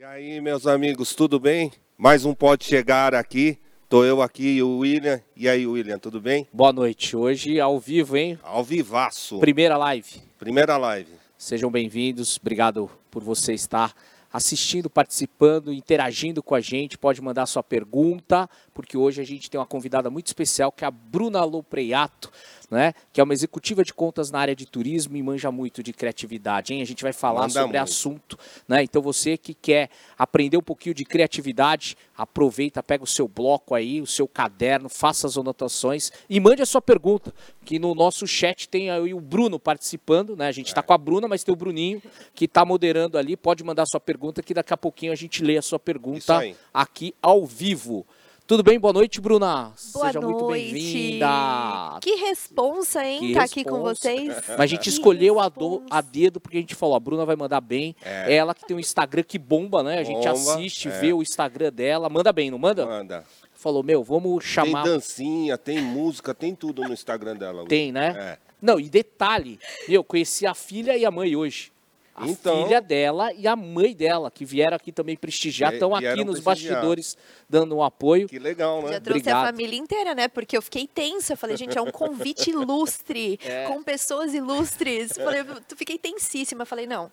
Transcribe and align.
E 0.00 0.04
aí, 0.04 0.40
meus 0.40 0.64
amigos, 0.64 1.12
tudo 1.12 1.40
bem? 1.40 1.72
Mais 1.96 2.24
um 2.24 2.32
Pode 2.32 2.64
Chegar 2.64 3.16
aqui. 3.16 3.58
Tô 3.88 4.04
eu 4.04 4.22
aqui 4.22 4.58
e 4.58 4.62
o 4.62 4.78
William. 4.78 5.20
E 5.34 5.48
aí, 5.48 5.66
William, 5.66 5.98
tudo 5.98 6.20
bem? 6.20 6.46
Boa 6.52 6.72
noite. 6.72 7.16
Hoje 7.16 7.58
ao 7.58 7.80
vivo, 7.80 8.16
hein? 8.16 8.38
Ao 8.44 8.62
vivaço. 8.62 9.40
Primeira 9.40 9.76
live. 9.76 10.22
Primeira 10.38 10.76
live. 10.76 11.10
Sejam 11.36 11.68
bem-vindos. 11.68 12.38
Obrigado 12.40 12.88
por 13.10 13.24
você 13.24 13.54
estar 13.54 13.92
assistindo, 14.32 14.88
participando, 14.88 15.72
interagindo 15.72 16.44
com 16.44 16.54
a 16.54 16.60
gente. 16.60 16.96
Pode 16.96 17.20
mandar 17.20 17.46
sua 17.46 17.64
pergunta, 17.64 18.48
porque 18.78 18.96
hoje 18.96 19.20
a 19.20 19.24
gente 19.24 19.50
tem 19.50 19.58
uma 19.58 19.66
convidada 19.66 20.08
muito 20.08 20.28
especial, 20.28 20.70
que 20.70 20.84
é 20.84 20.86
a 20.86 20.90
Bruna 20.92 21.42
Lopreato 21.42 22.30
né? 22.70 22.92
Que 23.12 23.20
é 23.20 23.24
uma 23.24 23.32
executiva 23.32 23.82
de 23.82 23.94
contas 23.94 24.30
na 24.30 24.38
área 24.38 24.54
de 24.54 24.66
turismo 24.66 25.16
e 25.16 25.22
manja 25.22 25.50
muito 25.50 25.82
de 25.82 25.92
criatividade, 25.92 26.74
hein? 26.74 26.82
A 26.82 26.84
gente 26.84 27.02
vai 27.02 27.12
falar 27.12 27.42
Manda 27.42 27.52
sobre 27.52 27.78
muito. 27.78 27.88
assunto, 27.88 28.38
né? 28.66 28.82
Então 28.82 29.00
você 29.00 29.36
que 29.36 29.54
quer 29.54 29.88
aprender 30.18 30.56
um 30.56 30.62
pouquinho 30.62 30.94
de 30.94 31.04
criatividade, 31.04 31.96
aproveita, 32.16 32.82
pega 32.82 33.02
o 33.02 33.06
seu 33.06 33.26
bloco 33.26 33.74
aí, 33.74 34.00
o 34.00 34.06
seu 34.06 34.28
caderno, 34.28 34.88
faça 34.88 35.26
as 35.26 35.38
anotações 35.38 36.12
e 36.28 36.38
mande 36.38 36.60
a 36.60 36.66
sua 36.66 36.82
pergunta, 36.82 37.32
que 37.64 37.78
no 37.78 37.94
nosso 37.94 38.26
chat 38.26 38.68
tem 38.68 38.90
aí 38.90 39.14
o 39.14 39.20
Bruno 39.20 39.58
participando, 39.58 40.36
né? 40.36 40.48
A 40.48 40.52
gente 40.52 40.68
está 40.68 40.80
é. 40.80 40.84
com 40.84 40.92
a 40.92 40.98
Bruna, 40.98 41.26
mas 41.26 41.42
tem 41.42 41.52
o 41.52 41.56
Bruninho 41.56 42.02
que 42.34 42.44
está 42.44 42.64
moderando 42.64 43.16
ali. 43.16 43.36
Pode 43.36 43.64
mandar 43.64 43.84
a 43.84 43.86
sua 43.86 44.00
pergunta, 44.00 44.42
que 44.42 44.52
daqui 44.52 44.74
a 44.74 44.76
pouquinho 44.76 45.12
a 45.12 45.16
gente 45.16 45.42
lê 45.42 45.56
a 45.56 45.62
sua 45.62 45.78
pergunta 45.78 46.42
aqui 46.72 47.14
ao 47.22 47.46
vivo. 47.46 48.06
Tudo 48.48 48.62
bem? 48.62 48.80
Boa 48.80 48.94
noite, 48.94 49.20
Bruna. 49.20 49.74
Boa 49.92 50.06
Seja 50.06 50.20
noite. 50.22 50.24
muito 50.24 50.46
bem-vinda. 50.46 51.98
Que 52.00 52.14
responsa, 52.14 53.04
hein? 53.04 53.20
Que 53.20 53.34
tá 53.34 53.40
responsa. 53.42 53.60
aqui 53.60 53.68
com 53.68 53.80
vocês. 53.82 54.34
Mas 54.48 54.60
a 54.60 54.66
gente 54.66 54.84
que 54.84 54.88
escolheu 54.88 55.38
a, 55.38 55.50
do, 55.50 55.82
a, 55.90 56.00
dedo 56.00 56.40
porque 56.40 56.56
a 56.56 56.60
gente 56.60 56.74
falou, 56.74 56.96
a 56.96 57.00
Bruna 57.00 57.26
vai 57.26 57.36
mandar 57.36 57.60
bem. 57.60 57.94
É. 58.02 58.34
Ela 58.36 58.54
que 58.54 58.64
tem 58.64 58.74
um 58.74 58.80
Instagram 58.80 59.22
que 59.22 59.38
bomba, 59.38 59.82
né? 59.82 59.98
A 59.98 60.02
gente 60.02 60.26
bomba, 60.26 60.30
assiste, 60.30 60.88
é. 60.88 60.98
vê 60.98 61.12
o 61.12 61.20
Instagram 61.20 61.70
dela. 61.70 62.08
Manda 62.08 62.32
bem, 62.32 62.50
não 62.50 62.58
manda? 62.58 62.86
Manda. 62.86 63.22
Falou, 63.52 63.82
meu, 63.82 64.02
vamos 64.02 64.42
chamar... 64.42 64.82
Tem 64.82 64.92
dancinha, 64.92 65.58
tem 65.58 65.82
música, 65.82 66.32
tem 66.34 66.54
tudo 66.54 66.82
no 66.84 66.94
Instagram 66.94 67.36
dela. 67.36 67.66
Tem, 67.66 67.92
né? 67.92 68.16
É. 68.18 68.38
Não, 68.62 68.80
e 68.80 68.88
detalhe, 68.88 69.60
eu 69.86 70.02
conheci 70.02 70.46
a 70.46 70.54
filha 70.54 70.96
e 70.96 71.04
a 71.04 71.10
mãe 71.10 71.36
hoje. 71.36 71.70
A 72.18 72.26
então, 72.26 72.64
filha 72.64 72.80
dela 72.80 73.32
e 73.32 73.46
a 73.46 73.54
mãe 73.54 73.94
dela, 73.94 74.30
que 74.30 74.44
vieram 74.44 74.76
aqui 74.76 74.90
também 74.92 75.16
prestigiar, 75.16 75.72
estão 75.72 75.94
aqui 75.94 76.24
nos 76.24 76.40
bastidores 76.40 77.16
dando 77.48 77.76
um 77.76 77.82
apoio. 77.82 78.28
Que 78.28 78.38
legal, 78.38 78.82
né? 78.82 78.94
Já 78.94 79.00
trouxe 79.00 79.20
Obrigado. 79.20 79.44
a 79.44 79.46
família 79.46 79.78
inteira, 79.78 80.14
né? 80.14 80.28
Porque 80.28 80.56
eu 80.56 80.62
fiquei 80.62 80.86
tensa. 80.86 81.34
Eu 81.34 81.36
falei, 81.36 81.56
gente, 81.56 81.76
é 81.78 81.82
um 81.82 81.90
convite 81.90 82.50
ilustre, 82.50 83.38
é. 83.44 83.66
com 83.66 83.82
pessoas 83.82 84.34
ilustres. 84.34 85.16
Eu 85.16 85.24
falei, 85.24 85.40
eu 85.40 85.76
fiquei 85.76 85.98
tensíssima. 85.98 86.62
Eu 86.62 86.66
falei, 86.66 86.86
não 86.86 87.10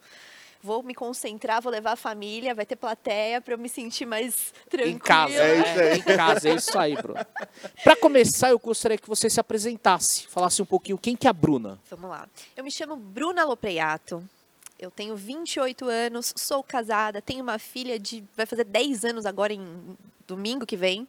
vou 0.66 0.81
me 0.81 0.95
concentrar, 0.95 1.61
vou 1.61 1.72
levar 1.72 1.92
a 1.92 1.95
família, 1.95 2.56
vai 2.56 2.66
ter 2.66 2.76
plateia 2.76 3.39
para 3.39 3.53
eu 3.53 3.58
me 3.58 3.70
sentir 3.70 4.06
mais 4.06 4.52
tranquila. 4.67 4.95
Em 4.95 4.98
casa, 4.98 5.36
é 5.36 5.59
isso 5.59 5.80
aí. 5.80 6.00
em 6.00 6.02
casa, 6.02 6.50
é 6.50 6.56
isso 6.56 6.80
aí, 6.80 6.95
Bruno. 6.95 7.26
Para 7.83 7.95
começar, 7.95 8.50
eu 8.50 8.58
gostaria 8.58 8.98
que 8.98 9.08
você 9.08 9.30
se 9.30 9.39
apresentasse, 9.39 10.26
falasse 10.28 10.61
um 10.61 10.66
pouquinho 10.66 10.98
quem 10.98 11.16
que 11.16 11.28
é 11.28 11.30
a 11.30 11.33
Bruna. 11.33 11.80
Vamos 11.89 12.09
lá. 12.09 12.28
Eu 12.58 12.64
me 12.64 12.72
chamo 12.72 12.95
Bruna 12.95 13.45
Lopreato, 13.45 14.28
eu 14.80 14.92
tenho 14.92 15.16
28 15.16 15.86
anos, 15.86 16.34
sou 16.36 16.64
casada, 16.64 17.22
tenho 17.22 17.42
uma 17.42 17.58
filha 17.58 17.98
de. 17.98 18.23
vai 18.36 18.45
fazer 18.45 18.66
10 18.66 19.06
anos 19.06 19.26
agora 19.26 19.54
em 19.54 19.98
domingo 20.28 20.66
que 20.66 20.76
vem. 20.76 21.08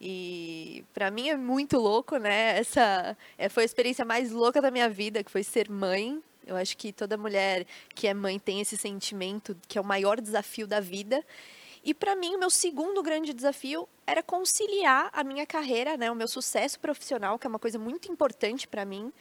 E 0.00 0.84
para 0.92 1.10
mim 1.10 1.28
é 1.28 1.36
muito 1.36 1.78
louco, 1.78 2.16
né? 2.16 2.58
Essa 2.58 3.16
é, 3.38 3.48
foi 3.48 3.62
a 3.62 3.66
experiência 3.66 4.04
mais 4.04 4.32
louca 4.32 4.60
da 4.60 4.70
minha 4.70 4.88
vida, 4.88 5.22
que 5.22 5.30
foi 5.30 5.42
ser 5.42 5.70
mãe. 5.70 6.20
Eu 6.46 6.56
acho 6.56 6.76
que 6.76 6.92
toda 6.92 7.16
mulher 7.16 7.66
que 7.94 8.06
é 8.06 8.12
mãe 8.12 8.38
tem 8.38 8.60
esse 8.60 8.76
sentimento 8.76 9.56
que 9.66 9.78
é 9.78 9.80
o 9.80 9.84
maior 9.84 10.20
desafio 10.20 10.66
da 10.66 10.80
vida. 10.80 11.24
E 11.84 11.94
para 11.94 12.16
mim, 12.16 12.34
o 12.34 12.38
meu 12.38 12.50
segundo 12.50 13.02
grande 13.02 13.32
desafio 13.32 13.88
era 14.06 14.22
conciliar 14.22 15.10
a 15.12 15.24
minha 15.24 15.46
carreira, 15.46 15.96
né, 15.96 16.10
o 16.10 16.14
meu 16.14 16.28
sucesso 16.28 16.78
profissional, 16.78 17.38
que 17.38 17.46
é 17.46 17.48
uma 17.48 17.58
coisa 17.58 17.78
muito 17.78 18.10
importante 18.10 18.66
para 18.68 18.84
mim, 18.84 19.12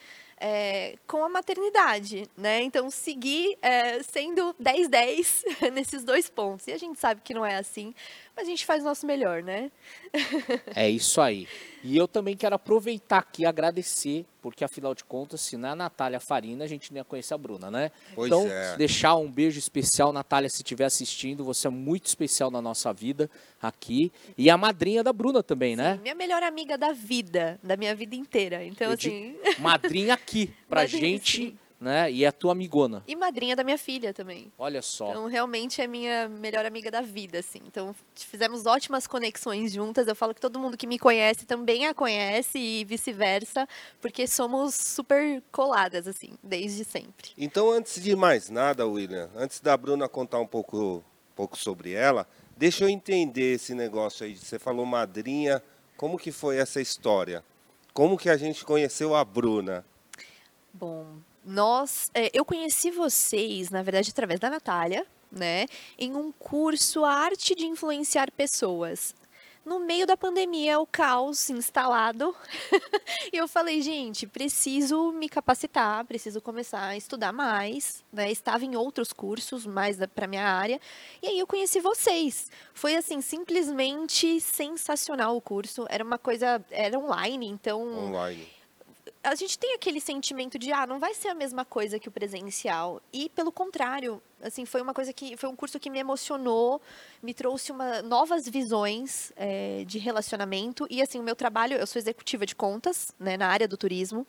é, 0.45 0.97
com 1.07 1.23
a 1.23 1.29
maternidade, 1.29 2.27
né? 2.35 2.61
Então, 2.61 2.89
seguir 2.89 3.57
é, 3.61 4.03
sendo 4.03 4.53
10-10 4.61 5.71
nesses 5.71 6.03
dois 6.03 6.29
pontos. 6.29 6.67
E 6.67 6.73
a 6.73 6.77
gente 6.77 6.99
sabe 6.99 7.21
que 7.23 7.33
não 7.33 7.45
é 7.45 7.55
assim, 7.55 7.93
mas 8.35 8.45
a 8.45 8.49
gente 8.49 8.65
faz 8.65 8.81
o 8.81 8.85
nosso 8.85 9.05
melhor, 9.05 9.41
né? 9.41 9.71
é 10.75 10.89
isso 10.89 11.21
aí. 11.21 11.47
E 11.83 11.95
eu 11.97 12.07
também 12.07 12.35
quero 12.35 12.55
aproveitar 12.55 13.19
aqui 13.19 13.43
e 13.43 13.45
agradecer, 13.45 14.25
porque 14.41 14.63
afinal 14.63 14.95
de 14.95 15.03
contas, 15.03 15.41
se 15.41 15.55
não 15.55 15.69
é 15.69 15.71
a 15.73 15.75
Natália 15.75 16.19
Farina, 16.19 16.63
a 16.63 16.67
gente 16.67 16.91
nem 16.91 16.99
ia 16.99 17.05
conhecer 17.05 17.33
a 17.33 17.37
Bruna, 17.37 17.69
né? 17.69 17.91
Pois 18.15 18.27
então, 18.27 18.45
é. 18.47 18.75
deixar 18.75 19.15
um 19.15 19.31
beijo 19.31 19.59
especial, 19.59 20.11
Natália, 20.11 20.49
se 20.49 20.57
estiver 20.57 20.85
assistindo, 20.85 21.43
você 21.43 21.67
é 21.67 21.69
muito 21.69 22.07
especial 22.07 22.49
na 22.49 22.61
nossa 22.61 22.91
vida 22.91 23.29
aqui. 23.61 24.11
E 24.37 24.49
a 24.49 24.57
madrinha 24.73 25.03
da 25.03 25.13
Bruna 25.13 25.43
também, 25.43 25.75
né? 25.75 25.95
Sim, 25.95 26.01
minha 26.01 26.15
melhor 26.15 26.43
amiga 26.43 26.77
da 26.77 26.91
vida, 26.91 27.59
da 27.63 27.77
minha 27.77 27.95
vida 27.95 28.15
inteira. 28.15 28.65
Então, 28.65 28.87
eu 28.87 28.93
assim. 28.93 29.35
Madrinha 29.59 30.13
aqui, 30.13 30.51
pra 30.67 30.81
madrinha, 30.81 31.01
gente. 31.01 31.37
Sim 31.37 31.57
né? 31.83 32.09
E 32.09 32.23
é 32.23 32.27
a 32.27 32.31
tua 32.31 32.53
amigona. 32.53 33.03
E 33.05 33.13
madrinha 33.13 33.57
da 33.57 33.63
minha 33.63 33.77
filha 33.77 34.13
também. 34.13 34.51
Olha 34.57 34.81
só. 34.81 35.09
Então, 35.09 35.27
realmente 35.27 35.81
é 35.81 35.85
minha 35.85 36.29
melhor 36.29 36.65
amiga 36.65 36.89
da 36.89 37.01
vida, 37.01 37.39
assim. 37.39 37.59
Então, 37.67 37.93
fizemos 38.15 38.65
ótimas 38.65 39.05
conexões 39.05 39.73
juntas. 39.73 40.07
Eu 40.07 40.15
falo 40.15 40.33
que 40.33 40.39
todo 40.39 40.57
mundo 40.57 40.77
que 40.77 40.87
me 40.87 40.97
conhece 40.97 41.45
também 41.45 41.85
a 41.85 41.93
conhece 41.93 42.57
e 42.57 42.85
vice-versa, 42.85 43.67
porque 43.99 44.25
somos 44.25 44.73
super 44.73 45.43
coladas, 45.51 46.07
assim, 46.07 46.31
desde 46.41 46.85
sempre. 46.85 47.31
Então, 47.37 47.69
antes 47.69 48.01
de 48.01 48.15
mais 48.15 48.49
nada, 48.49 48.87
William, 48.87 49.29
antes 49.35 49.59
da 49.59 49.75
Bruna 49.75 50.07
contar 50.07 50.39
um 50.39 50.47
pouco, 50.47 50.97
um 50.97 51.35
pouco 51.35 51.57
sobre 51.57 51.91
ela, 51.91 52.25
deixa 52.57 52.83
eu 52.83 52.89
entender 52.89 53.55
esse 53.55 53.73
negócio 53.73 54.25
aí. 54.25 54.35
Você 54.35 54.57
falou 54.59 54.85
madrinha, 54.85 55.63
como 55.97 56.17
que 56.17 56.31
foi 56.31 56.57
essa 56.57 56.81
história? 56.81 57.43
Como 57.93 58.17
que 58.17 58.29
a 58.29 58.37
gente 58.37 58.65
conheceu 58.65 59.15
a 59.15 59.23
Bruna? 59.23 59.85
Bom, 60.73 61.05
nós, 61.45 62.09
é, 62.13 62.31
eu 62.33 62.43
conheci 62.43 62.89
vocês, 62.89 63.69
na 63.69 63.83
verdade, 63.83 64.09
através 64.09 64.39
da 64.39 64.49
Natália, 64.49 65.05
né, 65.31 65.65
em 65.97 66.15
um 66.15 66.31
curso 66.31 67.03
Arte 67.03 67.55
de 67.55 67.65
Influenciar 67.65 68.31
Pessoas. 68.31 69.15
No 69.65 69.79
meio 69.79 70.05
da 70.05 70.17
pandemia, 70.17 70.77
o 70.79 70.85
caos 70.85 71.49
instalado, 71.49 72.35
e 73.31 73.37
eu 73.37 73.47
falei, 73.47 73.81
gente, 73.81 74.27
preciso 74.27 75.13
me 75.13 75.29
capacitar, 75.29 76.03
preciso 76.03 76.41
começar 76.41 76.87
a 76.87 76.97
estudar 76.97 77.31
mais, 77.31 78.03
né? 78.11 78.29
Estava 78.29 78.65
em 78.65 78.75
outros 78.75 79.13
cursos, 79.13 79.65
mais 79.65 79.97
para 80.13 80.27
minha 80.27 80.45
área, 80.45 80.81
e 81.21 81.27
aí 81.27 81.39
eu 81.39 81.47
conheci 81.47 81.79
vocês. 81.79 82.51
Foi 82.73 82.95
assim, 82.97 83.21
simplesmente 83.21 84.41
sensacional 84.41 85.37
o 85.37 85.41
curso. 85.41 85.85
Era 85.89 86.03
uma 86.03 86.17
coisa, 86.17 86.61
era 86.69 86.99
online, 86.99 87.47
então 87.47 87.81
online 88.07 88.47
a 89.23 89.35
gente 89.35 89.57
tem 89.57 89.73
aquele 89.73 90.01
sentimento 90.01 90.59
de, 90.59 90.71
ah, 90.73 90.85
não 90.85 90.99
vai 90.99 91.13
ser 91.13 91.29
a 91.29 91.33
mesma 91.33 91.63
coisa 91.63 91.97
que 91.97 92.09
o 92.09 92.11
presencial. 92.11 93.01
E, 93.11 93.29
pelo 93.29 93.53
contrário, 93.53 94.21
assim, 94.43 94.65
foi 94.65 94.81
uma 94.81 94.93
coisa 94.93 95.11
que, 95.13 95.35
foi 95.37 95.49
um 95.49 95.55
curso 95.55 95.79
que 95.79 95.89
me 95.89 95.99
emocionou, 95.99 96.81
me 97.21 97.33
trouxe 97.33 97.71
uma, 97.71 98.01
novas 98.01 98.47
visões 98.47 99.31
é, 99.35 99.83
de 99.85 99.97
relacionamento. 99.97 100.85
E, 100.89 101.01
assim, 101.01 101.19
o 101.19 101.23
meu 101.23 101.35
trabalho, 101.35 101.75
eu 101.77 101.87
sou 101.87 101.99
executiva 101.99 102.45
de 102.45 102.55
contas, 102.55 103.13
né, 103.19 103.37
na 103.37 103.47
área 103.47 103.67
do 103.67 103.77
turismo. 103.77 104.27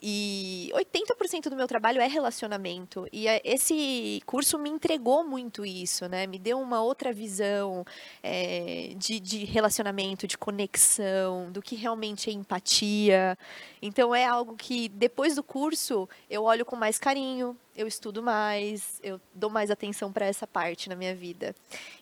E 0.00 0.70
80% 0.74 1.48
do 1.48 1.56
meu 1.56 1.66
trabalho 1.66 2.00
é 2.00 2.06
relacionamento. 2.06 3.08
E 3.12 3.26
é, 3.26 3.40
esse 3.44 4.22
curso 4.24 4.56
me 4.56 4.70
entregou 4.70 5.26
muito 5.26 5.66
isso, 5.66 6.08
né? 6.08 6.24
Me 6.24 6.38
deu 6.38 6.60
uma 6.60 6.80
outra 6.80 7.12
visão 7.12 7.84
é, 8.22 8.92
de, 8.96 9.18
de 9.18 9.44
relacionamento, 9.44 10.26
de 10.28 10.38
conexão, 10.38 11.50
do 11.50 11.60
que 11.60 11.74
realmente 11.74 12.30
é 12.30 12.32
empatia. 12.32 13.36
Então 13.82 14.14
é 14.14 14.24
algo 14.24 14.54
que 14.54 14.88
depois 14.88 15.34
do 15.34 15.42
curso 15.42 16.08
eu 16.30 16.44
olho 16.44 16.64
com 16.64 16.76
mais 16.76 16.96
carinho, 16.96 17.56
eu 17.78 17.86
estudo 17.86 18.20
mais, 18.20 18.98
eu 19.04 19.20
dou 19.32 19.48
mais 19.48 19.70
atenção 19.70 20.12
para 20.12 20.26
essa 20.26 20.48
parte 20.48 20.88
na 20.88 20.96
minha 20.96 21.14
vida. 21.14 21.54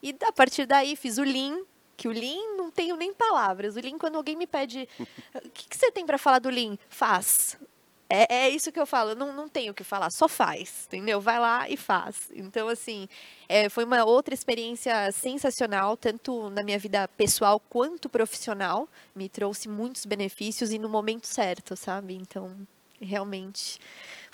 E 0.03 0.17
a 0.23 0.33
partir 0.33 0.65
daí 0.65 0.97
fiz 0.97 1.19
o 1.19 1.23
Lean, 1.23 1.61
que 1.99 2.09
o 2.09 2.13
Lean 2.13 2.57
não 2.57 2.71
tenho 2.71 2.97
nem 2.97 3.13
palavras. 3.13 3.77
O 3.77 3.81
Lean, 3.81 3.99
quando 3.99 4.17
alguém 4.17 4.37
me 4.37 4.47
pede, 4.47 4.89
o 5.35 5.51
que, 5.51 5.69
que 5.69 5.77
você 5.77 5.93
tem 5.93 6.07
para 6.07 6.17
falar 6.17 6.39
do 6.39 6.49
Lean? 6.49 6.79
Faz. 6.89 7.59
É, 8.09 8.47
é 8.47 8.49
isso 8.49 8.73
que 8.73 8.81
eu 8.81 8.87
falo, 8.87 9.15
não, 9.15 9.35
não 9.35 9.49
tenho 9.49 9.73
o 9.73 9.75
que 9.75 9.85
falar, 9.85 10.11
só 10.11 10.29
faz, 10.29 10.87
entendeu? 10.87 11.21
Vai 11.21 11.39
lá 11.39 11.69
e 11.69 11.77
faz. 11.77 12.31
Então, 12.35 12.69
assim, 12.69 13.07
é, 13.47 13.69
foi 13.69 13.85
uma 13.85 14.03
outra 14.05 14.33
experiência 14.33 15.13
sensacional, 15.13 15.95
tanto 15.95 16.49
na 16.51 16.63
minha 16.63 16.79
vida 16.79 17.07
pessoal 17.09 17.61
quanto 17.61 18.09
profissional. 18.09 18.89
Me 19.15 19.29
trouxe 19.29 19.69
muitos 19.69 20.07
benefícios 20.07 20.71
e 20.73 20.79
no 20.79 20.89
momento 20.89 21.27
certo, 21.27 21.77
sabe? 21.77 22.15
Então, 22.15 22.57
realmente 23.01 23.79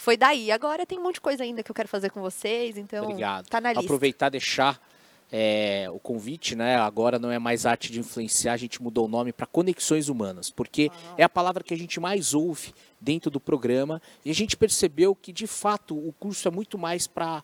foi 0.02 0.16
daí. 0.16 0.50
Agora 0.50 0.84
tem 0.84 0.98
um 0.98 1.02
monte 1.02 1.14
de 1.14 1.20
coisa 1.20 1.44
ainda 1.44 1.62
que 1.62 1.70
eu 1.70 1.74
quero 1.74 1.88
fazer 1.88 2.10
com 2.10 2.20
vocês, 2.20 2.76
então 2.76 3.04
Obrigado. 3.04 3.46
tá 3.48 3.60
na 3.60 3.70
lista. 3.70 3.84
Aproveitar 3.84 4.30
deixar 4.30 4.80
é, 5.30 5.86
o 5.90 5.98
convite, 6.00 6.56
né? 6.56 6.74
Agora 6.74 7.20
não 7.20 7.30
é 7.30 7.38
mais 7.38 7.64
arte 7.64 7.90
de 7.90 8.00
influenciar, 8.00 8.54
a 8.54 8.56
gente 8.56 8.82
mudou 8.82 9.06
o 9.06 9.08
nome 9.08 9.32
para 9.32 9.46
conexões 9.46 10.08
humanas, 10.08 10.50
porque 10.50 10.90
é 11.16 11.22
a 11.22 11.28
palavra 11.28 11.62
que 11.62 11.72
a 11.72 11.78
gente 11.78 12.00
mais 12.00 12.34
ouve 12.34 12.74
dentro 13.00 13.30
do 13.30 13.38
programa 13.38 14.02
e 14.24 14.30
a 14.30 14.34
gente 14.34 14.56
percebeu 14.56 15.14
que 15.14 15.32
de 15.32 15.46
fato 15.46 15.96
o 15.96 16.12
curso 16.12 16.48
é 16.48 16.50
muito 16.50 16.76
mais 16.76 17.06
para 17.06 17.42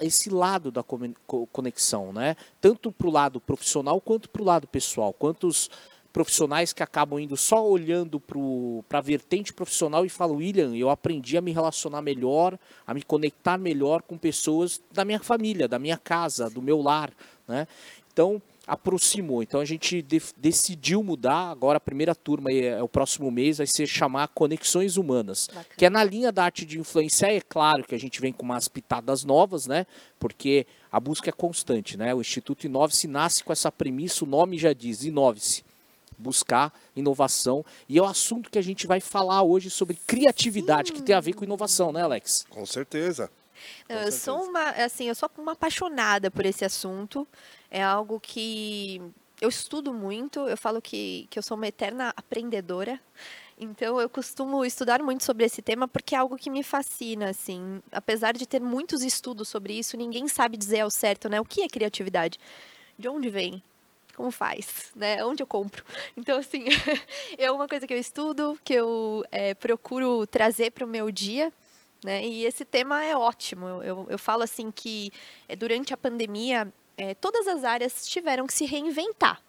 esse 0.00 0.30
lado 0.30 0.70
da 0.70 0.82
conexão, 0.82 2.12
né? 2.12 2.36
Tanto 2.60 2.92
para 2.92 3.08
o 3.08 3.10
lado 3.10 3.40
profissional 3.40 4.00
quanto 4.00 4.30
para 4.30 4.42
o 4.42 4.44
lado 4.44 4.68
pessoal. 4.68 5.12
Quantos 5.12 5.68
profissionais 6.12 6.72
que 6.72 6.82
acabam 6.82 7.18
indo 7.18 7.36
só 7.36 7.66
olhando 7.66 8.20
para 8.88 8.98
a 8.98 9.02
vertente 9.02 9.52
profissional 9.52 10.04
e 10.04 10.08
falam, 10.08 10.36
William, 10.36 10.76
eu 10.76 10.90
aprendi 10.90 11.36
a 11.36 11.40
me 11.40 11.52
relacionar 11.52 12.02
melhor, 12.02 12.58
a 12.86 12.92
me 12.92 13.02
conectar 13.02 13.56
melhor 13.56 14.02
com 14.02 14.18
pessoas 14.18 14.80
da 14.92 15.04
minha 15.04 15.20
família, 15.20 15.66
da 15.66 15.78
minha 15.78 15.96
casa, 15.96 16.50
do 16.50 16.60
meu 16.60 16.82
lar. 16.82 17.10
Né? 17.48 17.66
Então, 18.12 18.42
aproximou. 18.66 19.42
Então 19.42 19.60
a 19.60 19.64
gente 19.64 20.02
de 20.02 20.22
decidiu 20.36 21.02
mudar. 21.02 21.50
Agora 21.50 21.78
a 21.78 21.80
primeira 21.80 22.14
turma 22.14 22.50
é, 22.50 22.66
é, 22.66 22.82
o 22.82 22.88
próximo 22.88 23.30
mês 23.30 23.58
vai 23.58 23.66
ser 23.66 23.86
chamar 23.86 24.28
Conexões 24.28 24.96
Humanas, 24.96 25.48
Bacana. 25.48 25.66
que 25.76 25.86
é 25.86 25.90
na 25.90 26.04
linha 26.04 26.30
da 26.30 26.44
arte 26.44 26.64
de 26.64 26.78
influenciar. 26.78 27.32
É 27.32 27.40
claro 27.40 27.84
que 27.84 27.94
a 27.94 27.98
gente 27.98 28.20
vem 28.20 28.32
com 28.32 28.44
umas 28.44 28.68
pitadas 28.68 29.24
novas, 29.24 29.66
né? 29.66 29.86
Porque 30.18 30.66
a 30.90 31.00
busca 31.00 31.30
é 31.30 31.32
constante, 31.32 31.96
né? 31.96 32.14
O 32.14 32.20
Instituto 32.20 32.64
Inove-se 32.64 33.08
nasce 33.08 33.42
com 33.42 33.52
essa 33.52 33.72
premissa, 33.72 34.24
o 34.24 34.28
nome 34.28 34.58
já 34.58 34.72
diz, 34.72 35.02
Inove-se 35.02 35.64
buscar 36.22 36.72
inovação. 36.96 37.64
E 37.88 37.98
é 37.98 38.02
o 38.02 38.06
assunto 38.06 38.50
que 38.50 38.58
a 38.58 38.62
gente 38.62 38.86
vai 38.86 39.00
falar 39.00 39.42
hoje 39.42 39.68
sobre 39.68 39.96
criatividade, 40.06 40.88
Sim. 40.88 40.94
que 40.94 41.02
tem 41.02 41.14
a 41.14 41.20
ver 41.20 41.34
com 41.34 41.44
inovação, 41.44 41.92
né, 41.92 42.02
Alex? 42.02 42.46
Com 42.48 42.64
certeza. 42.64 43.28
Com 43.86 43.92
eu 43.92 43.98
certeza. 43.98 44.18
sou 44.18 44.44
uma, 44.44 44.70
assim, 44.70 45.08
eu 45.08 45.14
sou 45.14 45.30
uma 45.36 45.52
apaixonada 45.52 46.30
por 46.30 46.46
esse 46.46 46.64
assunto. 46.64 47.26
É 47.70 47.82
algo 47.82 48.18
que 48.20 49.00
eu 49.40 49.48
estudo 49.48 49.92
muito. 49.92 50.40
Eu 50.40 50.56
falo 50.56 50.80
que, 50.80 51.26
que 51.28 51.38
eu 51.38 51.42
sou 51.42 51.56
uma 51.56 51.66
eterna 51.66 52.12
aprendedora. 52.16 53.00
Então 53.58 54.00
eu 54.00 54.08
costumo 54.08 54.64
estudar 54.64 55.02
muito 55.02 55.22
sobre 55.24 55.44
esse 55.44 55.62
tema 55.62 55.86
porque 55.86 56.14
é 56.14 56.18
algo 56.18 56.36
que 56.36 56.50
me 56.50 56.62
fascina, 56.62 57.30
assim. 57.30 57.80
Apesar 57.92 58.32
de 58.32 58.46
ter 58.46 58.60
muitos 58.60 59.02
estudos 59.02 59.48
sobre 59.48 59.78
isso, 59.78 59.96
ninguém 59.96 60.26
sabe 60.26 60.56
dizer 60.56 60.80
ao 60.80 60.90
certo, 60.90 61.28
né? 61.28 61.40
O 61.40 61.44
que 61.44 61.62
é 61.62 61.68
criatividade? 61.68 62.38
De 62.98 63.08
onde 63.08 63.30
vem? 63.30 63.62
Como 64.16 64.30
faz, 64.30 64.92
né? 64.94 65.24
Onde 65.24 65.42
eu 65.42 65.46
compro? 65.46 65.84
Então, 66.16 66.38
assim, 66.38 66.64
é 67.38 67.50
uma 67.50 67.66
coisa 67.66 67.86
que 67.86 67.94
eu 67.94 67.98
estudo, 67.98 68.58
que 68.64 68.74
eu 68.74 69.24
é, 69.30 69.54
procuro 69.54 70.26
trazer 70.26 70.70
para 70.70 70.84
o 70.84 70.88
meu 70.88 71.10
dia, 71.10 71.52
né? 72.04 72.24
E 72.24 72.44
esse 72.44 72.64
tema 72.64 73.04
é 73.04 73.16
ótimo. 73.16 73.66
Eu, 73.66 73.82
eu, 73.82 74.06
eu 74.10 74.18
falo 74.18 74.42
assim 74.42 74.70
que 74.70 75.10
é, 75.48 75.56
durante 75.56 75.94
a 75.94 75.96
pandemia, 75.96 76.72
é, 76.96 77.14
todas 77.14 77.46
as 77.46 77.64
áreas 77.64 78.06
tiveram 78.06 78.46
que 78.46 78.54
se 78.54 78.66
reinventar. 78.66 79.40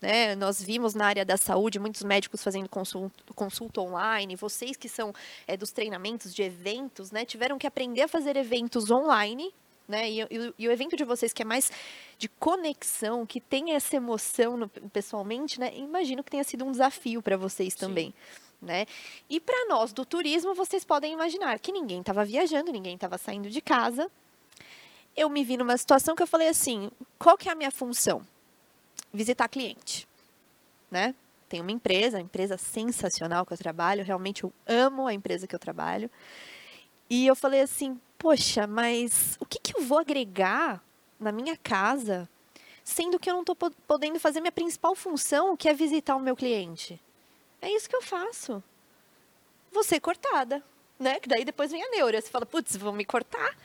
Né? 0.00 0.34
Nós 0.34 0.62
vimos 0.62 0.94
na 0.94 1.06
área 1.06 1.24
da 1.24 1.36
saúde 1.36 1.78
muitos 1.78 2.02
médicos 2.02 2.42
fazendo 2.42 2.68
consulta, 2.68 3.22
consulta 3.34 3.80
online, 3.80 4.34
vocês 4.34 4.76
que 4.76 4.88
são 4.88 5.12
é, 5.46 5.56
dos 5.56 5.72
treinamentos 5.72 6.34
de 6.34 6.42
eventos, 6.42 7.10
né, 7.10 7.24
tiveram 7.26 7.58
que 7.58 7.66
aprender 7.66 8.02
a 8.02 8.08
fazer 8.08 8.34
eventos 8.36 8.90
online 8.90 9.52
né? 9.90 10.08
E, 10.08 10.20
e, 10.22 10.54
e, 10.58 10.68
o 10.68 10.72
evento 10.72 10.96
de 10.96 11.04
vocês 11.04 11.32
que 11.32 11.42
é 11.42 11.44
mais 11.44 11.70
de 12.16 12.28
conexão, 12.28 13.26
que 13.26 13.40
tem 13.40 13.72
essa 13.72 13.96
emoção 13.96 14.56
no, 14.56 14.68
pessoalmente, 14.68 15.58
né? 15.58 15.76
Imagino 15.76 16.22
que 16.22 16.30
tenha 16.30 16.44
sido 16.44 16.64
um 16.64 16.70
desafio 16.70 17.20
para 17.20 17.36
vocês 17.36 17.74
também. 17.74 18.14
Né? 18.62 18.86
E 19.28 19.40
para 19.40 19.66
nós 19.68 19.90
do 19.92 20.04
turismo, 20.04 20.54
vocês 20.54 20.84
podem 20.84 21.14
imaginar 21.14 21.58
que 21.58 21.72
ninguém 21.72 22.00
estava 22.00 22.24
viajando, 22.26 22.70
ninguém 22.70 22.94
estava 22.94 23.16
saindo 23.16 23.48
de 23.48 23.60
casa. 23.60 24.10
Eu 25.16 25.30
me 25.30 25.42
vi 25.42 25.56
numa 25.56 25.76
situação 25.76 26.14
que 26.14 26.22
eu 26.22 26.26
falei 26.26 26.48
assim: 26.48 26.90
qual 27.18 27.36
que 27.36 27.48
é 27.48 27.52
a 27.52 27.54
minha 27.54 27.70
função? 27.70 28.24
Visitar 29.12 29.48
cliente, 29.48 30.06
né? 30.90 31.14
Tem 31.48 31.60
uma 31.60 31.72
empresa, 31.72 32.20
empresa 32.20 32.56
sensacional 32.56 33.44
que 33.44 33.52
eu 33.52 33.58
trabalho, 33.58 34.04
realmente 34.04 34.44
eu 34.44 34.52
amo 34.68 35.08
a 35.08 35.12
empresa 35.12 35.48
que 35.48 35.54
eu 35.54 35.58
trabalho. 35.58 36.08
E 37.10 37.26
eu 37.26 37.34
falei 37.34 37.60
assim: 37.60 38.00
poxa, 38.16 38.68
mas 38.68 39.36
o 39.40 39.44
que, 39.44 39.58
que 39.58 39.76
eu 39.76 39.82
vou 39.82 39.98
agregar 39.98 40.80
na 41.18 41.32
minha 41.32 41.56
casa, 41.56 42.28
sendo 42.84 43.18
que 43.18 43.28
eu 43.28 43.34
não 43.34 43.40
estou 43.40 43.56
podendo 43.56 44.20
fazer 44.20 44.40
minha 44.40 44.52
principal 44.52 44.94
função, 44.94 45.56
que 45.56 45.68
é 45.68 45.74
visitar 45.74 46.14
o 46.14 46.20
meu 46.20 46.36
cliente? 46.36 47.00
É 47.60 47.68
isso 47.70 47.90
que 47.90 47.96
eu 47.96 48.02
faço. 48.02 48.62
Vou 49.72 49.82
ser 49.82 50.00
cortada, 50.00 50.62
né? 50.98 51.18
Que 51.18 51.28
daí 51.28 51.44
depois 51.44 51.72
vem 51.72 51.82
a 51.82 51.90
neura. 51.90 52.20
Você 52.20 52.30
fala, 52.30 52.46
putz, 52.46 52.76
vão 52.76 52.92
me 52.92 53.04
cortar? 53.04 53.56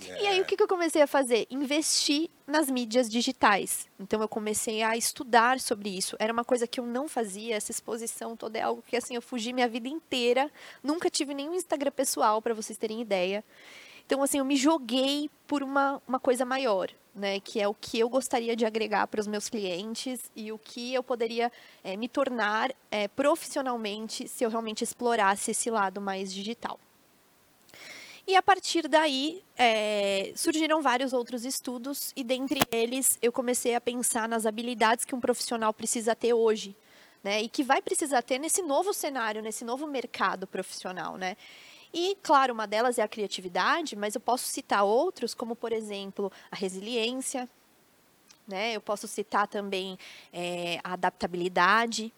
E 0.00 0.26
aí, 0.26 0.40
o 0.40 0.44
que, 0.44 0.56
que 0.56 0.62
eu 0.62 0.68
comecei 0.68 1.02
a 1.02 1.06
fazer? 1.06 1.46
Investir 1.50 2.30
nas 2.46 2.70
mídias 2.70 3.10
digitais. 3.10 3.88
Então, 3.98 4.20
eu 4.20 4.28
comecei 4.28 4.82
a 4.82 4.96
estudar 4.96 5.60
sobre 5.60 5.90
isso. 5.90 6.16
Era 6.18 6.32
uma 6.32 6.44
coisa 6.44 6.66
que 6.66 6.80
eu 6.80 6.86
não 6.86 7.08
fazia, 7.08 7.56
essa 7.56 7.70
exposição 7.70 8.36
toda 8.36 8.58
é 8.58 8.62
algo 8.62 8.82
que, 8.86 8.96
assim, 8.96 9.14
eu 9.14 9.22
fugi 9.22 9.52
minha 9.52 9.68
vida 9.68 9.88
inteira. 9.88 10.50
Nunca 10.82 11.10
tive 11.10 11.34
nenhum 11.34 11.54
Instagram 11.54 11.90
pessoal, 11.90 12.40
para 12.40 12.54
vocês 12.54 12.78
terem 12.78 13.00
ideia. 13.00 13.44
Então, 14.06 14.22
assim, 14.22 14.38
eu 14.38 14.44
me 14.44 14.56
joguei 14.56 15.30
por 15.46 15.62
uma, 15.62 16.00
uma 16.08 16.18
coisa 16.18 16.44
maior, 16.44 16.90
né? 17.14 17.40
Que 17.40 17.60
é 17.60 17.68
o 17.68 17.74
que 17.74 17.98
eu 17.98 18.08
gostaria 18.08 18.56
de 18.56 18.64
agregar 18.64 19.06
para 19.06 19.20
os 19.20 19.26
meus 19.26 19.50
clientes 19.50 20.30
e 20.34 20.50
o 20.50 20.58
que 20.58 20.94
eu 20.94 21.02
poderia 21.02 21.52
é, 21.84 21.94
me 21.94 22.08
tornar 22.08 22.74
é, 22.90 23.06
profissionalmente 23.08 24.26
se 24.26 24.44
eu 24.44 24.48
realmente 24.48 24.82
explorasse 24.82 25.50
esse 25.50 25.70
lado 25.70 26.00
mais 26.00 26.32
digital. 26.32 26.80
E 28.28 28.36
a 28.36 28.42
partir 28.42 28.86
daí 28.88 29.42
é, 29.56 30.34
surgiram 30.36 30.82
vários 30.82 31.14
outros 31.14 31.46
estudos 31.46 32.12
e 32.14 32.22
dentre 32.22 32.60
eles 32.70 33.18
eu 33.22 33.32
comecei 33.32 33.74
a 33.74 33.80
pensar 33.80 34.28
nas 34.28 34.44
habilidades 34.44 35.06
que 35.06 35.14
um 35.14 35.20
profissional 35.20 35.72
precisa 35.72 36.14
ter 36.14 36.34
hoje, 36.34 36.76
né? 37.24 37.40
E 37.40 37.48
que 37.48 37.64
vai 37.64 37.80
precisar 37.80 38.20
ter 38.20 38.38
nesse 38.38 38.60
novo 38.60 38.92
cenário, 38.92 39.40
nesse 39.40 39.64
novo 39.64 39.86
mercado 39.86 40.46
profissional, 40.46 41.16
né? 41.16 41.38
E, 41.90 42.18
claro, 42.22 42.52
uma 42.52 42.66
delas 42.66 42.98
é 42.98 43.02
a 43.02 43.08
criatividade, 43.08 43.96
mas 43.96 44.14
eu 44.14 44.20
posso 44.20 44.44
citar 44.46 44.84
outros, 44.84 45.32
como, 45.32 45.56
por 45.56 45.72
exemplo, 45.72 46.30
a 46.50 46.56
resiliência, 46.56 47.48
né? 48.46 48.76
eu 48.76 48.80
posso 48.82 49.08
citar 49.08 49.48
também 49.48 49.98
é, 50.30 50.80
a 50.84 50.92
adaptabilidade, 50.92 52.12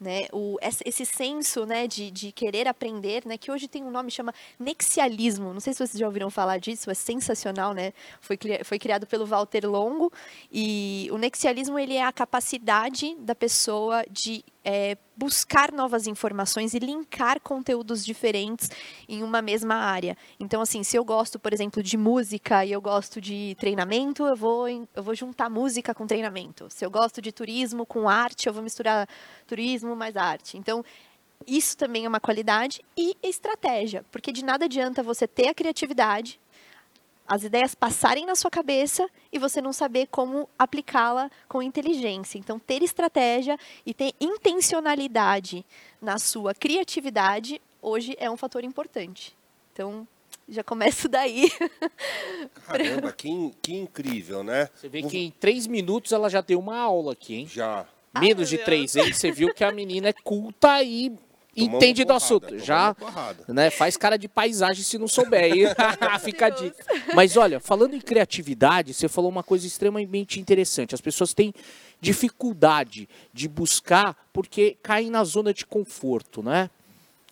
né, 0.00 0.26
o, 0.32 0.56
esse 0.62 1.04
senso 1.04 1.66
né, 1.66 1.86
de, 1.86 2.10
de 2.10 2.30
querer 2.32 2.68
aprender, 2.68 3.24
né, 3.26 3.36
que 3.36 3.50
hoje 3.50 3.66
tem 3.66 3.82
um 3.82 3.90
nome 3.90 4.10
chama 4.10 4.32
nexialismo. 4.58 5.52
Não 5.52 5.60
sei 5.60 5.72
se 5.72 5.78
vocês 5.78 5.98
já 5.98 6.06
ouviram 6.06 6.30
falar 6.30 6.58
disso, 6.58 6.90
é 6.90 6.94
sensacional, 6.94 7.72
né? 7.72 7.92
Foi, 8.20 8.38
foi 8.64 8.78
criado 8.78 9.06
pelo 9.06 9.26
Walter 9.26 9.68
Longo 9.68 10.12
e 10.50 11.08
o 11.10 11.18
nexialismo 11.18 11.78
ele 11.78 11.94
é 11.94 12.04
a 12.04 12.12
capacidade 12.12 13.14
da 13.16 13.34
pessoa 13.34 14.04
de 14.10 14.44
é, 14.64 14.96
buscar 15.16 15.72
novas 15.72 16.06
informações 16.06 16.74
e 16.74 16.78
linkar 16.78 17.40
conteúdos 17.40 18.04
diferentes 18.04 18.70
em 19.08 19.22
uma 19.22 19.40
mesma 19.40 19.74
área. 19.74 20.16
Então, 20.38 20.60
assim, 20.60 20.82
se 20.82 20.96
eu 20.96 21.04
gosto, 21.04 21.38
por 21.38 21.52
exemplo, 21.52 21.82
de 21.82 21.96
música 21.96 22.64
e 22.64 22.72
eu 22.72 22.80
gosto 22.80 23.20
de 23.20 23.56
treinamento, 23.58 24.26
eu 24.26 24.36
vou, 24.36 24.68
eu 24.68 25.02
vou 25.02 25.14
juntar 25.14 25.48
música 25.48 25.94
com 25.94 26.06
treinamento. 26.06 26.66
Se 26.70 26.84
eu 26.84 26.90
gosto 26.90 27.22
de 27.22 27.32
turismo 27.32 27.86
com 27.86 28.08
arte, 28.08 28.46
eu 28.46 28.52
vou 28.52 28.62
misturar 28.62 29.08
turismo 29.46 29.96
mais 29.96 30.16
arte. 30.16 30.56
Então, 30.56 30.84
isso 31.46 31.76
também 31.76 32.04
é 32.04 32.08
uma 32.08 32.20
qualidade 32.20 32.82
e 32.96 33.16
estratégia, 33.22 34.04
porque 34.10 34.32
de 34.32 34.44
nada 34.44 34.64
adianta 34.64 35.02
você 35.02 35.26
ter 35.26 35.48
a 35.48 35.54
criatividade, 35.54 36.40
as 37.28 37.44
ideias 37.44 37.74
passarem 37.74 38.24
na 38.24 38.34
sua 38.34 38.50
cabeça 38.50 39.08
e 39.30 39.38
você 39.38 39.60
não 39.60 39.72
saber 39.72 40.06
como 40.06 40.48
aplicá-la 40.58 41.30
com 41.46 41.62
inteligência. 41.62 42.38
Então, 42.38 42.58
ter 42.58 42.82
estratégia 42.82 43.58
e 43.84 43.92
ter 43.92 44.14
intencionalidade 44.18 45.64
na 46.00 46.18
sua 46.18 46.54
criatividade 46.54 47.60
hoje 47.82 48.16
é 48.18 48.30
um 48.30 48.36
fator 48.36 48.64
importante. 48.64 49.36
Então, 49.72 50.08
já 50.48 50.64
começo 50.64 51.06
daí. 51.10 51.52
Caramba, 52.66 53.12
que, 53.12 53.52
que 53.60 53.74
incrível, 53.74 54.42
né? 54.42 54.70
Você 54.74 54.88
vê 54.88 55.02
que 55.02 55.18
em 55.18 55.30
três 55.30 55.66
minutos 55.66 56.12
ela 56.12 56.30
já 56.30 56.40
deu 56.40 56.58
uma 56.58 56.78
aula 56.78 57.12
aqui, 57.12 57.34
hein? 57.34 57.46
Já. 57.46 57.86
Menos 58.18 58.48
de 58.48 58.56
três, 58.56 58.96
hein? 58.96 59.12
Você 59.12 59.30
viu 59.30 59.52
que 59.52 59.62
a 59.62 59.70
menina 59.70 60.08
é 60.08 60.12
culta 60.12 60.82
e 60.82 61.12
entende 61.64 62.04
do 62.04 62.12
assunto. 62.12 62.58
Já 62.58 62.96
né, 63.46 63.70
faz 63.70 63.96
cara 63.96 64.16
de 64.16 64.28
paisagem 64.28 64.82
se 64.82 64.98
não 64.98 65.08
souber. 65.08 65.44
Aí 65.44 65.62
fica 66.20 66.46
a 66.46 66.50
dica. 66.50 66.84
Mas 67.14 67.36
olha, 67.36 67.60
falando 67.60 67.94
em 67.94 68.00
criatividade, 68.00 68.94
você 68.94 69.08
falou 69.08 69.30
uma 69.30 69.42
coisa 69.42 69.66
extremamente 69.66 70.40
interessante. 70.40 70.94
As 70.94 71.00
pessoas 71.00 71.34
têm 71.34 71.52
dificuldade 72.00 73.08
de 73.32 73.48
buscar 73.48 74.16
porque 74.32 74.76
caem 74.82 75.10
na 75.10 75.24
zona 75.24 75.52
de 75.52 75.66
conforto, 75.66 76.42
né? 76.42 76.70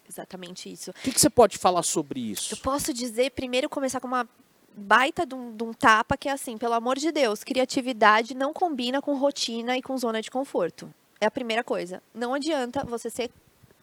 Exatamente 0.09 0.71
isso. 0.71 0.91
O 0.91 0.95
que, 0.95 1.13
que 1.13 1.21
você 1.21 1.31
pode 1.31 1.59
falar 1.59 1.83
sobre 1.83 2.21
isso? 2.21 2.55
Eu 2.55 2.59
posso 2.59 2.93
dizer, 2.93 3.31
primeiro, 3.33 3.69
começar 3.69 4.01
com 4.01 4.07
uma 4.07 4.29
baita 4.77 5.25
de 5.25 5.35
um, 5.35 5.57
de 5.57 5.65
um, 5.65 5.73
tapa 5.73 6.17
que 6.17 6.29
é 6.29 6.33
assim, 6.33 6.59
pelo 6.59 6.75
amor 6.75 6.99
de 6.99 7.11
Deus, 7.11 7.43
criatividade 7.43 8.35
não 8.35 8.53
combina 8.53 9.01
com 9.01 9.17
rotina 9.17 9.77
e 9.77 9.83
com 9.83 9.97
zona 9.97 10.21
de 10.21 10.31
conforto. 10.31 10.93
É 11.21 11.27
a 11.27 11.31
primeira 11.31 11.65
coisa. 11.65 12.03
Não 12.15 12.35
adianta 12.35 12.85
você 12.85 13.09
ser 13.09 13.31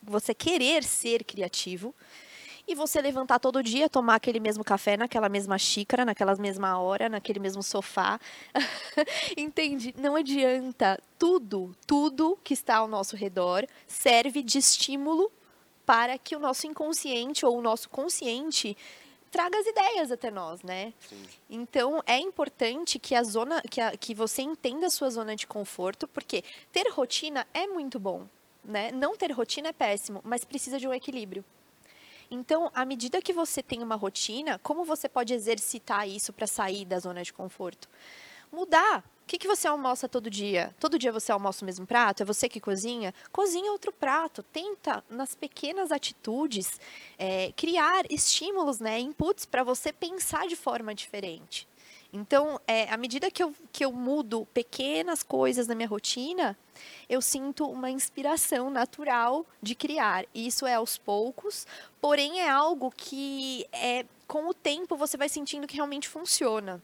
você 0.06 0.34
querer 0.34 0.84
ser 0.84 1.24
criativo 1.24 1.94
e 2.68 2.76
você 2.76 3.02
levantar 3.02 3.40
todo 3.40 3.62
dia, 3.62 3.90
tomar 3.90 4.16
aquele 4.16 4.40
mesmo 4.40 4.64
café 4.64 4.96
naquela 4.96 5.28
mesma 5.28 5.58
xícara, 5.58 6.06
naquela 6.06 6.36
mesma 6.36 6.78
hora, 6.80 7.10
naquele 7.10 7.40
mesmo 7.40 7.62
sofá. 7.62 8.20
Entende? 9.36 9.94
Não 9.98 10.16
adianta. 10.16 11.02
Tudo, 11.20 11.76
tudo 11.86 12.38
que 12.44 12.54
está 12.54 12.78
ao 12.78 12.88
nosso 12.88 13.16
redor 13.16 13.68
serve 13.88 14.42
de 14.42 14.58
estímulo 14.58 15.32
para 15.86 16.18
que 16.18 16.36
o 16.36 16.40
nosso 16.40 16.66
inconsciente 16.66 17.46
ou 17.46 17.58
o 17.58 17.62
nosso 17.62 17.90
consciente 17.90 18.78
traga 19.30 19.58
as 19.58 19.66
ideias 19.66 20.12
até 20.12 20.30
nós, 20.30 20.62
né? 20.62 20.94
Sim. 21.10 21.24
Então 21.50 22.02
é 22.06 22.20
importante 22.20 23.00
que 23.00 23.16
a 23.16 23.24
zona, 23.24 23.62
que, 23.64 23.82
a, 23.82 23.98
que 23.98 24.14
você 24.14 24.44
entenda 24.44 24.88
a 24.88 24.90
sua 24.90 25.10
zona 25.10 25.36
de 25.36 25.48
conforto, 25.48 26.08
porque 26.08 26.44
ter 26.72 26.88
rotina 26.90 27.46
é 27.54 27.66
muito 27.66 28.00
bom, 28.00 28.28
né? 28.64 28.92
Não 28.92 29.16
ter 29.16 29.32
rotina 29.32 29.70
é 29.70 29.74
péssimo, 29.74 30.22
mas 30.24 30.46
precisa 30.46 30.80
de 30.80 30.88
um 30.88 30.94
equilíbrio. 30.94 31.44
Então, 32.30 32.72
à 32.74 32.84
medida 32.84 33.22
que 33.22 33.34
você 33.34 33.62
tem 33.62 33.84
uma 33.84 33.96
rotina, 33.96 34.60
como 34.60 34.84
você 34.84 35.08
pode 35.08 35.34
exercitar 35.34 36.08
isso 36.08 36.34
para 36.34 36.48
sair 36.48 36.86
da 36.86 37.00
zona 37.00 37.24
de 37.24 37.32
conforto? 37.32 37.88
Mudar. 38.52 39.04
O 39.24 39.26
que, 39.26 39.38
que 39.38 39.48
você 39.48 39.68
almoça 39.68 40.10
todo 40.10 40.30
dia? 40.30 40.76
Todo 40.80 41.00
dia 41.00 41.12
você 41.12 41.32
almoça 41.32 41.64
o 41.64 41.66
mesmo 41.66 41.88
prato? 41.88 42.24
É 42.24 42.26
você 42.26 42.50
que 42.50 42.60
cozinha? 42.60 43.14
Cozinha 43.32 43.72
outro 43.72 43.92
prato. 43.92 44.44
Tenta, 44.44 45.04
nas 45.10 45.34
pequenas 45.34 45.92
atitudes, 45.92 46.80
é, 47.18 47.52
criar 47.56 48.04
estímulos, 48.12 48.80
né, 48.80 49.00
inputs 49.00 49.46
para 49.46 49.64
você 49.64 49.94
pensar 49.94 50.48
de 50.48 50.56
forma 50.56 50.94
diferente. 50.94 51.68
Então, 52.12 52.60
é, 52.68 52.88
à 52.92 52.98
medida 52.98 53.32
que 53.32 53.42
eu, 53.42 53.56
que 53.72 53.84
eu 53.84 53.92
mudo 53.92 54.48
pequenas 54.54 55.24
coisas 55.24 55.68
na 55.68 55.74
minha 55.74 55.88
rotina, 55.88 56.58
eu 57.10 57.22
sinto 57.22 57.66
uma 57.70 57.90
inspiração 57.90 58.70
natural 58.70 59.46
de 59.62 59.76
criar. 59.76 60.26
E 60.34 60.48
isso 60.48 60.66
é 60.66 60.76
aos 60.76 60.98
poucos, 60.98 61.68
porém 62.02 62.42
é 62.42 62.50
algo 62.50 62.92
que 62.92 63.66
é, 63.72 64.06
com 64.28 64.48
o 64.48 64.54
tempo 64.54 64.96
você 64.96 65.18
vai 65.18 65.30
sentindo 65.30 65.68
que 65.68 65.76
realmente 65.76 66.08
funciona. 66.08 66.82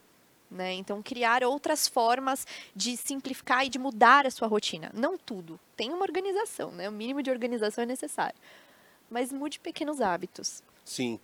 Né? 0.50 0.74
Então, 0.74 1.03
criar 1.03 1.43
outras 1.43 1.88
formas 1.88 2.48
de 2.75 2.98
simplificar 2.98 3.65
e 3.65 3.69
de 3.69 3.77
mudar 3.77 4.25
a 4.25 4.31
sua 4.31 4.48
rotina. 4.48 4.91
Não 4.96 5.15
tudo. 5.15 5.60
Tem 5.77 5.91
uma 5.91 6.01
organização, 6.01 6.72
né? 6.72 6.89
o 6.89 6.91
mínimo 6.91 7.22
de 7.22 7.29
organização 7.29 7.84
é 7.84 7.88
necessário. 7.88 8.36
Mas 9.10 9.31
mude 9.31 9.60
pequenos 9.60 10.01
hábitos. 10.01 10.63
Sim. 10.84 11.19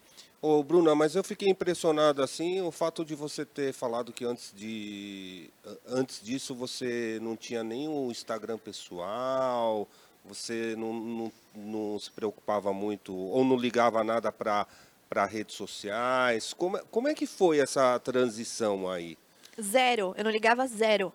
Ô, 0.47 0.61
Bruna, 0.61 0.93
mas 0.93 1.15
eu 1.15 1.23
fiquei 1.23 1.49
impressionado 1.49 2.21
assim, 2.21 2.61
o 2.61 2.69
fato 2.69 3.03
de 3.03 3.15
você 3.15 3.43
ter 3.43 3.73
falado 3.73 4.13
que 4.13 4.23
antes 4.23 4.53
de 4.55 5.49
antes 5.87 6.21
disso 6.23 6.53
você 6.53 7.17
não 7.19 7.35
tinha 7.35 7.63
nenhum 7.63 8.11
Instagram 8.11 8.59
pessoal, 8.59 9.87
você 10.23 10.75
não, 10.77 10.93
não, 10.93 11.31
não 11.55 11.97
se 11.97 12.11
preocupava 12.11 12.71
muito 12.71 13.11
ou 13.11 13.43
não 13.43 13.57
ligava 13.57 14.03
nada 14.03 14.31
para 14.31 15.25
redes 15.25 15.55
sociais. 15.55 16.53
Como, 16.53 16.77
como 16.91 17.07
é 17.07 17.15
que 17.15 17.25
foi 17.25 17.57
essa 17.57 17.97
transição 17.97 18.87
aí? 18.87 19.17
Zero, 19.59 20.13
eu 20.15 20.23
não 20.23 20.29
ligava 20.29 20.67
zero. 20.67 21.11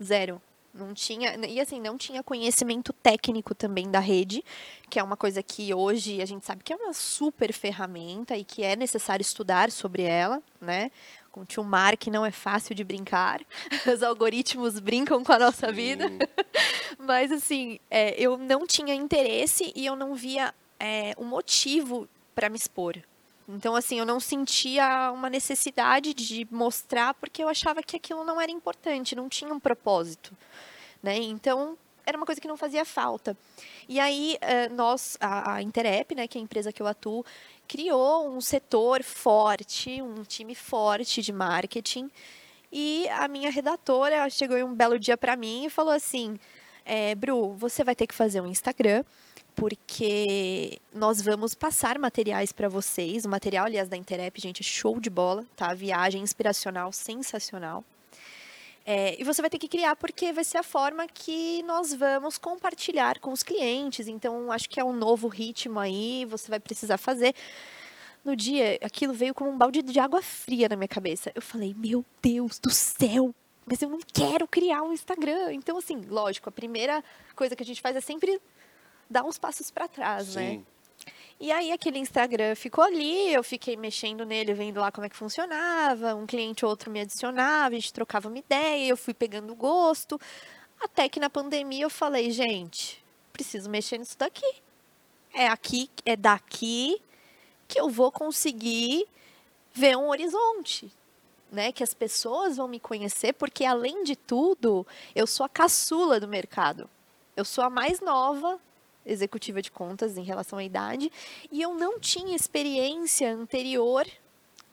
Zero. 0.00 0.40
Não 0.72 0.94
tinha, 0.94 1.34
e 1.46 1.60
assim, 1.60 1.80
não 1.80 1.96
tinha 1.96 2.22
conhecimento 2.22 2.92
técnico 2.92 3.54
também 3.54 3.90
da 3.90 3.98
rede, 3.98 4.44
que 4.88 4.98
é 4.98 5.02
uma 5.02 5.16
coisa 5.16 5.42
que 5.42 5.72
hoje 5.72 6.20
a 6.22 6.26
gente 6.26 6.44
sabe 6.44 6.62
que 6.62 6.72
é 6.72 6.76
uma 6.76 6.92
super 6.92 7.52
ferramenta 7.52 8.36
e 8.36 8.44
que 8.44 8.62
é 8.62 8.76
necessário 8.76 9.22
estudar 9.22 9.70
sobre 9.70 10.02
ela, 10.02 10.42
né? 10.60 10.90
Com 11.32 11.40
o 11.40 11.44
tio 11.44 11.64
Mark 11.64 12.06
não 12.08 12.24
é 12.24 12.30
fácil 12.30 12.74
de 12.74 12.84
brincar, 12.84 13.40
os 13.92 14.02
algoritmos 14.02 14.78
brincam 14.78 15.24
com 15.24 15.32
a 15.32 15.38
nossa 15.38 15.72
vida. 15.72 16.04
Mas 16.98 17.32
assim, 17.32 17.80
é, 17.90 18.14
eu 18.20 18.36
não 18.36 18.66
tinha 18.66 18.94
interesse 18.94 19.72
e 19.74 19.86
eu 19.86 19.96
não 19.96 20.14
via 20.14 20.54
é, 20.78 21.14
um 21.18 21.24
motivo 21.24 22.08
para 22.34 22.48
me 22.48 22.56
expor, 22.56 22.96
então, 23.48 23.74
assim, 23.74 23.98
eu 23.98 24.04
não 24.04 24.20
sentia 24.20 25.10
uma 25.10 25.30
necessidade 25.30 26.12
de 26.12 26.46
mostrar 26.50 27.14
porque 27.14 27.42
eu 27.42 27.48
achava 27.48 27.82
que 27.82 27.96
aquilo 27.96 28.22
não 28.22 28.38
era 28.38 28.52
importante, 28.52 29.16
não 29.16 29.28
tinha 29.28 29.52
um 29.52 29.58
propósito. 29.58 30.36
Né? 31.02 31.16
Então, 31.16 31.78
era 32.04 32.16
uma 32.16 32.26
coisa 32.26 32.40
que 32.40 32.48
não 32.48 32.58
fazia 32.58 32.84
falta. 32.84 33.34
E 33.88 33.98
aí, 33.98 34.36
eh, 34.42 34.68
nós, 34.68 35.16
a, 35.18 35.62
Interep, 35.62 36.14
né, 36.14 36.28
que 36.28 36.36
é 36.36 36.40
a 36.40 36.44
empresa 36.44 36.72
que 36.72 36.82
eu 36.82 36.86
atuo, 36.86 37.24
criou 37.66 38.28
um 38.28 38.40
setor 38.40 39.02
forte, 39.02 40.02
um 40.02 40.22
time 40.24 40.54
forte 40.54 41.22
de 41.22 41.32
marketing. 41.32 42.10
E 42.70 43.08
a 43.08 43.28
minha 43.28 43.50
redatora 43.50 44.28
chegou 44.28 44.58
um 44.58 44.74
belo 44.74 44.98
dia 44.98 45.16
para 45.16 45.36
mim 45.36 45.66
e 45.66 45.70
falou 45.70 45.92
assim: 45.92 46.38
é, 46.84 47.14
Bru, 47.14 47.54
você 47.54 47.82
vai 47.84 47.94
ter 47.94 48.06
que 48.06 48.14
fazer 48.14 48.40
um 48.40 48.46
Instagram 48.46 49.04
porque 49.58 50.78
nós 50.94 51.20
vamos 51.20 51.52
passar 51.52 51.98
materiais 51.98 52.52
para 52.52 52.68
vocês. 52.68 53.24
O 53.24 53.28
material, 53.28 53.66
aliás, 53.66 53.88
da 53.88 53.96
Interep, 53.96 54.40
gente, 54.40 54.60
é 54.60 54.64
show 54.64 55.00
de 55.00 55.10
bola, 55.10 55.44
tá? 55.56 55.74
Viagem 55.74 56.22
inspiracional, 56.22 56.92
sensacional. 56.92 57.84
É, 58.86 59.20
e 59.20 59.24
você 59.24 59.42
vai 59.42 59.50
ter 59.50 59.58
que 59.58 59.66
criar 59.66 59.96
porque 59.96 60.32
vai 60.32 60.44
ser 60.44 60.58
a 60.58 60.62
forma 60.62 61.08
que 61.08 61.60
nós 61.64 61.92
vamos 61.92 62.38
compartilhar 62.38 63.18
com 63.18 63.32
os 63.32 63.42
clientes. 63.42 64.06
Então, 64.06 64.52
acho 64.52 64.70
que 64.70 64.78
é 64.78 64.84
um 64.84 64.92
novo 64.92 65.26
ritmo 65.26 65.80
aí, 65.80 66.24
você 66.26 66.48
vai 66.48 66.60
precisar 66.60 66.96
fazer. 66.96 67.34
No 68.24 68.36
dia, 68.36 68.78
aquilo 68.80 69.12
veio 69.12 69.34
como 69.34 69.50
um 69.50 69.58
balde 69.58 69.82
de 69.82 69.98
água 69.98 70.22
fria 70.22 70.68
na 70.68 70.76
minha 70.76 70.86
cabeça. 70.86 71.32
Eu 71.34 71.42
falei, 71.42 71.74
meu 71.76 72.04
Deus 72.22 72.60
do 72.60 72.70
céu, 72.70 73.34
mas 73.66 73.82
eu 73.82 73.88
não 73.88 73.98
quero 74.12 74.46
criar 74.46 74.84
um 74.84 74.92
Instagram. 74.92 75.52
Então, 75.52 75.78
assim, 75.78 76.00
lógico, 76.08 76.48
a 76.48 76.52
primeira 76.52 77.02
coisa 77.34 77.56
que 77.56 77.62
a 77.64 77.66
gente 77.66 77.80
faz 77.80 77.96
é 77.96 78.00
sempre 78.00 78.40
dar 79.08 79.24
uns 79.24 79.38
passos 79.38 79.70
para 79.70 79.88
trás, 79.88 80.34
né? 80.34 80.50
Sim. 80.50 80.56
né? 80.58 80.64
E 81.40 81.52
aí 81.52 81.70
aquele 81.70 82.00
Instagram 82.00 82.56
ficou 82.56 82.82
ali, 82.82 83.32
eu 83.32 83.44
fiquei 83.44 83.76
mexendo 83.76 84.26
nele, 84.26 84.54
vendo 84.54 84.80
lá 84.80 84.90
como 84.90 85.06
é 85.06 85.08
que 85.08 85.16
funcionava, 85.16 86.14
um 86.16 86.26
cliente 86.26 86.64
ou 86.64 86.70
outro 86.70 86.90
me 86.90 87.00
adicionava, 87.00 87.76
a 87.76 87.78
gente 87.78 87.92
trocava 87.92 88.28
uma 88.28 88.38
ideia, 88.38 88.88
eu 88.88 88.96
fui 88.96 89.14
pegando 89.14 89.54
gosto, 89.54 90.20
até 90.80 91.08
que 91.08 91.20
na 91.20 91.30
pandemia 91.30 91.84
eu 91.84 91.90
falei, 91.90 92.32
gente, 92.32 93.02
preciso 93.32 93.70
mexer 93.70 93.98
nisso 93.98 94.18
daqui. 94.18 94.52
É 95.32 95.46
aqui, 95.46 95.88
é 96.04 96.16
daqui 96.16 97.00
que 97.68 97.80
eu 97.80 97.88
vou 97.88 98.10
conseguir 98.10 99.06
ver 99.72 99.96
um 99.96 100.08
horizonte, 100.08 100.90
né? 101.52 101.70
Que 101.70 101.84
as 101.84 101.94
pessoas 101.94 102.56
vão 102.56 102.66
me 102.66 102.80
conhecer, 102.80 103.32
porque 103.34 103.64
além 103.64 104.02
de 104.02 104.16
tudo, 104.16 104.84
eu 105.14 105.26
sou 105.26 105.46
a 105.46 105.48
caçula 105.48 106.18
do 106.18 106.26
mercado. 106.26 106.90
Eu 107.36 107.44
sou 107.44 107.62
a 107.62 107.70
mais 107.70 108.00
nova 108.00 108.58
executiva 109.08 109.60
de 109.62 109.70
contas 109.70 110.16
em 110.16 110.22
relação 110.22 110.58
à 110.58 110.64
idade, 110.64 111.10
e 111.50 111.60
eu 111.62 111.74
não 111.74 111.98
tinha 111.98 112.36
experiência 112.36 113.32
anterior 113.32 114.06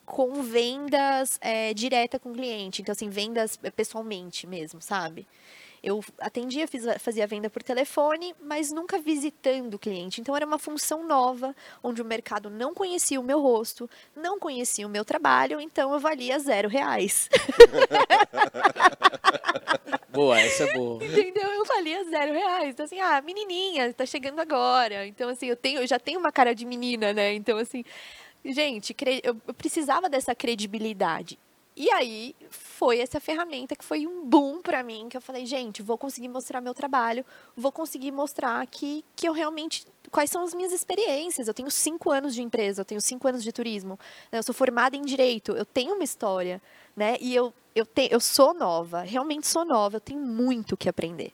com 0.06 0.44
vendas 0.44 1.39
é, 1.42 1.74
direta 1.74 2.20
com 2.20 2.30
o 2.30 2.34
cliente, 2.34 2.82
então 2.82 2.94
assim, 2.94 3.10
vendas 3.10 3.58
pessoalmente 3.75 4.46
mesmo, 4.46 4.82
sabe? 4.82 5.27
Eu 5.86 6.04
atendia, 6.20 6.68
fiz, 6.68 6.84
fazia 7.00 7.27
venda 7.27 7.48
por 7.48 7.62
telefone, 7.62 8.34
mas 8.42 8.72
nunca 8.72 8.98
visitando 8.98 9.75
o 9.75 9.80
cliente. 9.80 10.20
Então 10.20 10.36
era 10.36 10.44
uma 10.44 10.58
função 10.58 11.06
nova, 11.06 11.56
onde 11.84 12.01
o 12.01 12.06
mercado 12.06 12.50
não 12.50 12.74
conhecia 12.74 13.20
o 13.20 13.24
meu 13.24 13.39
rosto, 13.39 13.88
não 14.15 14.39
conhecia 14.39 14.88
o 14.88 14.89
meu 14.89 15.06
trabalho, 15.06 15.62
então 15.62 15.94
eu 15.94 16.00
valia 16.00 16.39
zero 16.39 16.68
reais. 16.68 17.30
Boa, 20.10 20.39
essa 20.39 20.63
é 20.63 20.74
boa. 20.74 21.04
Entendeu? 21.04 21.51
Eu 21.51 21.65
valia 21.65 22.04
zero 22.06 22.32
reais. 22.32 22.70
Então, 22.70 22.86
assim, 22.86 23.00
ah, 23.01 23.22
menininha, 23.22 23.94
tá 23.94 24.06
chegando 24.06 24.39
agora. 24.39 25.06
Então, 25.06 25.30
assim, 25.30 25.48
eu, 25.48 25.58
tenho, 25.58 25.82
eu 25.82 25.88
já 25.88 26.00
tenho 26.00 26.20
uma 26.20 26.32
cara 26.32 26.56
de 26.56 26.65
menina, 26.65 27.12
né? 27.12 27.34
Então, 27.34 27.58
assim, 27.58 27.84
gente, 28.46 28.96
eu 29.24 29.36
precisava 29.54 30.10
dessa 30.10 30.34
credibilidade. 30.34 31.38
E 31.75 31.91
aí 31.91 32.34
foi 32.50 33.00
essa 33.00 33.20
ferramenta 33.20 33.75
que 33.75 33.84
foi 33.84 34.08
um 34.08 34.25
boom 34.25 34.62
para 34.62 34.82
mim, 34.82 35.10
que 35.10 35.17
eu 35.17 35.22
falei, 35.22 35.46
gente, 35.46 35.82
vou 35.82 35.98
conseguir 35.98 36.29
mostrar 36.29 36.62
meu 36.62 36.74
trabalho, 36.74 37.25
vou 37.55 37.72
conseguir 37.72 38.12
mostrar 38.12 38.65
que, 38.67 39.03
que 39.13 39.27
eu 39.27 39.34
realmente 39.34 39.86
quais 40.10 40.32
são 40.32 40.41
as 40.44 40.53
minhas 40.53 40.72
experiências. 40.72 41.50
Eu 41.50 41.53
tenho 41.53 41.70
cinco 41.70 42.10
anos 42.12 42.34
de 42.34 42.41
empresa, 42.41 42.82
eu 42.82 42.86
tenho 42.86 43.01
cinco 43.01 43.27
anos 43.27 43.44
de 43.44 43.51
turismo, 43.51 44.00
né? 44.32 44.39
eu 44.39 44.44
sou 44.44 44.55
formada 44.55 44.96
em 44.96 45.01
direito, 45.01 45.51
eu 45.51 45.65
tenho 45.65 45.96
uma 45.96 46.03
história, 46.03 46.62
né? 46.96 47.17
E 47.20 47.36
eu, 47.36 47.53
eu, 47.75 47.86
te, 47.86 48.08
eu 48.10 48.22
sou 48.22 48.53
nova, 48.53 49.01
realmente 49.01 49.46
sou 49.46 49.65
nova, 49.65 49.98
eu 49.98 50.01
tenho 50.01 50.22
muito 50.22 50.77
que 50.77 50.88
aprender. 50.88 51.34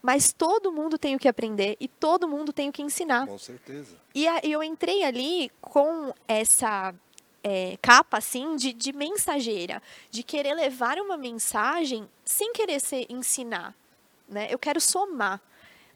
Mas 0.00 0.32
todo 0.32 0.70
mundo 0.70 0.98
tem 0.98 1.16
o 1.16 1.18
que 1.18 1.26
aprender 1.26 1.76
e 1.80 1.88
todo 1.88 2.28
mundo 2.28 2.52
tem 2.52 2.68
o 2.68 2.72
que 2.72 2.82
ensinar. 2.82 3.26
Com 3.26 3.38
certeza. 3.38 3.96
E 4.14 4.26
eu 4.44 4.62
entrei 4.62 5.02
ali 5.02 5.50
com 5.60 6.12
essa 6.28 6.94
é, 7.44 7.76
capa 7.82 8.16
assim 8.16 8.56
de, 8.56 8.72
de 8.72 8.90
mensageira, 8.94 9.82
de 10.10 10.22
querer 10.22 10.54
levar 10.54 10.98
uma 10.98 11.18
mensagem 11.18 12.08
sem 12.24 12.54
querer 12.54 12.80
ser 12.80 13.04
ensinar. 13.10 13.74
Né? 14.26 14.48
Eu 14.50 14.58
quero 14.58 14.80
somar. 14.80 15.40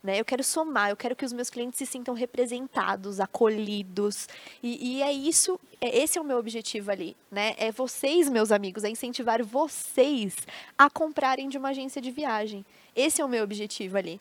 Né? 0.02 0.20
Eu 0.20 0.24
quero 0.24 0.44
somar, 0.44 0.90
eu 0.90 0.96
quero 0.96 1.16
que 1.16 1.24
os 1.24 1.32
meus 1.32 1.48
clientes 1.48 1.78
se 1.78 1.86
sintam 1.86 2.14
representados, 2.14 3.18
acolhidos. 3.18 4.28
E, 4.62 4.98
e, 4.98 5.02
é 5.02 5.10
isso, 5.10 5.58
é, 5.80 5.98
esse 5.98 6.18
é 6.18 6.20
o 6.20 6.24
meu 6.24 6.38
objetivo 6.38 6.90
ali. 6.90 7.16
Né? 7.30 7.54
É 7.56 7.72
vocês, 7.72 8.28
meus 8.28 8.52
amigos, 8.52 8.84
é 8.84 8.90
incentivar 8.90 9.42
vocês 9.42 10.36
a 10.76 10.90
comprarem 10.90 11.48
de 11.48 11.56
uma 11.56 11.70
agência 11.70 12.00
de 12.00 12.10
viagem. 12.10 12.64
Esse 12.94 13.22
é 13.22 13.24
o 13.24 13.28
meu 13.28 13.42
objetivo 13.42 13.96
ali. 13.96 14.20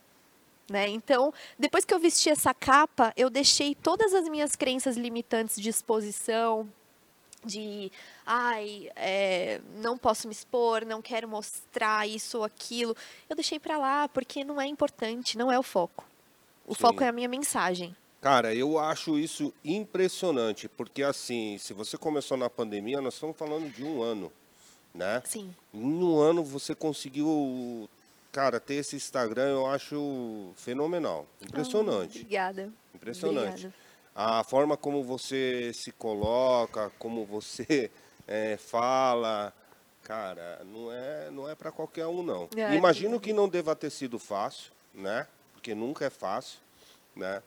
Né? 0.68 0.88
Então, 0.88 1.32
depois 1.58 1.84
que 1.84 1.94
eu 1.94 1.98
vesti 1.98 2.28
essa 2.28 2.52
capa, 2.52 3.12
eu 3.16 3.30
deixei 3.30 3.74
todas 3.74 4.12
as 4.14 4.28
minhas 4.28 4.56
crenças 4.56 4.96
limitantes 4.96 5.60
de 5.60 5.68
exposição, 5.68 6.68
de 7.48 7.90
ai, 8.24 8.90
é, 8.94 9.60
não 9.82 9.98
posso 9.98 10.28
me 10.28 10.32
expor, 10.32 10.84
não 10.84 11.02
quero 11.02 11.26
mostrar 11.26 12.06
isso 12.06 12.38
ou 12.38 12.44
aquilo. 12.44 12.94
Eu 13.28 13.34
deixei 13.34 13.58
para 13.58 13.78
lá 13.78 14.08
porque 14.08 14.44
não 14.44 14.60
é 14.60 14.66
importante, 14.66 15.36
não 15.36 15.50
é 15.50 15.58
o 15.58 15.62
foco. 15.62 16.04
O 16.66 16.74
Sim. 16.74 16.80
foco 16.80 17.02
é 17.02 17.08
a 17.08 17.12
minha 17.12 17.28
mensagem. 17.28 17.96
Cara, 18.20 18.54
eu 18.54 18.78
acho 18.78 19.18
isso 19.18 19.52
impressionante, 19.64 20.68
porque 20.68 21.02
assim, 21.02 21.56
se 21.58 21.72
você 21.72 21.96
começou 21.96 22.36
na 22.36 22.50
pandemia, 22.50 23.00
nós 23.00 23.14
estamos 23.14 23.36
falando 23.36 23.72
de 23.72 23.84
um 23.84 24.02
ano, 24.02 24.32
né? 24.92 25.22
Sim. 25.24 25.54
Em 25.72 26.02
um 26.02 26.18
ano 26.18 26.42
você 26.42 26.74
conseguiu, 26.74 27.88
cara, 28.32 28.58
ter 28.58 28.74
esse 28.74 28.96
Instagram, 28.96 29.50
eu 29.50 29.66
acho 29.66 30.50
fenomenal, 30.56 31.26
impressionante. 31.40 32.18
Oh, 32.18 32.22
obrigada. 32.22 32.72
Impressionante. 32.94 33.66
Obrigada. 33.66 33.87
A 34.20 34.42
forma 34.42 34.76
como 34.76 35.04
você 35.04 35.70
se 35.72 35.92
coloca, 35.92 36.90
como 36.98 37.24
você 37.24 37.88
é, 38.26 38.56
fala, 38.58 39.52
cara, 40.02 40.60
não 40.64 40.90
é, 40.90 41.30
não 41.30 41.48
é 41.48 41.54
para 41.54 41.70
qualquer 41.70 42.04
um 42.08 42.20
não. 42.20 42.48
É, 42.56 42.74
Imagino 42.74 43.20
que 43.20 43.32
não 43.32 43.48
deva 43.48 43.76
ter 43.76 43.90
sido 43.90 44.18
fácil, 44.18 44.72
né? 44.92 45.24
Porque 45.52 45.72
nunca 45.72 46.04
é 46.04 46.10
fácil, 46.10 46.58
né? 47.14 47.40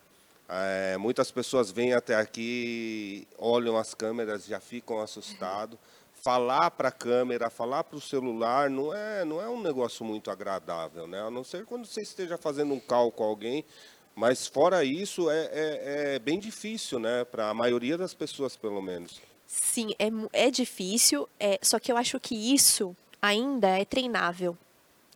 É, 0.47 0.95
muitas 0.95 1.29
pessoas 1.29 1.71
vêm 1.71 1.93
até 1.93 2.15
aqui, 2.15 3.27
olham 3.37 3.75
as 3.75 3.93
câmeras, 3.93 4.45
já 4.45 4.61
ficam 4.61 5.01
assustados. 5.01 5.77
Falar 6.23 6.71
para 6.71 6.89
a 6.89 6.91
câmera, 6.91 7.49
falar 7.49 7.83
para 7.83 7.97
o 7.97 8.01
celular, 8.01 8.69
não 8.69 8.93
é, 8.93 9.25
não 9.25 9.41
é 9.41 9.49
um 9.49 9.59
negócio 9.59 10.05
muito 10.05 10.29
agradável, 10.29 11.07
né? 11.07 11.19
A 11.19 11.31
não 11.31 11.43
ser 11.43 11.65
quando 11.65 11.87
você 11.87 12.03
esteja 12.03 12.37
fazendo 12.37 12.75
um 12.75 12.79
call 12.79 13.11
com 13.11 13.23
alguém, 13.23 13.65
mas 14.15 14.47
fora 14.47 14.83
isso 14.83 15.29
é, 15.29 15.49
é, 15.51 16.15
é 16.15 16.19
bem 16.19 16.39
difícil, 16.39 16.99
né? 16.99 17.23
Para 17.25 17.49
a 17.49 17.53
maioria 17.53 17.97
das 17.97 18.13
pessoas, 18.13 18.55
pelo 18.55 18.81
menos. 18.81 19.21
Sim, 19.47 19.93
é, 19.99 20.07
é 20.47 20.51
difícil, 20.51 21.27
é, 21.39 21.59
só 21.61 21.79
que 21.79 21.91
eu 21.91 21.97
acho 21.97 22.19
que 22.19 22.35
isso 22.35 22.95
ainda 23.21 23.67
é 23.67 23.85
treinável. 23.85 24.57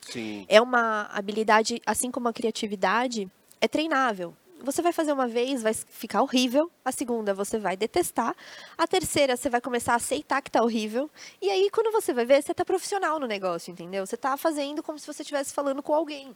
Sim. 0.02 0.46
É 0.48 0.62
uma 0.62 1.04
habilidade, 1.12 1.82
assim 1.86 2.12
como 2.12 2.28
a 2.28 2.34
criatividade, 2.34 3.30
é 3.60 3.68
treinável 3.68 4.36
você 4.66 4.82
vai 4.82 4.92
fazer 4.92 5.14
uma 5.14 5.28
vez, 5.28 5.62
vai 5.62 5.74
ficar 5.74 6.22
horrível. 6.22 6.72
A 6.84 6.92
segunda 6.92 7.34
você 7.34 7.60
vai 7.60 7.78
detestar. 7.78 8.36
A 8.78 8.88
terceira 8.88 9.38
você 9.38 9.50
vai 9.50 9.62
começar 9.62 9.94
a 9.94 9.98
aceitar 9.98 10.42
que 10.42 10.50
tá 10.50 10.62
horrível. 10.62 11.10
E 11.42 11.50
aí, 11.50 11.70
quando 11.70 11.92
você 11.92 12.14
vai 12.14 12.26
ver, 12.26 12.42
você 12.42 12.54
tá 12.54 12.66
profissional 12.66 13.20
no 13.20 13.28
negócio, 13.28 13.72
entendeu? 13.72 14.06
Você 14.06 14.18
tá 14.18 14.36
fazendo 14.36 14.82
como 14.82 14.98
se 14.98 15.06
você 15.06 15.22
estivesse 15.22 15.54
falando 15.54 15.84
com 15.84 15.94
alguém. 15.94 16.36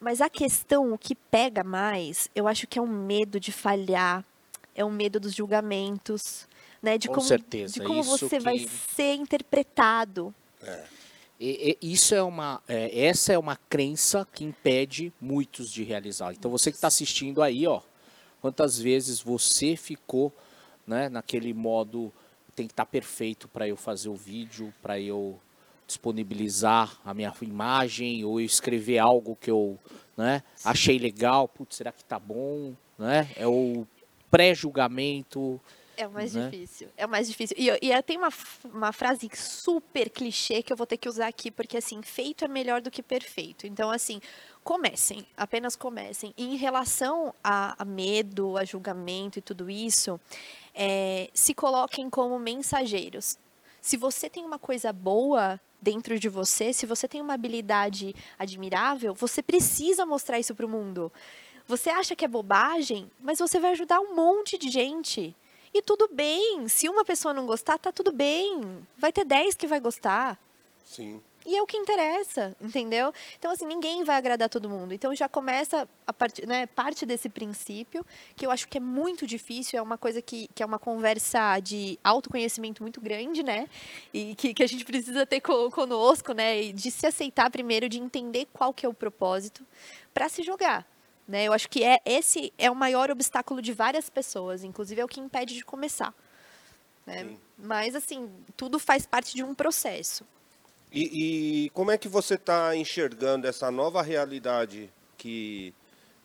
Mas 0.00 0.20
a 0.20 0.30
questão, 0.30 0.92
o 0.92 0.98
que 0.98 1.14
pega 1.14 1.64
mais, 1.64 2.30
eu 2.34 2.46
acho 2.46 2.66
que 2.66 2.78
é 2.78 2.82
um 2.82 2.86
medo 2.86 3.40
de 3.40 3.50
falhar, 3.50 4.24
é 4.74 4.84
um 4.84 4.90
medo 4.90 5.18
dos 5.18 5.34
julgamentos, 5.34 6.46
né? 6.80 6.96
De 6.96 7.08
com 7.08 7.14
como, 7.14 7.26
certeza. 7.26 7.74
De 7.74 7.80
como 7.80 8.00
Isso 8.00 8.16
você 8.16 8.38
que... 8.38 8.44
vai 8.44 8.58
ser 8.94 9.14
interpretado. 9.14 10.32
É. 10.62 10.84
E, 11.40 11.78
e, 11.80 11.92
isso 11.92 12.14
é 12.14 12.22
uma, 12.22 12.60
é, 12.66 13.06
essa 13.06 13.32
é 13.32 13.38
uma 13.38 13.56
crença 13.68 14.26
que 14.32 14.44
impede 14.44 15.12
muitos 15.20 15.70
de 15.70 15.84
realizar. 15.84 16.32
Então 16.32 16.50
você 16.50 16.70
que 16.70 16.76
está 16.76 16.88
assistindo 16.88 17.42
aí, 17.42 17.66
ó, 17.66 17.80
quantas 18.40 18.78
vezes 18.78 19.20
você 19.20 19.76
ficou, 19.76 20.32
né, 20.86 21.08
naquele 21.08 21.54
modo 21.54 22.12
tem 22.56 22.66
que 22.66 22.72
estar 22.72 22.84
tá 22.84 22.90
perfeito 22.90 23.46
para 23.46 23.68
eu 23.68 23.76
fazer 23.76 24.08
o 24.08 24.16
vídeo, 24.16 24.74
para 24.82 24.98
eu 24.98 25.38
disponibilizar 25.88 27.00
a 27.04 27.12
minha 27.12 27.34
imagem 27.42 28.24
ou 28.24 28.38
eu 28.38 28.46
escrever 28.46 28.98
algo 28.98 29.36
que 29.40 29.50
eu, 29.50 29.76
né, 30.16 30.42
achei 30.64 30.98
legal, 30.98 31.48
putz, 31.48 31.76
será 31.76 31.90
que 31.90 32.04
tá 32.04 32.18
bom, 32.18 32.74
né? 32.98 33.28
É 33.34 33.46
o 33.46 33.86
pré-julgamento, 34.30 35.60
é 35.98 36.06
o 36.06 36.12
mais 36.12 36.32
né? 36.32 36.48
difícil. 36.48 36.88
É 36.96 37.04
o 37.04 37.08
mais 37.08 37.26
difícil. 37.26 37.56
E, 37.58 37.68
e 37.70 38.02
tem 38.04 38.16
uma, 38.16 38.28
uma 38.72 38.92
frase 38.92 39.28
super 39.34 40.08
clichê 40.08 40.62
que 40.62 40.72
eu 40.72 40.76
vou 40.76 40.86
ter 40.86 40.96
que 40.96 41.08
usar 41.08 41.26
aqui, 41.26 41.50
porque 41.50 41.76
assim, 41.76 42.00
feito 42.02 42.44
é 42.44 42.48
melhor 42.48 42.80
do 42.80 42.88
que 42.88 43.02
perfeito. 43.02 43.66
Então, 43.66 43.90
assim, 43.90 44.20
comecem, 44.62 45.26
apenas 45.36 45.74
comecem. 45.74 46.32
E 46.36 46.44
em 46.44 46.56
relação 46.56 47.34
a, 47.42 47.74
a 47.82 47.84
medo, 47.84 48.56
a 48.56 48.64
julgamento 48.64 49.40
e 49.40 49.42
tudo 49.42 49.68
isso, 49.68 50.20
é, 50.72 51.30
se 51.34 51.52
coloquem 51.52 52.08
como 52.08 52.38
mensageiros. 52.38 53.36
Se 53.80 53.96
você 53.96 54.30
tem 54.30 54.44
uma 54.44 54.58
coisa 54.58 54.92
boa 54.92 55.60
dentro 55.80 56.18
de 56.18 56.28
você, 56.28 56.72
se 56.72 56.86
você 56.86 57.06
tem 57.06 57.20
uma 57.20 57.34
habilidade 57.34 58.14
admirável, 58.38 59.14
você 59.14 59.42
precisa 59.42 60.04
mostrar 60.04 60.38
isso 60.38 60.54
para 60.54 60.66
o 60.66 60.68
mundo. 60.68 61.12
Você 61.66 61.90
acha 61.90 62.16
que 62.16 62.24
é 62.24 62.28
bobagem, 62.28 63.10
mas 63.20 63.38
você 63.38 63.60
vai 63.60 63.72
ajudar 63.72 64.00
um 64.00 64.14
monte 64.14 64.56
de 64.56 64.70
gente. 64.70 65.36
E 65.72 65.82
tudo 65.82 66.08
bem. 66.10 66.66
Se 66.66 66.88
uma 66.88 67.04
pessoa 67.04 67.34
não 67.34 67.46
gostar, 67.46 67.78
tá 67.78 67.92
tudo 67.92 68.10
bem. 68.10 68.86
Vai 68.96 69.12
ter 69.12 69.24
10 69.24 69.54
que 69.54 69.66
vai 69.66 69.78
gostar. 69.78 70.38
Sim. 70.84 71.20
E 71.46 71.56
é 71.56 71.62
o 71.62 71.66
que 71.66 71.76
interessa, 71.76 72.54
entendeu? 72.60 73.12
Então, 73.38 73.50
assim, 73.50 73.64
ninguém 73.64 74.04
vai 74.04 74.16
agradar 74.16 74.48
todo 74.48 74.68
mundo. 74.68 74.92
Então, 74.92 75.14
já 75.14 75.28
começa 75.28 75.88
a 76.06 76.12
part, 76.12 76.44
né, 76.44 76.66
parte 76.66 77.06
desse 77.06 77.28
princípio, 77.28 78.04
que 78.36 78.44
eu 78.44 78.50
acho 78.50 78.68
que 78.68 78.76
é 78.76 78.80
muito 78.80 79.26
difícil, 79.26 79.78
é 79.78 79.82
uma 79.82 79.96
coisa 79.96 80.20
que, 80.20 80.48
que 80.54 80.62
é 80.62 80.66
uma 80.66 80.78
conversa 80.78 81.58
de 81.60 81.98
autoconhecimento 82.02 82.82
muito 82.82 83.00
grande, 83.00 83.42
né? 83.42 83.68
E 84.12 84.34
que, 84.34 84.52
que 84.52 84.62
a 84.62 84.66
gente 84.66 84.84
precisa 84.84 85.24
ter 85.24 85.40
co, 85.40 85.70
conosco, 85.70 86.32
né? 86.32 86.62
E 86.64 86.72
de 86.72 86.90
se 86.90 87.06
aceitar 87.06 87.50
primeiro, 87.50 87.88
de 87.88 87.98
entender 87.98 88.46
qual 88.52 88.74
que 88.74 88.84
é 88.84 88.88
o 88.88 88.94
propósito, 88.94 89.64
para 90.12 90.28
se 90.28 90.42
jogar. 90.42 90.86
Né? 91.26 91.44
Eu 91.44 91.52
acho 91.52 91.68
que 91.68 91.84
é, 91.84 92.00
esse 92.06 92.52
é 92.56 92.70
o 92.70 92.74
maior 92.74 93.10
obstáculo 93.10 93.60
de 93.60 93.72
várias 93.72 94.08
pessoas, 94.08 94.64
inclusive 94.64 95.00
é 95.00 95.04
o 95.04 95.08
que 95.08 95.20
impede 95.20 95.54
de 95.54 95.64
começar. 95.64 96.14
Né? 97.06 97.36
Mas, 97.56 97.94
assim, 97.94 98.30
tudo 98.56 98.78
faz 98.78 99.06
parte 99.06 99.34
de 99.34 99.42
um 99.42 99.54
processo. 99.54 100.24
E, 100.92 101.66
e 101.66 101.70
como 101.70 101.90
é 101.90 101.98
que 101.98 102.08
você 102.08 102.34
está 102.34 102.74
enxergando 102.74 103.46
essa 103.46 103.70
nova 103.70 104.00
realidade 104.02 104.90
que, 105.16 105.74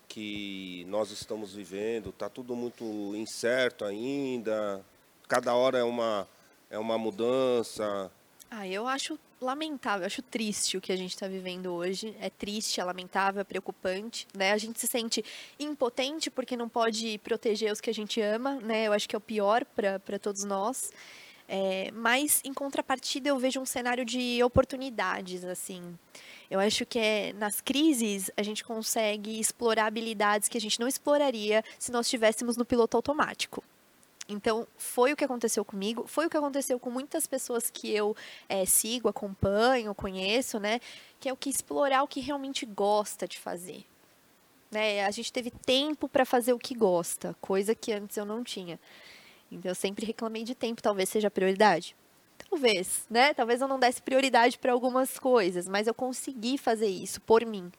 que 0.08 0.86
nós 0.88 1.10
estamos 1.10 1.54
vivendo? 1.54 2.10
Está 2.10 2.28
tudo 2.28 2.56
muito 2.56 2.84
incerto 3.14 3.84
ainda? 3.84 4.84
Cada 5.28 5.54
hora 5.54 5.78
é 5.78 5.84
uma, 5.84 6.26
é 6.70 6.78
uma 6.78 6.96
mudança? 6.96 8.10
Ah, 8.50 8.66
eu 8.66 8.86
acho 8.86 9.18
lamentável, 9.40 10.06
acho 10.06 10.22
triste 10.22 10.76
o 10.76 10.80
que 10.80 10.92
a 10.92 10.96
gente 10.96 11.10
está 11.10 11.28
vivendo 11.28 11.66
hoje. 11.72 12.16
É 12.20 12.30
triste, 12.30 12.80
é 12.80 12.84
lamentável, 12.84 13.40
é 13.40 13.44
preocupante, 13.44 14.26
né? 14.34 14.52
A 14.52 14.58
gente 14.58 14.80
se 14.80 14.86
sente 14.86 15.24
impotente 15.58 16.30
porque 16.30 16.56
não 16.56 16.68
pode 16.68 17.18
proteger 17.18 17.70
os 17.70 17.80
que 17.80 17.90
a 17.90 17.94
gente 17.94 18.20
ama, 18.20 18.54
né? 18.60 18.86
Eu 18.86 18.92
acho 18.92 19.08
que 19.08 19.14
é 19.14 19.18
o 19.18 19.20
pior 19.20 19.64
para 19.64 20.18
todos 20.18 20.44
nós. 20.44 20.90
É, 21.46 21.90
mas, 21.92 22.40
em 22.44 22.54
contrapartida, 22.54 23.28
eu 23.28 23.38
vejo 23.38 23.60
um 23.60 23.66
cenário 23.66 24.04
de 24.04 24.42
oportunidades, 24.42 25.44
assim. 25.44 25.98
Eu 26.50 26.58
acho 26.58 26.86
que 26.86 26.98
é, 26.98 27.32
nas 27.34 27.60
crises 27.60 28.30
a 28.36 28.42
gente 28.42 28.64
consegue 28.64 29.38
explorar 29.38 29.86
habilidades 29.86 30.48
que 30.48 30.56
a 30.56 30.60
gente 30.60 30.80
não 30.80 30.88
exploraria 30.88 31.62
se 31.78 31.92
nós 31.92 32.06
estivéssemos 32.06 32.56
no 32.56 32.64
piloto 32.64 32.96
automático. 32.96 33.62
Então, 34.26 34.66
foi 34.78 35.12
o 35.12 35.16
que 35.16 35.24
aconteceu 35.24 35.64
comigo, 35.64 36.06
foi 36.06 36.26
o 36.26 36.30
que 36.30 36.36
aconteceu 36.36 36.80
com 36.80 36.90
muitas 36.90 37.26
pessoas 37.26 37.68
que 37.70 37.90
eu 37.90 38.16
é, 38.48 38.64
sigo, 38.64 39.08
acompanho, 39.08 39.94
conheço, 39.94 40.58
né? 40.58 40.80
Que 41.20 41.28
é 41.28 41.32
o 41.32 41.36
que 41.36 41.50
explorar 41.50 42.02
o 42.02 42.08
que 42.08 42.20
realmente 42.20 42.64
gosta 42.64 43.28
de 43.28 43.38
fazer. 43.38 43.84
Né? 44.70 45.04
A 45.04 45.10
gente 45.10 45.30
teve 45.32 45.50
tempo 45.50 46.08
para 46.08 46.24
fazer 46.24 46.54
o 46.54 46.58
que 46.58 46.74
gosta, 46.74 47.36
coisa 47.40 47.74
que 47.74 47.92
antes 47.92 48.16
eu 48.16 48.24
não 48.24 48.42
tinha. 48.42 48.80
Então, 49.54 49.70
eu 49.70 49.74
sempre 49.74 50.04
reclamei 50.04 50.44
de 50.44 50.54
tempo, 50.54 50.82
talvez 50.82 51.08
seja 51.08 51.30
prioridade. 51.30 51.96
Talvez, 52.50 53.06
né? 53.08 53.32
Talvez 53.32 53.60
eu 53.60 53.68
não 53.68 53.78
desse 53.78 54.02
prioridade 54.02 54.58
para 54.58 54.72
algumas 54.72 55.18
coisas, 55.18 55.68
mas 55.68 55.86
eu 55.86 55.94
consegui 55.94 56.58
fazer 56.58 56.88
isso 56.88 57.20
por 57.20 57.44
mim. 57.44 57.70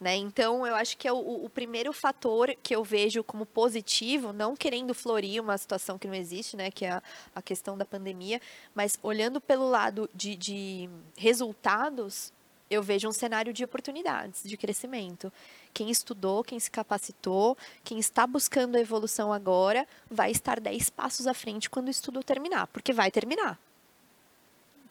Né? 0.00 0.16
Então, 0.16 0.66
eu 0.66 0.74
acho 0.74 0.96
que 0.96 1.06
é 1.06 1.12
o, 1.12 1.44
o, 1.44 1.50
primeiro 1.50 1.92
fator 1.92 2.56
que 2.62 2.74
eu 2.74 2.82
vejo 2.82 3.22
como 3.22 3.44
positivo, 3.44 4.32
não 4.32 4.56
querendo 4.56 4.94
florir 4.94 5.42
uma 5.42 5.58
situação 5.58 5.98
que 5.98 6.08
não 6.08 6.14
existe, 6.14 6.56
né? 6.56 6.70
que 6.70 6.86
é 6.86 6.92
a, 6.92 7.02
a 7.34 7.42
questão 7.42 7.76
da 7.76 7.84
pandemia, 7.84 8.40
mas 8.74 8.98
olhando 9.02 9.42
pelo 9.42 9.68
lado 9.68 10.08
de, 10.14 10.34
de 10.36 10.88
resultados, 11.18 12.32
eu 12.70 12.82
vejo 12.82 13.08
um 13.08 13.12
cenário 13.12 13.52
de 13.52 13.64
oportunidades, 13.64 14.42
de 14.44 14.56
crescimento. 14.56 15.32
Quem 15.74 15.90
estudou, 15.90 16.44
quem 16.44 16.58
se 16.60 16.70
capacitou, 16.70 17.58
quem 17.82 17.98
está 17.98 18.26
buscando 18.26 18.76
a 18.76 18.80
evolução 18.80 19.32
agora, 19.32 19.86
vai 20.08 20.30
estar 20.30 20.60
10 20.60 20.88
passos 20.90 21.26
à 21.26 21.34
frente 21.34 21.68
quando 21.68 21.88
o 21.88 21.90
estudo 21.90 22.22
terminar, 22.22 22.68
porque 22.68 22.92
vai 22.92 23.10
terminar. 23.10 23.58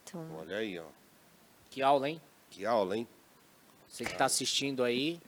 Então... 0.04 0.26
Olha 0.38 0.58
aí, 0.58 0.78
ó. 0.78 0.86
Que 1.70 1.82
aula, 1.82 2.10
hein? 2.10 2.22
Que 2.50 2.66
aula, 2.66 2.98
hein? 2.98 3.08
Você 3.88 4.04
que 4.04 4.12
está 4.12 4.26
assistindo 4.26 4.84
aí, 4.84 5.20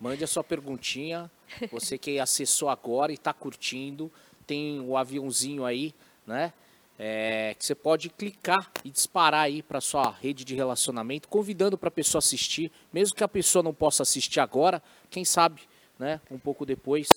mande 0.00 0.24
a 0.24 0.26
sua 0.26 0.42
perguntinha. 0.42 1.30
Você 1.70 1.98
que 1.98 2.18
acessou 2.18 2.68
agora 2.68 3.12
e 3.12 3.14
está 3.14 3.32
curtindo, 3.32 4.10
tem 4.46 4.80
o 4.80 4.96
aviãozinho 4.96 5.64
aí, 5.64 5.94
né? 6.26 6.52
É, 6.98 7.54
que 7.56 7.64
você 7.64 7.74
pode 7.74 8.10
clicar 8.10 8.70
e 8.84 8.90
disparar 8.90 9.42
aí 9.42 9.62
para 9.62 9.80
sua 9.80 10.10
rede 10.10 10.44
de 10.44 10.54
relacionamento, 10.54 11.28
convidando 11.28 11.78
para 11.78 11.88
a 11.88 11.92
pessoa 11.92 12.18
assistir, 12.18 12.72
mesmo 12.92 13.14
que 13.14 13.22
a 13.22 13.28
pessoa 13.28 13.62
não 13.62 13.72
possa 13.72 14.02
assistir 14.02 14.40
agora, 14.40 14.82
quem 15.08 15.24
sabe, 15.24 15.62
né, 15.98 16.20
um 16.30 16.38
pouco 16.38 16.66
depois 16.66 17.08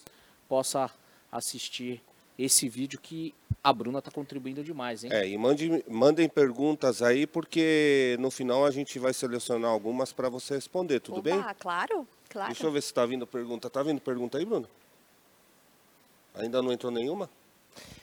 possa 0.48 0.92
assistir 1.32 2.02
esse 2.38 2.68
vídeo 2.70 3.00
que 3.00 3.34
a 3.64 3.72
Bruna 3.72 4.00
está 4.00 4.10
contribuindo 4.10 4.64
demais, 4.64 5.04
hein? 5.04 5.12
É, 5.14 5.28
e 5.28 5.38
mande, 5.38 5.84
mandem 5.88 6.28
perguntas 6.28 7.02
aí, 7.02 7.28
porque 7.28 8.18
no 8.20 8.32
final 8.32 8.66
a 8.66 8.72
gente 8.72 8.98
vai 8.98 9.14
selecionar 9.14 9.70
algumas 9.70 10.12
para 10.12 10.30
você 10.30 10.56
responder, 10.56 11.00
tudo 11.00 11.20
Opa, 11.20 11.30
bem? 11.30 11.46
claro, 11.60 12.08
claro. 12.30 12.52
Deixa 12.52 12.66
eu 12.66 12.72
ver 12.72 12.82
se 12.82 12.88
está 12.88 13.06
vindo 13.06 13.28
pergunta. 13.28 13.68
Está 13.68 13.84
vindo 13.84 14.02
pergunta 14.02 14.38
aí, 14.40 14.46
Bruno? 14.46 14.68
Ainda 16.34 16.62
não 16.62 16.72
entrou 16.72 16.92
nenhuma? 16.92 17.30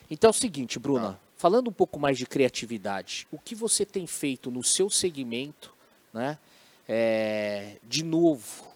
Então 0.09 0.29
é 0.29 0.31
o 0.31 0.33
seguinte, 0.33 0.79
Bruna, 0.79 1.13
Tá. 1.13 1.19
Falando 1.39 1.69
um 1.69 1.73
pouco 1.73 1.97
mais 1.97 2.17
de 2.17 2.25
criatividade, 2.25 3.25
o 3.31 3.39
que 3.39 3.55
você 3.55 3.85
tem 3.85 4.05
feito 4.05 4.51
no 4.51 4.61
seu 4.61 4.89
segmento, 4.89 5.73
né? 6.13 6.37
é, 6.85 7.77
de 7.81 8.03
novo, 8.03 8.67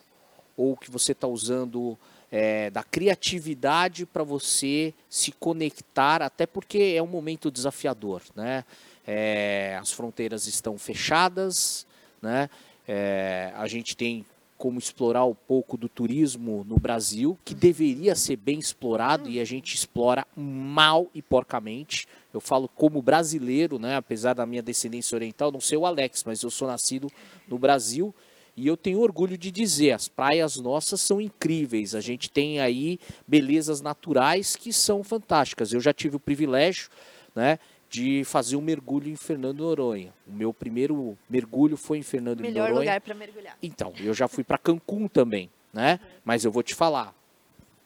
ou 0.55 0.77
que 0.77 0.89
você 0.89 1.11
está 1.11 1.27
usando 1.27 1.99
é, 2.31 2.69
da 2.69 2.81
criatividade 2.81 4.05
para 4.05 4.23
você 4.23 4.93
se 5.09 5.33
conectar, 5.33 6.21
até 6.21 6.45
porque 6.45 6.93
é 6.95 7.03
um 7.03 7.07
momento 7.07 7.51
desafiador, 7.51 8.21
né? 8.33 8.63
É, 9.05 9.77
as 9.81 9.91
fronteiras 9.91 10.47
estão 10.47 10.77
fechadas, 10.77 11.85
né? 12.21 12.49
É, 12.87 13.51
a 13.57 13.67
gente 13.67 13.97
tem 13.97 14.25
como 14.63 14.79
explorar 14.79 15.25
um 15.25 15.35
pouco 15.35 15.75
do 15.75 15.89
turismo 15.89 16.63
no 16.65 16.79
Brasil, 16.79 17.37
que 17.43 17.53
deveria 17.53 18.15
ser 18.15 18.37
bem 18.37 18.57
explorado 18.57 19.29
e 19.29 19.41
a 19.41 19.43
gente 19.43 19.75
explora 19.75 20.25
mal 20.37 21.11
e 21.13 21.21
porcamente. 21.21 22.07
Eu 22.33 22.39
falo 22.39 22.69
como 22.69 23.01
brasileiro, 23.01 23.77
né? 23.77 23.97
apesar 23.97 24.33
da 24.33 24.45
minha 24.45 24.61
descendência 24.61 25.17
oriental, 25.17 25.51
não 25.51 25.59
sei 25.59 25.77
o 25.77 25.85
Alex, 25.85 26.23
mas 26.23 26.41
eu 26.41 26.49
sou 26.49 26.65
nascido 26.65 27.11
no 27.45 27.59
Brasil 27.59 28.15
e 28.55 28.65
eu 28.65 28.77
tenho 28.77 29.01
orgulho 29.01 29.37
de 29.37 29.51
dizer, 29.51 29.91
as 29.91 30.07
praias 30.07 30.55
nossas 30.55 31.01
são 31.01 31.19
incríveis. 31.19 31.93
A 31.93 31.99
gente 31.99 32.31
tem 32.31 32.61
aí 32.61 33.01
belezas 33.27 33.81
naturais 33.81 34.55
que 34.55 34.71
são 34.71 35.03
fantásticas. 35.03 35.73
Eu 35.73 35.81
já 35.81 35.91
tive 35.91 36.15
o 36.15 36.21
privilégio, 36.21 36.89
né, 37.35 37.59
de 37.93 38.23
fazer 38.23 38.55
um 38.55 38.61
mergulho 38.61 39.07
em 39.07 39.15
Fernando 39.15 39.57
de 39.57 39.61
Noronha. 39.61 40.11
O 40.27 40.31
meu 40.33 40.51
primeiro 40.51 41.15
mergulho 41.29 41.77
foi 41.77 41.99
em 41.99 42.01
Fernando 42.01 42.37
de 42.37 42.41
Melhor 42.41 42.69
Noronha. 42.69 42.79
lugar 42.79 43.01
para 43.01 43.13
mergulhar. 43.13 43.55
Então, 43.61 43.93
eu 43.99 44.15
já 44.15 44.27
fui 44.27 44.43
para 44.43 44.57
Cancún 44.57 45.07
também, 45.07 45.47
né? 45.71 45.99
Mas 46.25 46.43
eu 46.43 46.51
vou 46.51 46.63
te 46.63 46.73
falar, 46.73 47.13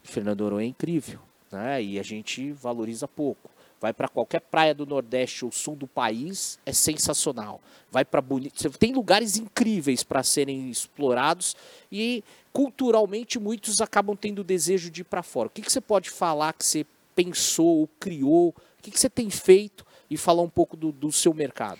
Fernando 0.06 0.46
Noronha 0.46 0.66
é 0.66 0.70
incrível, 0.70 1.20
né? 1.52 1.84
E 1.84 2.00
a 2.00 2.04
gente 2.04 2.54
valoriza 2.54 3.06
pouco. 3.06 3.52
Vai 3.82 3.92
para 3.92 4.08
qualquer 4.08 4.40
praia 4.40 4.74
do 4.74 4.86
Nordeste 4.86 5.44
ou 5.44 5.52
Sul 5.52 5.76
do 5.76 5.86
país, 5.86 6.58
é 6.66 6.72
sensacional. 6.72 7.60
Vai 7.92 8.06
para 8.06 8.22
bonito, 8.22 8.70
tem 8.80 8.94
lugares 8.94 9.36
incríveis 9.36 10.04
para 10.04 10.24
serem 10.24 10.70
explorados 10.70 11.54
e 11.92 12.24
culturalmente 12.54 13.38
muitos 13.38 13.82
acabam 13.82 14.16
tendo 14.16 14.40
o 14.40 14.44
desejo 14.44 14.90
de 14.90 15.02
ir 15.02 15.04
para 15.04 15.22
fora. 15.22 15.48
O 15.48 15.52
que, 15.52 15.62
que 15.62 15.72
você 15.72 15.82
pode 15.82 16.10
falar 16.10 16.54
que 16.54 16.66
você 16.66 16.86
pensou 17.14 17.80
ou 17.80 17.90
criou? 18.00 18.56
O 18.80 18.82
que, 18.82 18.90
que 18.90 19.00
você 19.00 19.10
tem 19.10 19.30
feito 19.30 19.86
e 20.10 20.18
falar 20.18 20.42
um 20.42 20.50
pouco 20.50 20.76
do, 20.78 20.92
do 20.92 21.12
seu 21.12 21.34
mercado? 21.34 21.80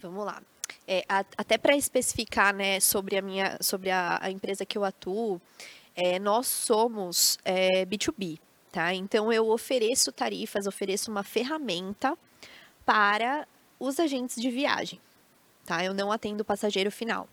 Vamos 0.00 0.24
lá. 0.24 0.42
É, 0.86 1.04
a- 1.08 1.24
até 1.36 1.56
para 1.58 1.76
especificar, 1.76 2.54
né, 2.54 2.80
sobre 2.80 3.16
a 3.16 3.22
minha, 3.22 3.58
sobre 3.60 3.90
a, 3.90 4.18
a 4.22 4.30
empresa 4.30 4.64
que 4.64 4.76
eu 4.78 4.84
atuo, 4.84 5.40
é, 5.94 6.18
nós 6.18 6.46
somos 6.46 7.38
é, 7.44 7.84
B2B, 7.84 8.38
tá? 8.72 8.94
Então 8.94 9.32
eu 9.32 9.48
ofereço 9.50 10.12
tarifas, 10.12 10.66
ofereço 10.66 11.10
uma 11.10 11.22
ferramenta 11.22 12.16
para 12.86 13.46
os 13.80 13.98
agentes 14.00 14.40
de 14.40 14.50
viagem, 14.50 15.00
tá? 15.66 15.84
Eu 15.84 15.92
não 15.92 16.10
atendo 16.12 16.42
o 16.42 16.44
passageiro 16.44 16.90
final. 16.90 17.28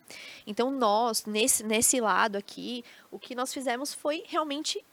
Então 0.45 0.71
nós 0.71 1.25
nesse 1.25 1.63
nesse 1.63 1.99
lado 2.01 2.38
aqui, 2.38 2.84
o 3.12 3.17
que 3.19 3.36
nós 3.36 3.53
fizemos 3.53 3.93
foi 3.93 4.23
realmente 4.27 4.84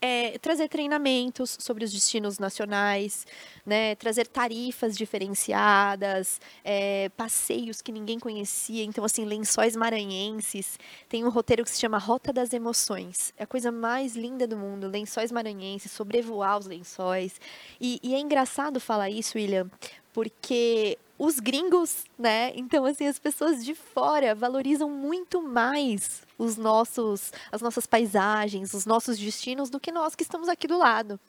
é, 0.00 0.38
trazer 0.38 0.68
treinamentos 0.68 1.56
sobre 1.58 1.84
os 1.84 1.92
destinos 1.92 2.38
nacionais, 2.38 3.26
né, 3.64 3.94
trazer 3.94 4.26
tarifas 4.26 4.96
diferenciadas, 4.96 6.40
é, 6.64 7.08
passeios 7.10 7.80
que 7.80 7.90
ninguém 7.90 8.18
conhecia, 8.18 8.84
então 8.84 9.04
assim 9.04 9.24
lençóis 9.24 9.74
maranhenses. 9.74 10.78
Tem 11.08 11.24
um 11.24 11.30
roteiro 11.30 11.64
que 11.64 11.70
se 11.70 11.80
chama 11.80 11.98
Rota 11.98 12.32
das 12.32 12.52
Emoções. 12.52 13.32
É 13.36 13.44
a 13.44 13.46
coisa 13.46 13.72
mais 13.72 14.14
linda 14.14 14.46
do 14.46 14.56
mundo, 14.56 14.86
lençóis 14.86 15.32
maranhenses, 15.32 15.92
sobrevoar 15.92 16.58
os 16.58 16.66
lençóis. 16.66 17.40
E, 17.80 17.98
e 18.02 18.14
é 18.14 18.18
engraçado 18.18 18.80
falar 18.80 19.10
isso, 19.10 19.38
William, 19.38 19.70
porque 20.12 20.98
os 21.20 21.38
gringos, 21.38 22.06
né? 22.18 22.50
Então 22.56 22.86
assim 22.86 23.06
as 23.06 23.18
pessoas 23.18 23.62
de 23.62 23.74
fora 23.74 24.34
valorizam 24.34 24.88
muito 24.88 25.42
mais 25.42 26.22
os 26.38 26.56
nossos, 26.56 27.30
as 27.52 27.60
nossas 27.60 27.86
paisagens, 27.86 28.72
os 28.72 28.86
nossos 28.86 29.18
destinos 29.18 29.68
do 29.68 29.78
que 29.78 29.92
nós 29.92 30.14
que 30.14 30.22
estamos 30.22 30.48
aqui 30.48 30.66
do 30.66 30.78
lado. 30.78 31.20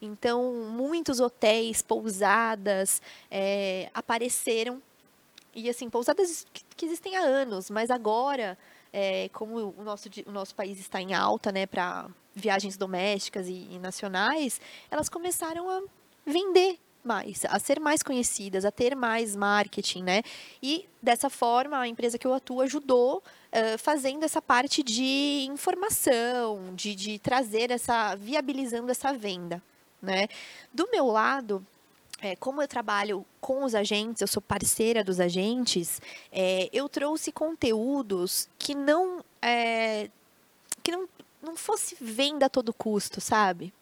Então 0.00 0.70
muitos 0.70 1.18
hotéis, 1.18 1.82
pousadas 1.82 3.02
eh, 3.28 3.90
apareceram 3.92 4.80
e 5.52 5.68
assim 5.68 5.90
pousadas 5.90 6.46
que, 6.76 6.86
existem 6.86 7.16
há 7.16 7.22
anos, 7.22 7.70
mas 7.70 7.90
agora 7.90 8.56
eh, 8.92 9.28
como 9.32 9.74
o 9.76 9.82
nosso 9.82 10.08
o 10.26 10.30
nosso 10.30 10.54
país 10.54 10.78
está 10.78 11.00
em 11.00 11.12
alta, 11.12 11.50
né, 11.50 11.66
para 11.66 12.06
viagens 12.32 12.76
domésticas 12.76 13.48
e, 13.48 13.66
e 13.68 13.80
nacionais, 13.80 14.60
elas 14.92 15.08
começaram 15.08 15.68
a 15.68 15.82
vender 16.24 16.78
mais, 17.04 17.44
a 17.46 17.58
ser 17.58 17.78
mais 17.78 18.02
conhecidas, 18.02 18.64
a 18.64 18.70
ter 18.70 18.96
mais 18.96 19.36
marketing, 19.36 20.02
né? 20.02 20.22
E 20.62 20.88
dessa 21.02 21.28
forma 21.28 21.78
a 21.78 21.86
empresa 21.86 22.18
que 22.18 22.26
eu 22.26 22.34
atuo 22.34 22.60
ajudou 22.62 23.22
eh, 23.52 23.76
fazendo 23.76 24.24
essa 24.24 24.42
parte 24.42 24.82
de 24.82 25.46
informação, 25.50 26.74
de, 26.74 26.94
de 26.94 27.18
trazer 27.18 27.70
essa, 27.70 28.14
viabilizando 28.16 28.90
essa 28.90 29.12
venda, 29.12 29.62
né? 30.02 30.28
Do 30.72 30.88
meu 30.90 31.06
lado, 31.06 31.64
é, 32.20 32.34
como 32.36 32.62
eu 32.62 32.66
trabalho 32.66 33.24
com 33.40 33.64
os 33.64 33.74
agentes, 33.74 34.22
eu 34.22 34.26
sou 34.26 34.40
parceira 34.40 35.04
dos 35.04 35.20
agentes, 35.20 36.00
é, 36.32 36.70
eu 36.72 36.88
trouxe 36.88 37.30
conteúdos 37.30 38.48
que 38.58 38.74
não 38.74 39.22
é, 39.42 40.08
que 40.82 40.90
não, 40.90 41.08
não 41.42 41.54
fosse 41.54 41.96
venda 42.00 42.46
a 42.46 42.48
todo 42.48 42.72
custo, 42.72 43.20
sabe? 43.20 43.72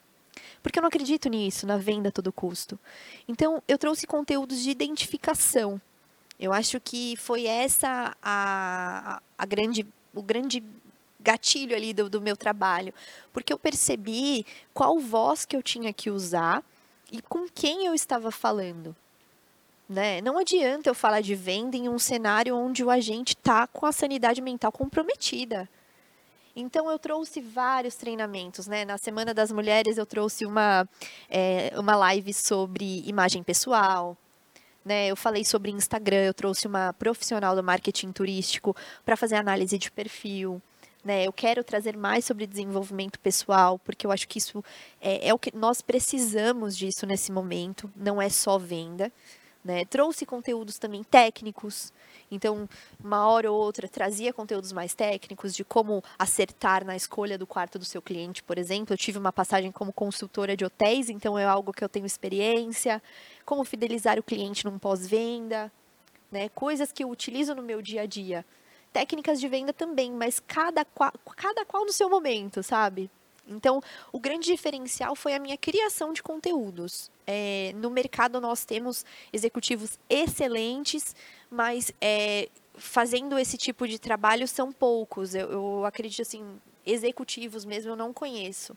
Porque 0.63 0.79
eu 0.79 0.83
não 0.83 0.89
acredito 0.89 1.29
nisso, 1.29 1.67
na 1.67 1.77
venda 1.77 2.09
a 2.09 2.13
todo 2.13 2.33
custo. 2.33 2.79
Então, 3.27 3.63
eu 3.67 3.77
trouxe 3.77 4.07
conteúdos 4.07 4.63
de 4.63 4.71
identificação. 4.71 5.81
Eu 6.39 6.53
acho 6.53 6.81
que 6.81 7.17
foi 7.17 7.47
essa 7.47 8.17
a, 8.23 9.21
a, 9.37 9.47
grande, 9.47 9.87
o 10.15 10.23
grande 10.23 10.63
gatilho 11.21 11.77
ali 11.77 11.93
do, 11.93 12.09
do 12.09 12.21
meu 12.21 12.37
trabalho. 12.37 12.93
Porque 13.33 13.53
eu 13.53 13.59
percebi 13.59 14.45
qual 14.73 14.99
voz 14.99 15.45
que 15.45 15.57
eu 15.57 15.63
tinha 15.63 15.93
que 15.93 16.11
usar 16.11 16.65
e 17.11 17.21
com 17.21 17.47
quem 17.49 17.87
eu 17.87 17.95
estava 17.95 18.31
falando. 18.31 18.97
Né? 19.89 20.21
Não 20.23 20.39
adianta 20.39 20.89
eu 20.89 20.95
falar 20.95 21.21
de 21.21 21.35
venda 21.35 21.77
em 21.77 21.89
um 21.89 21.99
cenário 21.99 22.57
onde 22.57 22.83
o 22.83 22.91
agente 22.91 23.35
está 23.35 23.67
com 23.67 23.85
a 23.85 23.93
sanidade 23.93 24.41
mental 24.41 24.73
comprometida. 24.73 25.69
Então 26.55 26.91
eu 26.91 26.99
trouxe 26.99 27.41
vários 27.41 27.95
treinamentos, 27.95 28.67
né? 28.67 28.85
Na 28.85 28.99
Semana 28.99 29.33
das 29.33 29.51
Mulheres 29.51 29.97
eu 29.97 30.05
trouxe 30.05 30.45
uma, 30.45 30.87
é, 31.29 31.73
uma 31.79 31.97
live 31.97 32.33
sobre 32.35 33.03
imagem 33.07 33.43
pessoal, 33.43 34.17
né? 34.85 35.07
Eu 35.07 35.17
falei 35.17 35.45
sobre 35.45 35.71
Instagram, 35.71 36.25
eu 36.25 36.35
trouxe 36.35 36.67
uma 36.67 36.93
profissional 36.93 37.57
do 37.57 37.63
marketing 37.63 38.13
turístico 38.13 38.77
para 39.05 39.17
fazer 39.17 39.37
análise 39.37 39.79
de 39.79 39.91
perfil. 39.91 40.61
Né? 41.05 41.27
Eu 41.27 41.33
quero 41.33 41.65
trazer 41.65 41.97
mais 41.97 42.25
sobre 42.25 42.47
desenvolvimento 42.47 43.19
pessoal, 43.19 43.77
porque 43.79 44.07
eu 44.07 44.13
acho 44.13 44.29
que 44.29 44.39
isso 44.39 44.65
é, 45.01 45.29
é 45.29 45.35
o 45.35 45.39
que 45.39 45.55
nós 45.57 45.83
precisamos 45.83 46.77
disso 46.77 47.07
nesse 47.07 47.33
momento, 47.33 47.91
não 47.97 48.23
é 48.23 48.29
só 48.29 48.57
venda. 48.57 49.11
Né? 49.65 49.85
Trouxe 49.85 50.27
conteúdos 50.27 50.77
também 50.77 51.05
técnicos, 51.05 51.93
então, 52.33 52.67
uma 53.05 53.27
hora 53.27 53.53
ou 53.53 53.61
outra, 53.61 53.87
trazia 53.87 54.33
conteúdos 54.33 54.73
mais 54.73 54.95
técnicos 54.95 55.55
de 55.55 55.63
como 55.63 56.03
acertar 56.19 56.83
na 56.83 56.97
escolha 56.97 57.37
do 57.37 57.47
quarto 57.47 57.79
do 57.79 57.85
seu 57.85 58.01
cliente, 58.01 58.43
por 58.43 58.57
exemplo. 58.57 58.95
Eu 58.95 58.99
tive 58.99 59.19
uma 59.19 59.33
passagem 59.33 59.71
como 59.71 59.93
consultora 59.93 60.57
de 60.57 60.65
hotéis, 60.65 61.11
então 61.11 61.39
é 61.39 61.45
algo 61.45 61.75
que 61.75 61.85
eu 61.85 61.91
tenho 61.91 62.07
experiência. 62.07 63.03
Como 63.45 63.65
fidelizar 63.65 64.19
o 64.19 64.23
cliente 64.23 64.65
num 64.65 64.79
pós-venda, 64.79 65.71
né? 66.31 66.49
Coisas 66.49 66.91
que 66.91 67.05
eu 67.05 67.11
utilizo 67.11 67.55
no 67.55 67.63
meu 67.63 67.83
dia 67.83 68.03
a 68.03 68.07
dia. 68.07 68.47
Técnicas 68.95 69.39
de 69.39 69.47
venda 69.47 69.73
também, 69.75 70.11
mas 70.11 70.41
cada 70.41 70.87
cada 71.37 71.67
qual 71.67 71.85
no 71.85 71.93
seu 71.93 72.09
momento, 72.09 72.63
sabe? 72.63 73.11
Então, 73.47 73.81
o 74.13 74.21
grande 74.21 74.47
diferencial 74.47 75.15
foi 75.15 75.35
a 75.35 75.39
minha 75.39 75.57
criação 75.57 76.13
de 76.13 76.23
conteúdos. 76.23 77.11
É, 77.27 77.73
no 77.77 77.91
mercado, 77.91 78.41
nós 78.41 78.65
temos 78.65 79.05
executivos 79.33 79.99
excelentes, 80.09 81.15
mas 81.51 81.93
é, 82.01 82.49
fazendo 82.75 83.39
esse 83.39 83.57
tipo 83.57 83.87
de 83.87 83.99
trabalho 83.99 84.47
são 84.47 84.73
poucos. 84.73 85.35
Eu, 85.35 85.51
eu 85.51 85.85
acredito 85.85 86.23
assim, 86.23 86.61
executivos 86.87 87.65
mesmo 87.65 87.93
eu 87.93 87.97
não 87.97 88.13
conheço. 88.13 88.77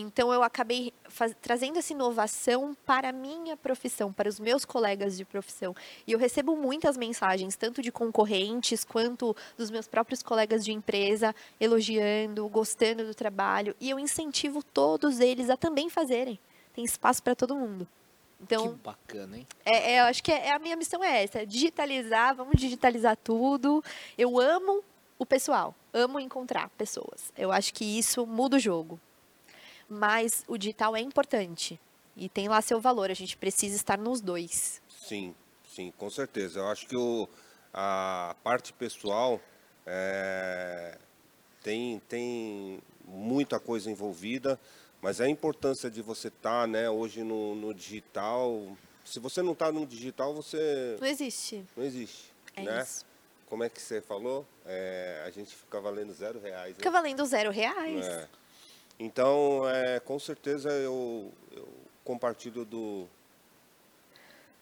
Então 0.00 0.32
eu 0.32 0.42
acabei 0.42 0.92
faz, 1.08 1.34
trazendo 1.40 1.78
essa 1.78 1.92
inovação 1.92 2.76
para 2.86 3.10
a 3.10 3.12
minha 3.12 3.56
profissão, 3.56 4.12
para 4.12 4.28
os 4.28 4.40
meus 4.40 4.64
colegas 4.64 5.16
de 5.16 5.24
profissão. 5.24 5.74
E 6.06 6.12
eu 6.12 6.18
recebo 6.18 6.56
muitas 6.56 6.96
mensagens, 6.96 7.56
tanto 7.56 7.82
de 7.82 7.92
concorrentes 7.92 8.84
quanto 8.84 9.36
dos 9.56 9.70
meus 9.70 9.86
próprios 9.86 10.22
colegas 10.22 10.64
de 10.64 10.72
empresa, 10.72 11.34
elogiando, 11.60 12.48
gostando 12.48 13.04
do 13.04 13.14
trabalho. 13.14 13.74
E 13.80 13.90
eu 13.90 13.98
incentivo 13.98 14.62
todos 14.62 15.20
eles 15.20 15.50
a 15.50 15.56
também 15.56 15.90
fazerem. 15.90 16.38
Tem 16.74 16.84
espaço 16.84 17.22
para 17.22 17.34
todo 17.34 17.54
mundo. 17.54 17.86
Então, 18.42 18.70
que 18.72 18.78
bacana, 18.82 19.36
hein? 19.36 19.46
É, 19.64 19.92
é, 19.92 20.00
eu 20.00 20.04
acho 20.04 20.22
que 20.22 20.32
é, 20.32 20.52
a 20.52 20.58
minha 20.58 20.76
missão 20.76 21.04
é 21.04 21.22
essa: 21.22 21.40
é 21.40 21.44
digitalizar, 21.44 22.34
vamos 22.34 22.58
digitalizar 22.58 23.16
tudo. 23.16 23.84
Eu 24.16 24.40
amo 24.40 24.82
o 25.18 25.26
pessoal, 25.26 25.74
amo 25.92 26.18
encontrar 26.18 26.70
pessoas. 26.70 27.30
Eu 27.36 27.52
acho 27.52 27.74
que 27.74 27.84
isso 27.84 28.26
muda 28.26 28.56
o 28.56 28.58
jogo 28.58 28.98
mas 29.90 30.44
o 30.46 30.56
digital 30.56 30.96
é 30.96 31.00
importante 31.00 31.78
e 32.16 32.28
tem 32.28 32.48
lá 32.48 32.62
seu 32.62 32.80
valor. 32.80 33.10
A 33.10 33.14
gente 33.14 33.36
precisa 33.36 33.74
estar 33.74 33.98
nos 33.98 34.20
dois. 34.20 34.80
Sim, 34.88 35.34
sim, 35.68 35.92
com 35.98 36.08
certeza. 36.08 36.60
Eu 36.60 36.68
acho 36.68 36.86
que 36.86 36.96
o, 36.96 37.28
a 37.74 38.36
parte 38.44 38.72
pessoal 38.72 39.40
é, 39.84 40.96
tem, 41.62 42.00
tem 42.08 42.80
muita 43.04 43.58
coisa 43.58 43.90
envolvida, 43.90 44.60
mas 45.02 45.20
a 45.20 45.28
importância 45.28 45.90
de 45.90 46.00
você 46.02 46.28
estar 46.28 46.62
tá, 46.62 46.66
né, 46.68 46.88
hoje 46.88 47.24
no, 47.24 47.56
no 47.56 47.74
digital. 47.74 48.76
Se 49.04 49.18
você 49.18 49.42
não 49.42 49.52
está 49.52 49.72
no 49.72 49.84
digital, 49.84 50.32
você. 50.32 50.98
Não 51.00 51.08
existe. 51.08 51.64
Não 51.76 51.82
existe. 51.84 52.30
É 52.54 52.62
né? 52.62 52.82
isso. 52.82 53.04
Como 53.46 53.64
é 53.64 53.68
que 53.68 53.82
você 53.82 54.00
falou? 54.00 54.46
É, 54.64 55.24
a 55.26 55.30
gente 55.30 55.52
fica 55.56 55.80
valendo 55.80 56.12
zero 56.12 56.38
reais. 56.38 56.70
Né? 56.70 56.76
Fica 56.76 56.90
valendo 56.90 57.26
zero 57.26 57.50
reais. 57.50 58.06
É. 58.06 58.28
Então, 59.02 59.66
é, 59.66 59.98
com 59.98 60.18
certeza 60.18 60.68
eu, 60.72 61.32
eu 61.56 61.66
compartilho 62.04 62.66
do, 62.66 63.06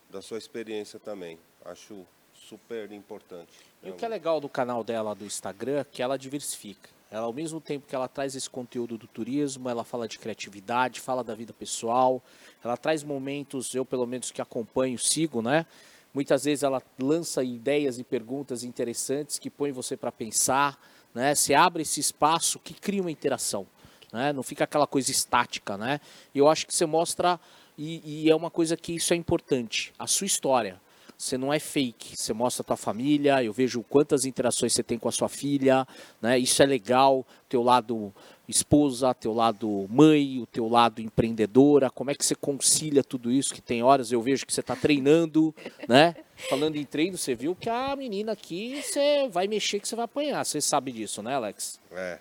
da 0.08 0.22
sua 0.22 0.38
experiência 0.38 1.00
também. 1.00 1.36
Acho 1.64 2.06
super 2.32 2.92
importante. 2.92 3.50
E 3.82 3.90
o 3.90 3.94
que 3.94 4.04
é 4.04 4.08
legal 4.08 4.40
do 4.40 4.48
canal 4.48 4.84
dela 4.84 5.12
do 5.12 5.24
Instagram 5.24 5.80
é 5.80 5.84
que 5.84 6.00
ela 6.00 6.16
diversifica. 6.16 6.88
Ela, 7.10 7.26
ao 7.26 7.32
mesmo 7.32 7.60
tempo 7.60 7.88
que 7.88 7.96
ela 7.96 8.06
traz 8.06 8.36
esse 8.36 8.48
conteúdo 8.48 8.96
do 8.96 9.08
turismo, 9.08 9.68
ela 9.68 9.82
fala 9.82 10.06
de 10.06 10.20
criatividade, 10.20 11.00
fala 11.00 11.24
da 11.24 11.34
vida 11.34 11.52
pessoal, 11.52 12.22
ela 12.62 12.76
traz 12.76 13.02
momentos, 13.02 13.74
eu 13.74 13.84
pelo 13.84 14.06
menos 14.06 14.30
que 14.30 14.40
acompanho, 14.40 14.96
sigo, 15.00 15.42
né? 15.42 15.66
Muitas 16.14 16.44
vezes 16.44 16.62
ela 16.62 16.80
lança 16.96 17.42
ideias 17.42 17.98
e 17.98 18.04
perguntas 18.04 18.62
interessantes 18.62 19.36
que 19.36 19.50
põem 19.50 19.72
você 19.72 19.96
para 19.96 20.12
pensar, 20.12 20.80
né? 21.12 21.34
Se 21.34 21.54
abre 21.54 21.82
esse 21.82 21.98
espaço 21.98 22.60
que 22.60 22.72
cria 22.72 23.00
uma 23.00 23.10
interação 23.10 23.66
né? 24.12 24.32
Não 24.32 24.42
fica 24.42 24.64
aquela 24.64 24.86
coisa 24.86 25.10
estática, 25.10 25.76
né? 25.76 26.00
E 26.34 26.38
eu 26.38 26.48
acho 26.48 26.66
que 26.66 26.74
você 26.74 26.86
mostra 26.86 27.38
e, 27.76 28.24
e, 28.24 28.30
é 28.30 28.34
uma 28.34 28.50
coisa 28.50 28.76
que 28.76 28.92
isso 28.92 29.14
é 29.14 29.16
importante, 29.16 29.92
a 29.98 30.06
sua 30.06 30.26
história. 30.26 30.80
Você 31.16 31.36
não 31.36 31.52
é 31.52 31.58
fake, 31.58 32.16
você 32.16 32.32
mostra 32.32 32.62
a 32.62 32.64
tua 32.64 32.76
família, 32.76 33.42
eu 33.42 33.52
vejo 33.52 33.82
quantas 33.82 34.24
interações 34.24 34.72
você 34.72 34.84
tem 34.84 34.98
com 34.98 35.08
a 35.08 35.12
sua 35.12 35.28
filha, 35.28 35.86
né? 36.22 36.38
Isso 36.38 36.62
é 36.62 36.66
legal, 36.66 37.26
teu 37.48 37.62
lado 37.62 38.14
esposa, 38.48 39.12
teu 39.12 39.34
lado 39.34 39.86
mãe, 39.90 40.40
o 40.40 40.46
teu 40.46 40.68
lado 40.68 41.02
empreendedora, 41.02 41.90
como 41.90 42.10
é 42.10 42.14
que 42.14 42.24
você 42.24 42.34
concilia 42.34 43.02
tudo 43.02 43.32
isso? 43.32 43.52
Que 43.52 43.60
tem 43.60 43.82
horas 43.82 44.10
eu 44.12 44.22
vejo 44.22 44.46
que 44.46 44.52
você 44.52 44.60
está 44.60 44.76
treinando, 44.76 45.54
né? 45.88 46.14
Falando 46.48 46.76
em 46.76 46.84
treino, 46.84 47.18
você 47.18 47.34
viu 47.34 47.54
que 47.54 47.68
a 47.68 47.94
menina 47.96 48.32
aqui 48.32 48.80
você 48.82 49.28
vai 49.28 49.48
mexer 49.48 49.80
que 49.80 49.88
você 49.88 49.96
vai 49.96 50.04
apanhar. 50.04 50.44
Você 50.44 50.60
sabe 50.60 50.92
disso, 50.92 51.20
né, 51.20 51.34
Alex? 51.34 51.80
É. 51.90 52.20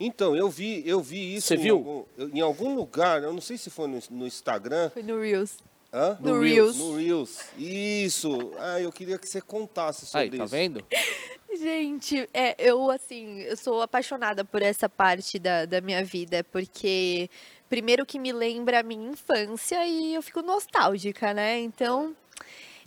Então, 0.00 0.36
eu 0.36 0.48
vi, 0.48 0.82
eu 0.86 1.00
vi 1.00 1.34
isso 1.34 1.48
Você 1.48 1.54
em, 1.56 1.58
viu? 1.58 1.76
Algum, 1.76 2.04
em 2.32 2.40
algum 2.40 2.74
lugar, 2.74 3.22
eu 3.22 3.32
não 3.32 3.40
sei 3.40 3.58
se 3.58 3.68
foi 3.68 3.88
no, 3.88 3.98
no 4.10 4.26
Instagram. 4.26 4.90
Foi 4.90 5.02
no 5.02 5.20
Reels. 5.20 5.58
Hã? 5.92 6.18
No, 6.20 6.40
Reels. 6.40 6.76
No 6.76 6.96
Reels. 6.96 7.40
Isso. 7.56 8.52
Ah, 8.58 8.80
eu 8.80 8.92
queria 8.92 9.18
que 9.18 9.28
você 9.28 9.40
contasse 9.40 10.06
sobre 10.06 10.24
Aí, 10.24 10.30
tá 10.30 10.44
isso. 10.44 10.48
vendo? 10.48 10.84
Gente, 11.58 12.28
é, 12.32 12.54
eu 12.58 12.90
assim, 12.90 13.40
eu 13.40 13.56
sou 13.56 13.80
apaixonada 13.82 14.44
por 14.44 14.62
essa 14.62 14.88
parte 14.88 15.38
da, 15.38 15.64
da 15.64 15.80
minha 15.80 16.04
vida, 16.04 16.44
porque 16.52 17.28
primeiro 17.68 18.06
que 18.06 18.18
me 18.18 18.32
lembra 18.32 18.80
a 18.80 18.82
minha 18.82 19.10
infância 19.10 19.84
e 19.86 20.14
eu 20.14 20.22
fico 20.22 20.42
nostálgica, 20.42 21.32
né? 21.34 21.58
Então, 21.58 22.14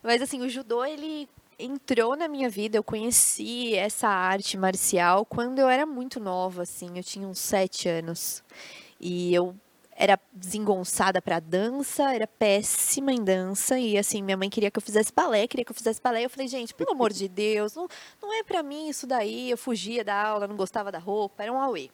mas 0.02 0.22
assim, 0.22 0.42
o 0.42 0.48
judô 0.48 0.86
ele 0.86 1.28
entrou 1.64 2.16
na 2.16 2.28
minha 2.28 2.50
vida, 2.50 2.78
eu 2.78 2.84
conheci 2.84 3.76
essa 3.76 4.08
arte 4.08 4.58
marcial 4.58 5.26
quando 5.26 5.60
eu 5.60 5.70
era 5.70 5.86
muito 5.86 6.20
nova, 6.20 6.64
assim, 6.64 6.98
eu 6.98 7.04
tinha 7.04 7.28
uns 7.28 7.40
sete 7.40 7.88
anos. 7.88 8.44
E 9.00 9.34
eu 9.34 9.56
era 9.96 10.20
desengonçada 10.34 11.22
para 11.22 11.40
dança, 11.40 12.14
era 12.14 12.26
péssima 12.26 13.14
em 13.14 13.24
dança 13.24 13.78
e 13.78 13.98
assim, 13.98 14.24
minha 14.24 14.38
mãe 14.38 14.50
queria 14.50 14.72
que 14.72 14.78
eu 14.78 14.82
fizesse 14.82 15.14
balé, 15.14 15.48
queria 15.48 15.64
que 15.64 15.72
eu 15.72 15.76
fizesse 15.76 16.02
balé. 16.02 16.26
Eu 16.26 16.30
falei, 16.30 16.48
gente, 16.48 16.74
pelo 16.74 16.92
amor 16.92 17.14
de 17.14 17.28
Deus, 17.28 17.76
não, 17.76 17.88
não 18.22 18.34
é 18.34 18.44
para 18.44 18.64
mim 18.64 18.90
isso 18.90 19.06
daí. 19.06 19.52
Eu 19.52 19.58
fugia 19.58 20.04
da 20.04 20.16
aula, 20.16 20.48
não 20.48 20.56
gostava 20.56 20.92
da 20.92 20.98
roupa, 20.98 21.44
era 21.44 21.54
um 21.54 21.60
auê. 21.60 21.90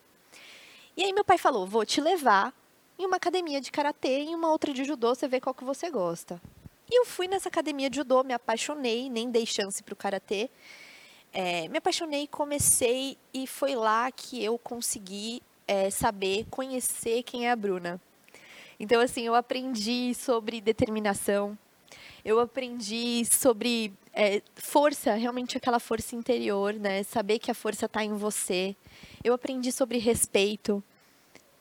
E 0.95 1.03
aí 1.03 1.11
meu 1.11 1.25
pai 1.25 1.37
falou, 1.37 1.67
vou 1.67 1.85
te 1.85 1.99
levar 1.99 2.53
em 2.97 3.05
uma 3.05 3.17
academia 3.17 3.61
de 3.61 3.71
karatê 3.71 4.23
e 4.23 4.35
uma 4.35 4.49
outra 4.49 4.73
de 4.73 4.83
judô, 4.83 5.13
você 5.13 5.27
vê 5.27 5.39
qual 5.39 5.53
que 5.53 5.63
você 5.63 5.89
gosta. 5.91 6.41
E 6.89 6.99
eu 6.99 7.05
fui 7.05 7.27
nessa 7.27 7.49
academia 7.49 7.89
de 7.89 7.97
judô, 7.97 8.23
me 8.23 8.33
apaixonei, 8.33 9.09
nem 9.09 9.29
dei 9.29 9.45
chance 9.45 9.83
para 9.83 9.93
o 9.93 9.97
karatê. 9.97 10.49
É, 11.33 11.67
me 11.67 11.79
apaixonei, 11.79 12.27
comecei 12.27 13.17
e 13.33 13.45
foi 13.45 13.75
lá 13.75 14.09
que 14.11 14.41
eu 14.41 14.57
consegui 14.57 15.43
é, 15.67 15.89
saber, 15.89 16.45
conhecer 16.49 17.23
quem 17.23 17.47
é 17.47 17.51
a 17.51 17.55
Bruna. 17.55 18.01
Então, 18.79 19.01
assim, 19.01 19.23
eu 19.23 19.35
aprendi 19.35 20.13
sobre 20.13 20.61
determinação, 20.61 21.57
eu 22.23 22.39
aprendi 22.39 23.25
sobre 23.25 23.93
é, 24.13 24.41
força, 24.55 25.13
realmente 25.13 25.57
aquela 25.57 25.79
força 25.79 26.15
interior, 26.15 26.73
né? 26.73 27.03
Saber 27.03 27.39
que 27.39 27.51
a 27.51 27.53
força 27.53 27.85
está 27.85 28.03
em 28.03 28.13
você. 28.13 28.75
Eu 29.23 29.33
aprendi 29.33 29.71
sobre 29.71 29.97
respeito. 29.97 30.83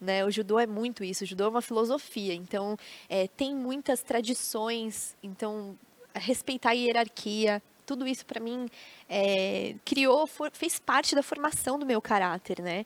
Né? 0.00 0.24
O 0.24 0.30
judô 0.30 0.58
é 0.58 0.66
muito 0.66 1.02
isso, 1.02 1.24
o 1.24 1.26
judô 1.26 1.44
é 1.44 1.48
uma 1.48 1.62
filosofia, 1.62 2.34
então 2.34 2.76
é, 3.08 3.26
tem 3.28 3.54
muitas 3.54 4.02
tradições, 4.02 5.16
então 5.22 5.76
respeitar 6.14 6.70
a 6.70 6.72
hierarquia, 6.72 7.62
tudo 7.86 8.06
isso 8.06 8.26
para 8.26 8.40
mim 8.40 8.68
é, 9.08 9.74
criou, 9.84 10.26
for, 10.26 10.50
fez 10.52 10.78
parte 10.78 11.14
da 11.14 11.22
formação 11.22 11.78
do 11.78 11.86
meu 11.86 12.02
caráter, 12.02 12.60
né? 12.60 12.84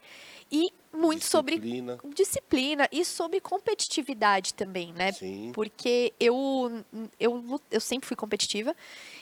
E 0.53 0.71
muito 0.93 1.21
Disciplina. 1.21 1.97
sobre 1.97 2.15
disciplina 2.15 2.89
e 2.91 3.05
sobre 3.05 3.41
competitividade 3.41 4.53
também, 4.55 4.93
né? 4.93 5.13
Sim. 5.13 5.53
Porque 5.55 6.13
eu, 6.21 6.85
eu, 7.19 7.61
eu 7.71 7.81
sempre 7.81 8.07
fui 8.09 8.17
competitiva 8.17 8.75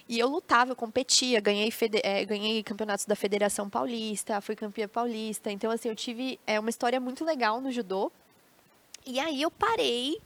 e 0.08 0.18
eu 0.18 0.28
lutava, 0.28 0.72
eu 0.72 0.76
competia, 0.76 1.40
ganhei, 1.40 1.72
é, 2.02 2.24
ganhei 2.24 2.62
campeonatos 2.62 3.04
da 3.04 3.14
Federação 3.14 3.68
Paulista, 3.68 4.40
fui 4.40 4.56
campeã 4.56 4.88
paulista. 4.88 5.50
Então, 5.50 5.70
assim, 5.70 5.88
eu 5.88 5.94
tive 5.94 6.40
é, 6.46 6.58
uma 6.58 6.70
história 6.70 6.98
muito 6.98 7.24
legal 7.24 7.60
no 7.60 7.70
judô. 7.70 8.10
E 9.06 9.20
aí 9.20 9.40
eu 9.42 9.50
parei 9.50 10.18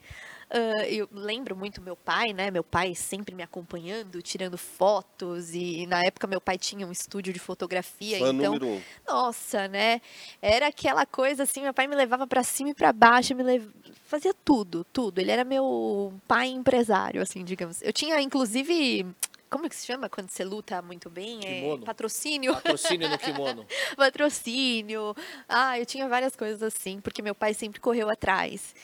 Uh, 0.52 0.84
eu 0.84 1.08
lembro 1.10 1.56
muito 1.56 1.80
meu 1.80 1.96
pai, 1.96 2.34
né? 2.34 2.50
Meu 2.50 2.62
pai 2.62 2.94
sempre 2.94 3.34
me 3.34 3.42
acompanhando, 3.42 4.20
tirando 4.20 4.58
fotos. 4.58 5.54
E 5.54 5.86
na 5.86 6.04
época 6.04 6.26
meu 6.26 6.42
pai 6.42 6.58
tinha 6.58 6.86
um 6.86 6.92
estúdio 6.92 7.32
de 7.32 7.38
fotografia. 7.38 8.18
Fã 8.18 8.28
então, 8.28 8.52
número 8.52 8.66
um. 8.66 8.82
nossa, 9.08 9.66
né? 9.66 10.02
Era 10.42 10.66
aquela 10.66 11.06
coisa 11.06 11.44
assim, 11.44 11.62
meu 11.62 11.72
pai 11.72 11.86
me 11.86 11.96
levava 11.96 12.26
para 12.26 12.42
cima 12.42 12.68
e 12.68 12.74
para 12.74 12.92
baixo, 12.92 13.34
me 13.34 13.42
lev... 13.42 13.66
fazia 14.04 14.34
tudo, 14.44 14.84
tudo. 14.92 15.20
Ele 15.20 15.30
era 15.30 15.42
meu 15.42 16.12
pai 16.28 16.48
empresário, 16.48 17.22
assim, 17.22 17.42
digamos. 17.42 17.80
Eu 17.80 17.92
tinha, 17.92 18.20
inclusive, 18.20 19.06
como 19.52 19.68
que 19.68 19.76
se 19.76 19.86
chama 19.86 20.08
quando 20.08 20.30
você 20.30 20.42
luta 20.42 20.80
muito 20.80 21.10
bem? 21.10 21.40
Kimono. 21.40 21.82
É 21.82 21.86
patrocínio. 21.86 22.54
Patrocínio 22.54 23.08
no 23.08 23.18
kimono. 23.18 23.66
patrocínio. 23.96 25.14
Ah, 25.46 25.78
eu 25.78 25.84
tinha 25.84 26.08
várias 26.08 26.34
coisas 26.34 26.62
assim, 26.62 27.00
porque 27.00 27.20
meu 27.20 27.34
pai 27.34 27.52
sempre 27.52 27.78
correu 27.78 28.08
atrás. 28.08 28.74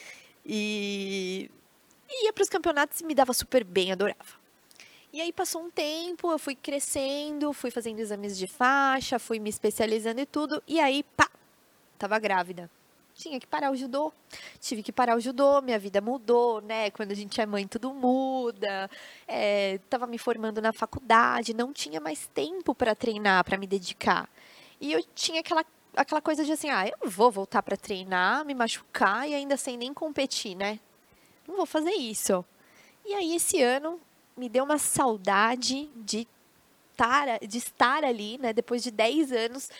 E 0.44 1.50
e 2.11 2.26
ia 2.26 2.33
para 2.33 2.42
os 2.42 2.48
campeonatos 2.48 3.00
e 3.00 3.04
me 3.04 3.14
dava 3.14 3.33
super 3.33 3.64
bem, 3.64 3.92
adorava. 3.92 4.38
E 5.12 5.20
aí 5.20 5.33
passou 5.33 5.62
um 5.62 5.70
tempo, 5.70 6.31
eu 6.31 6.38
fui 6.38 6.54
crescendo, 6.54 7.52
fui 7.52 7.70
fazendo 7.70 7.98
exames 7.98 8.37
de 8.37 8.46
faixa, 8.46 9.18
fui 9.18 9.38
me 9.38 9.48
especializando 9.48 10.20
e 10.20 10.26
tudo. 10.26 10.62
E 10.66 10.78
aí, 10.81 11.02
pá, 11.16 11.31
tava 11.98 12.18
grávida. 12.18 12.70
Tinha 13.18 13.40
que 13.40 13.46
parar 13.46 13.72
o 13.72 13.76
judô. 13.76 14.12
Tive 14.61 14.83
que 14.83 14.92
parar 14.92 15.16
o 15.16 15.20
judô, 15.20 15.61
minha 15.61 15.78
vida 15.78 16.00
mudou, 16.00 16.61
né? 16.61 16.90
Quando 16.92 17.11
a 17.11 17.14
gente 17.14 17.40
é 17.40 17.44
mãe, 17.44 17.66
tudo 17.66 17.92
muda. 17.92 18.88
É, 19.26 19.78
tava 19.90 20.07
me 20.07 20.16
formando 20.16 20.62
na 20.62 20.72
faculdade, 20.72 21.52
não 21.52 21.72
tinha 21.72 22.00
mais 22.00 22.28
tempo 22.28 22.74
para 22.74 22.94
treinar, 22.94 23.44
para 23.44 23.59
me 23.59 23.66
dedicar. 23.66 24.31
E 24.81 24.92
eu 24.92 25.02
tinha 25.14 25.40
aquela 25.40 25.64
aquela 25.96 26.20
coisa 26.20 26.44
de 26.44 26.52
assim, 26.52 26.70
ah, 26.70 26.87
eu 26.87 27.11
vou 27.11 27.28
voltar 27.28 27.61
para 27.61 27.76
treinar, 27.76 28.44
me 28.44 28.54
machucar 28.54 29.28
e 29.28 29.35
ainda 29.35 29.57
sem 29.57 29.76
nem 29.76 29.92
competir, 29.92 30.54
né? 30.54 30.78
não 31.48 31.57
vou 31.57 31.66
fazer 31.66 31.92
isso. 31.92 32.44
E 33.04 33.14
aí 33.14 33.35
esse 33.35 33.61
ano 33.62 33.98
me 34.37 34.48
deu 34.48 34.62
uma 34.64 34.78
saudade 34.78 35.88
de 35.96 36.28
estar, 36.92 37.38
de 37.40 37.59
estar 37.59 38.04
ali, 38.04 38.38
né? 38.38 38.52
Depois 38.52 38.83
de 38.83 38.90
10 38.90 39.33
anos, 39.33 39.70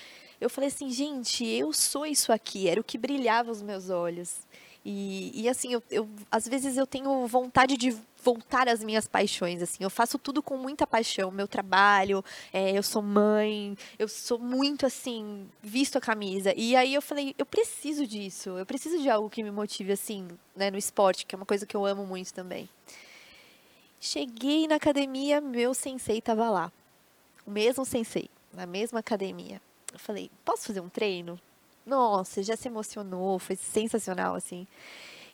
eu 0.41 0.49
falei 0.49 0.69
assim, 0.69 0.91
gente, 0.91 1.45
eu 1.45 1.73
sou 1.73 2.07
isso 2.07 2.33
aqui, 2.33 2.69
era 2.69 2.81
o 2.81 2.85
que 2.85 2.97
brilhava 2.97 3.51
os 3.51 3.63
meus 3.63 3.91
olhos. 3.91 4.47
E, 4.85 5.43
e 5.43 5.49
assim, 5.49 5.73
eu, 5.73 5.83
eu, 5.91 6.09
às 6.31 6.49
vezes 6.49 6.77
eu 6.77 6.87
tenho 6.87 7.27
vontade 7.27 7.77
de 7.77 7.95
voltar 8.23 8.69
às 8.69 8.83
minhas 8.83 9.07
paixões, 9.07 9.61
assim. 9.61 9.83
Eu 9.85 9.91
faço 9.91 10.19
tudo 10.19 10.43
com 10.43 10.57
muita 10.57 10.87
paixão. 10.87 11.31
Meu 11.31 11.47
trabalho, 11.47 12.25
é, 12.53 12.77
eu 12.77 12.83
sou 12.83 13.03
mãe, 13.03 13.77
eu 13.99 14.09
sou 14.09 14.39
muito, 14.39 14.87
assim, 14.87 15.47
visto 15.63 15.99
a 15.99 16.01
camisa. 16.01 16.55
E 16.57 16.75
aí 16.75 16.95
eu 16.95 17.03
falei, 17.03 17.35
eu 17.37 17.45
preciso 17.45 18.07
disso. 18.07 18.51
Eu 18.51 18.65
preciso 18.65 18.99
de 18.99 19.11
algo 19.11 19.29
que 19.29 19.43
me 19.43 19.51
motive, 19.51 19.93
assim, 19.93 20.27
né, 20.57 20.71
no 20.71 20.79
esporte, 20.79 21.27
que 21.27 21.35
é 21.35 21.37
uma 21.37 21.47
coisa 21.47 21.67
que 21.67 21.77
eu 21.77 21.85
amo 21.85 22.07
muito 22.07 22.33
também. 22.33 22.69
Cheguei 24.01 24.67
na 24.69 24.77
academia, 24.77 25.41
meu 25.41 25.75
sensei 25.75 26.19
estava 26.19 26.49
lá. 26.49 26.73
O 27.45 27.51
mesmo 27.51 27.85
sensei, 27.85 28.31
na 28.55 28.65
mesma 28.65 29.01
academia. 29.01 29.61
Eu 29.93 29.99
falei, 29.99 30.31
posso 30.45 30.67
fazer 30.67 30.81
um 30.81 30.89
treino? 30.89 31.41
Nossa, 31.87 32.43
já 32.43 32.57
se 32.57 32.69
emocionou, 32.69 33.39
foi 33.39 33.57
sensacional, 33.57 34.35
assim. 34.35 34.67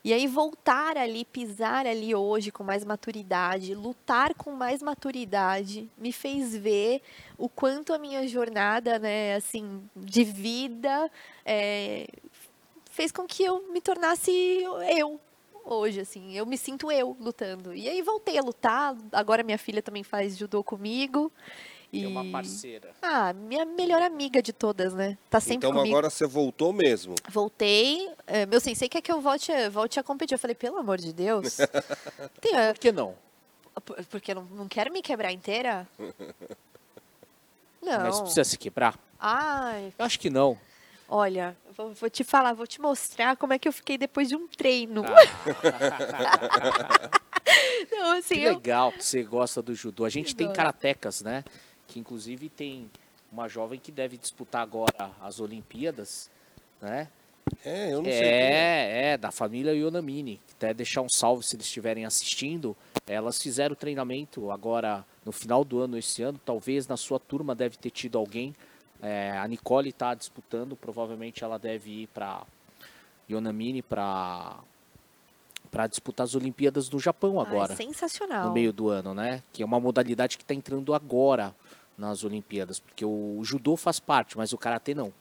E 0.04 0.12
aí 0.12 0.26
voltar 0.26 0.98
ali, 0.98 1.24
pisar 1.24 1.86
ali 1.86 2.14
hoje 2.14 2.52
com 2.52 2.62
mais 2.62 2.84
maturidade, 2.84 3.74
lutar 3.74 4.34
com 4.34 4.52
mais 4.52 4.82
maturidade, 4.82 5.88
me 5.96 6.12
fez 6.12 6.54
ver 6.54 7.00
o 7.38 7.48
quanto 7.48 7.92
a 7.92 7.98
minha 7.98 8.28
jornada, 8.28 8.98
né, 8.98 9.34
assim, 9.34 9.82
de 9.96 10.22
vida, 10.22 11.10
é, 11.44 12.06
fez 12.90 13.10
com 13.10 13.26
que 13.26 13.44
eu 13.44 13.72
me 13.72 13.80
tornasse 13.80 14.30
eu 14.94 15.18
hoje, 15.64 16.00
assim, 16.00 16.36
eu 16.36 16.44
me 16.44 16.58
sinto 16.58 16.92
eu 16.92 17.16
lutando. 17.18 17.74
E 17.74 17.88
aí 17.88 18.02
voltei 18.02 18.38
a 18.38 18.42
lutar. 18.42 18.94
Agora 19.10 19.42
minha 19.42 19.58
filha 19.58 19.82
também 19.82 20.04
faz 20.04 20.36
judô 20.36 20.62
comigo. 20.62 21.32
E... 21.94 22.04
É 22.04 22.08
uma 22.08 22.24
parceira. 22.24 22.90
Ah, 23.00 23.32
minha 23.32 23.64
melhor 23.64 24.02
amiga 24.02 24.42
de 24.42 24.52
todas, 24.52 24.94
né? 24.94 25.16
Tá 25.30 25.40
sempre 25.40 25.68
então 25.68 25.72
comigo. 25.72 25.94
agora 25.94 26.10
você 26.10 26.26
voltou 26.26 26.72
mesmo. 26.72 27.14
Voltei. 27.28 28.10
É, 28.26 28.46
meu 28.46 28.60
sensei 28.60 28.88
quer 28.88 29.00
que 29.00 29.12
eu 29.12 29.20
volte, 29.20 29.52
volte 29.70 30.00
a 30.00 30.02
competir. 30.02 30.34
Eu 30.34 30.38
falei, 30.38 30.54
pelo 30.54 30.78
amor 30.78 30.98
de 30.98 31.12
Deus. 31.12 31.58
Tem, 32.40 32.52
Por 32.52 32.78
que 32.78 32.92
não? 32.92 33.14
Porque 34.10 34.32
eu 34.32 34.36
não, 34.36 34.44
não 34.44 34.68
quero 34.68 34.92
me 34.92 35.02
quebrar 35.02 35.32
inteira. 35.32 35.88
Não. 37.84 38.00
Mas 38.00 38.18
precisa 38.18 38.44
se 38.44 38.56
quebrar? 38.56 38.98
Ai. 39.20 39.92
Eu 39.98 40.06
acho 40.06 40.18
que 40.18 40.30
não. 40.30 40.58
Olha, 41.06 41.54
vou, 41.76 41.92
vou, 41.92 42.08
te 42.08 42.24
falar, 42.24 42.54
vou 42.54 42.66
te 42.66 42.80
mostrar 42.80 43.36
como 43.36 43.52
é 43.52 43.58
que 43.58 43.68
eu 43.68 43.72
fiquei 43.72 43.98
depois 43.98 44.28
de 44.28 44.36
um 44.36 44.48
treino. 44.48 45.04
Ah. 45.04 47.10
não, 47.92 48.18
assim, 48.18 48.36
que 48.36 48.48
legal 48.48 48.90
eu... 48.90 48.96
que 48.96 49.04
você 49.04 49.22
gosta 49.22 49.60
do 49.60 49.74
judô. 49.74 50.06
A 50.06 50.08
gente 50.08 50.34
tem 50.34 50.50
karatecas, 50.50 51.20
né? 51.20 51.44
Que 51.94 52.00
inclusive 52.00 52.48
tem 52.48 52.90
uma 53.30 53.48
jovem 53.48 53.78
que 53.78 53.92
deve 53.92 54.16
disputar 54.16 54.62
agora 54.62 55.12
as 55.22 55.38
Olimpíadas, 55.38 56.28
né? 56.82 57.06
É, 57.64 57.92
eu 57.92 58.02
não 58.02 58.10
é, 58.10 58.12
sei. 58.12 58.26
É, 58.26 59.12
é, 59.12 59.16
da 59.16 59.30
família 59.30 59.72
Yonamini. 59.72 60.40
Até 60.56 60.74
deixar 60.74 61.02
um 61.02 61.08
salve 61.08 61.44
se 61.44 61.54
eles 61.54 61.66
estiverem 61.66 62.04
assistindo. 62.04 62.76
Elas 63.06 63.40
fizeram 63.40 63.76
treinamento 63.76 64.50
agora 64.50 65.04
no 65.24 65.30
final 65.30 65.64
do 65.64 65.78
ano, 65.78 65.96
esse 65.96 66.20
ano. 66.20 66.40
Talvez 66.44 66.88
na 66.88 66.96
sua 66.96 67.20
turma 67.20 67.54
deve 67.54 67.76
ter 67.76 67.90
tido 67.90 68.18
alguém. 68.18 68.56
É, 69.00 69.30
a 69.38 69.46
Nicole 69.46 69.90
está 69.90 70.14
disputando, 70.14 70.74
provavelmente 70.74 71.44
ela 71.44 71.58
deve 71.58 72.02
ir 72.02 72.06
para 72.08 72.42
Yonamini 73.30 73.82
para 73.82 74.58
para 75.70 75.88
disputar 75.88 76.22
as 76.24 76.36
Olimpíadas 76.36 76.88
do 76.88 77.00
Japão 77.00 77.40
agora. 77.40 77.72
Ah, 77.72 77.74
é 77.74 77.76
sensacional. 77.76 78.46
No 78.46 78.52
meio 78.52 78.72
do 78.72 78.88
ano, 78.88 79.12
né? 79.12 79.42
Que 79.52 79.60
é 79.60 79.66
uma 79.66 79.80
modalidade 79.80 80.36
que 80.36 80.44
está 80.44 80.54
entrando 80.54 80.94
agora 80.94 81.52
nas 81.96 82.24
Olimpíadas, 82.24 82.80
porque 82.80 83.04
o, 83.04 83.40
judô 83.42 83.76
faz 83.76 84.00
parte, 84.00 84.36
mas 84.36 84.52
o 84.52 84.58
karatê 84.58 84.94
não. 84.94 85.12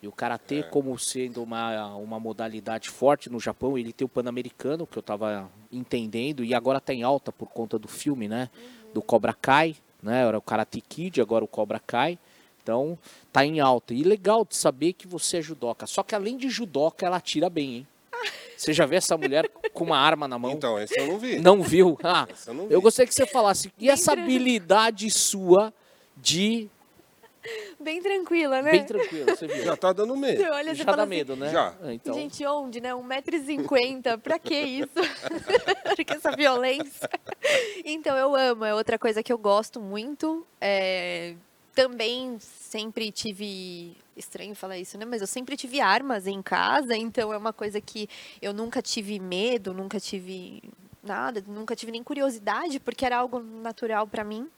E 0.00 0.06
o 0.06 0.12
karatê, 0.12 0.60
é. 0.60 0.62
como 0.62 0.96
sendo 0.98 1.42
uma, 1.42 1.96
uma 1.96 2.20
modalidade 2.20 2.88
forte 2.88 3.28
no 3.28 3.40
Japão, 3.40 3.76
ele 3.76 3.92
tem 3.92 4.04
o 4.04 4.08
Pan-Americano, 4.08 4.86
que 4.86 4.96
eu 4.96 5.00
estava 5.00 5.50
entendendo, 5.72 6.44
e 6.44 6.54
agora 6.54 6.78
está 6.78 6.94
em 6.94 7.02
alta 7.02 7.32
por 7.32 7.48
conta 7.48 7.78
do 7.78 7.88
filme, 7.88 8.28
né? 8.28 8.48
Uhum. 8.54 8.92
Do 8.94 9.02
Cobra 9.02 9.34
Kai, 9.34 9.76
né? 10.02 10.24
Era 10.24 10.38
o 10.38 10.42
Karate 10.42 10.80
Kid, 10.80 11.20
agora 11.20 11.44
o 11.44 11.48
Cobra 11.48 11.80
Kai. 11.80 12.18
Então, 12.62 12.98
tá 13.32 13.44
em 13.44 13.60
alta. 13.60 13.94
E 13.94 14.02
legal 14.02 14.44
de 14.44 14.54
saber 14.54 14.92
que 14.92 15.08
você 15.08 15.38
é 15.38 15.42
judoca. 15.42 15.86
Só 15.86 16.02
que 16.02 16.14
além 16.14 16.36
de 16.36 16.48
judoca, 16.48 17.06
ela 17.06 17.16
atira 17.16 17.48
bem, 17.48 17.76
hein? 17.76 17.86
Você 18.58 18.72
já 18.72 18.84
vê 18.84 18.96
essa 18.96 19.16
mulher 19.16 19.48
com 19.72 19.84
uma 19.84 19.96
arma 19.96 20.26
na 20.26 20.36
mão? 20.36 20.50
Então, 20.50 20.78
esse 20.80 20.98
eu 20.98 21.06
não 21.06 21.18
vi. 21.18 21.38
Não 21.38 21.62
viu? 21.62 21.96
Ah, 22.02 22.26
eu, 22.46 22.54
não 22.54 22.66
vi. 22.66 22.74
eu 22.74 22.82
gostaria 22.82 23.06
que 23.06 23.14
você 23.14 23.24
falasse. 23.24 23.72
E 23.78 23.88
essa 23.88 24.12
habilidade 24.12 25.08
sua 25.10 25.72
de 26.20 26.70
Bem 27.80 28.02
tranquila, 28.02 28.60
né? 28.60 28.72
Bem 28.72 28.84
tranquila, 28.84 29.34
você 29.34 29.46
viu. 29.46 29.64
Já 29.64 29.76
tá 29.76 29.92
dando 29.92 30.16
medo. 30.16 30.42
Você 30.42 30.50
olha, 30.50 30.74
Já 30.74 30.84
dá 30.84 31.02
assim, 31.02 31.08
medo, 31.08 31.36
né? 31.36 31.50
Já. 31.50 31.74
Ah, 31.82 31.92
então... 31.92 32.12
Gente, 32.14 32.44
onde, 32.44 32.80
né? 32.80 32.92
1,50m, 32.92 34.18
pra 34.18 34.38
que 34.38 34.54
isso? 34.54 34.88
Porque 35.96 36.14
essa 36.14 36.32
violência. 36.32 37.08
Então, 37.84 38.16
eu 38.16 38.34
amo, 38.34 38.64
é 38.64 38.74
outra 38.74 38.98
coisa 38.98 39.22
que 39.22 39.32
eu 39.32 39.38
gosto 39.38 39.80
muito. 39.80 40.46
É... 40.60 41.34
Também 41.74 42.36
sempre 42.40 43.12
tive. 43.12 43.96
Estranho 44.16 44.54
falar 44.56 44.76
isso, 44.78 44.98
né? 44.98 45.04
Mas 45.04 45.20
eu 45.20 45.28
sempre 45.28 45.56
tive 45.56 45.80
armas 45.80 46.26
em 46.26 46.42
casa, 46.42 46.96
então 46.96 47.32
é 47.32 47.38
uma 47.38 47.52
coisa 47.52 47.80
que 47.80 48.08
eu 48.42 48.52
nunca 48.52 48.82
tive 48.82 49.20
medo, 49.20 49.72
nunca 49.72 50.00
tive 50.00 50.60
nada, 51.04 51.42
nunca 51.46 51.76
tive 51.76 51.92
nem 51.92 52.02
curiosidade, 52.02 52.80
porque 52.80 53.06
era 53.06 53.16
algo 53.16 53.38
natural 53.38 54.08
para 54.08 54.24
mim. 54.24 54.48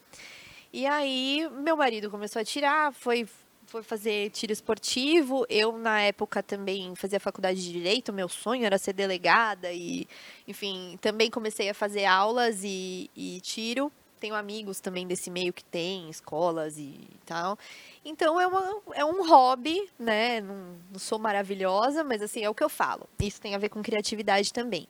E 0.73 0.87
aí, 0.87 1.49
meu 1.51 1.77
marido 1.77 2.09
começou 2.09 2.41
a 2.41 2.45
tirar, 2.45 2.93
foi, 2.93 3.27
foi 3.67 3.83
fazer 3.83 4.31
tiro 4.31 4.53
esportivo. 4.53 5.45
Eu, 5.49 5.77
na 5.77 6.01
época, 6.01 6.45
também 6.45 6.95
fazia 6.95 7.19
faculdade 7.19 7.61
de 7.61 7.73
Direito. 7.73 8.13
Meu 8.13 8.29
sonho 8.29 8.65
era 8.65 8.79
ser 8.79 8.93
delegada. 8.93 9.73
E, 9.73 10.07
enfim, 10.47 10.97
também 11.01 11.29
comecei 11.29 11.69
a 11.69 11.75
fazer 11.75 12.05
aulas 12.05 12.63
e, 12.63 13.11
e 13.17 13.41
tiro. 13.41 13.91
Tenho 14.21 14.35
amigos 14.37 14.79
também 14.81 15.09
desse 15.09 15.29
meio 15.29 15.53
que 15.53 15.65
tem, 15.65 16.09
escolas 16.09 16.79
e 16.79 17.01
tal. 17.27 17.59
Então, 18.05 18.41
é, 18.41 18.47
uma, 18.47 18.83
é 18.95 19.05
um 19.05 19.27
hobby, 19.27 19.91
né? 19.99 20.41
Não, 20.41 20.77
não 20.93 20.99
sou 21.01 21.19
maravilhosa, 21.19 22.05
mas, 22.05 22.23
assim, 22.23 22.45
é 22.45 22.51
o 22.51 22.55
que 22.55 22.63
eu 22.63 22.69
falo. 22.69 23.09
Isso 23.19 23.41
tem 23.41 23.57
a 23.57 23.59
ver 23.59 23.71
com 23.71 23.83
criatividade 23.83 24.53
também. 24.53 24.87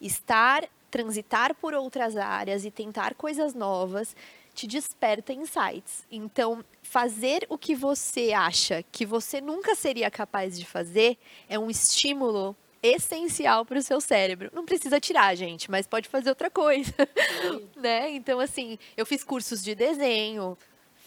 Estar, 0.00 0.64
transitar 0.90 1.54
por 1.54 1.74
outras 1.74 2.16
áreas 2.16 2.64
e 2.64 2.72
tentar 2.72 3.14
coisas 3.14 3.54
novas 3.54 4.16
te 4.54 4.66
desperta 4.66 5.32
insights. 5.32 6.04
Então, 6.10 6.64
fazer 6.82 7.46
o 7.48 7.56
que 7.56 7.74
você 7.74 8.32
acha 8.32 8.84
que 8.92 9.06
você 9.06 9.40
nunca 9.40 9.74
seria 9.74 10.10
capaz 10.10 10.58
de 10.58 10.66
fazer 10.66 11.16
é 11.48 11.58
um 11.58 11.70
estímulo 11.70 12.56
essencial 12.82 13.64
para 13.64 13.78
o 13.78 13.82
seu 13.82 14.00
cérebro. 14.00 14.50
Não 14.52 14.64
precisa 14.64 14.98
tirar, 14.98 15.34
gente, 15.36 15.70
mas 15.70 15.86
pode 15.86 16.08
fazer 16.08 16.28
outra 16.28 16.50
coisa, 16.50 16.92
né? 17.76 18.10
Então, 18.10 18.40
assim, 18.40 18.78
eu 18.96 19.06
fiz 19.06 19.22
cursos 19.22 19.62
de 19.62 19.74
desenho, 19.74 20.58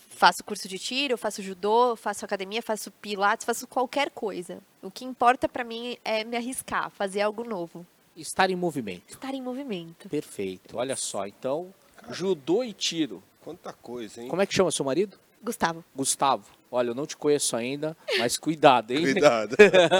faço 0.09 0.43
curso 0.43 0.67
de 0.67 0.79
tiro, 0.79 1.17
faço 1.17 1.41
judô, 1.41 1.95
faço 1.95 2.23
academia, 2.23 2.61
faço 2.61 2.89
pilates, 2.89 3.45
faço 3.45 3.67
qualquer 3.67 4.09
coisa. 4.09 4.59
O 4.81 4.89
que 4.89 5.03
importa 5.03 5.49
para 5.49 5.63
mim 5.63 5.97
é 6.03 6.23
me 6.23 6.37
arriscar, 6.37 6.89
fazer 6.89 7.21
algo 7.21 7.43
novo. 7.43 7.85
Estar 8.15 8.49
em 8.49 8.55
movimento. 8.55 9.13
Estar 9.13 9.33
em 9.33 9.41
movimento. 9.41 10.07
Perfeito. 10.07 10.77
Olha 10.77 10.95
só, 10.95 11.27
então, 11.27 11.73
judô 12.09 12.63
e 12.63 12.71
tiro 12.71 13.21
Quanta 13.45 13.71
coisa, 13.71 14.23
hein? 14.23 14.27
Como 14.27 14.41
é 14.41 14.45
que 14.47 14.55
chama 14.55 14.71
seu 14.71 14.83
marido? 14.83 15.19
Gustavo. 15.39 15.85
Gustavo. 15.95 16.45
Olha, 16.71 16.89
eu 16.89 16.95
não 16.95 17.05
te 17.05 17.15
conheço 17.15 17.55
ainda, 17.55 17.95
mas 18.17 18.39
cuidado, 18.39 18.89
hein? 18.89 19.03
Cuidado. 19.03 19.55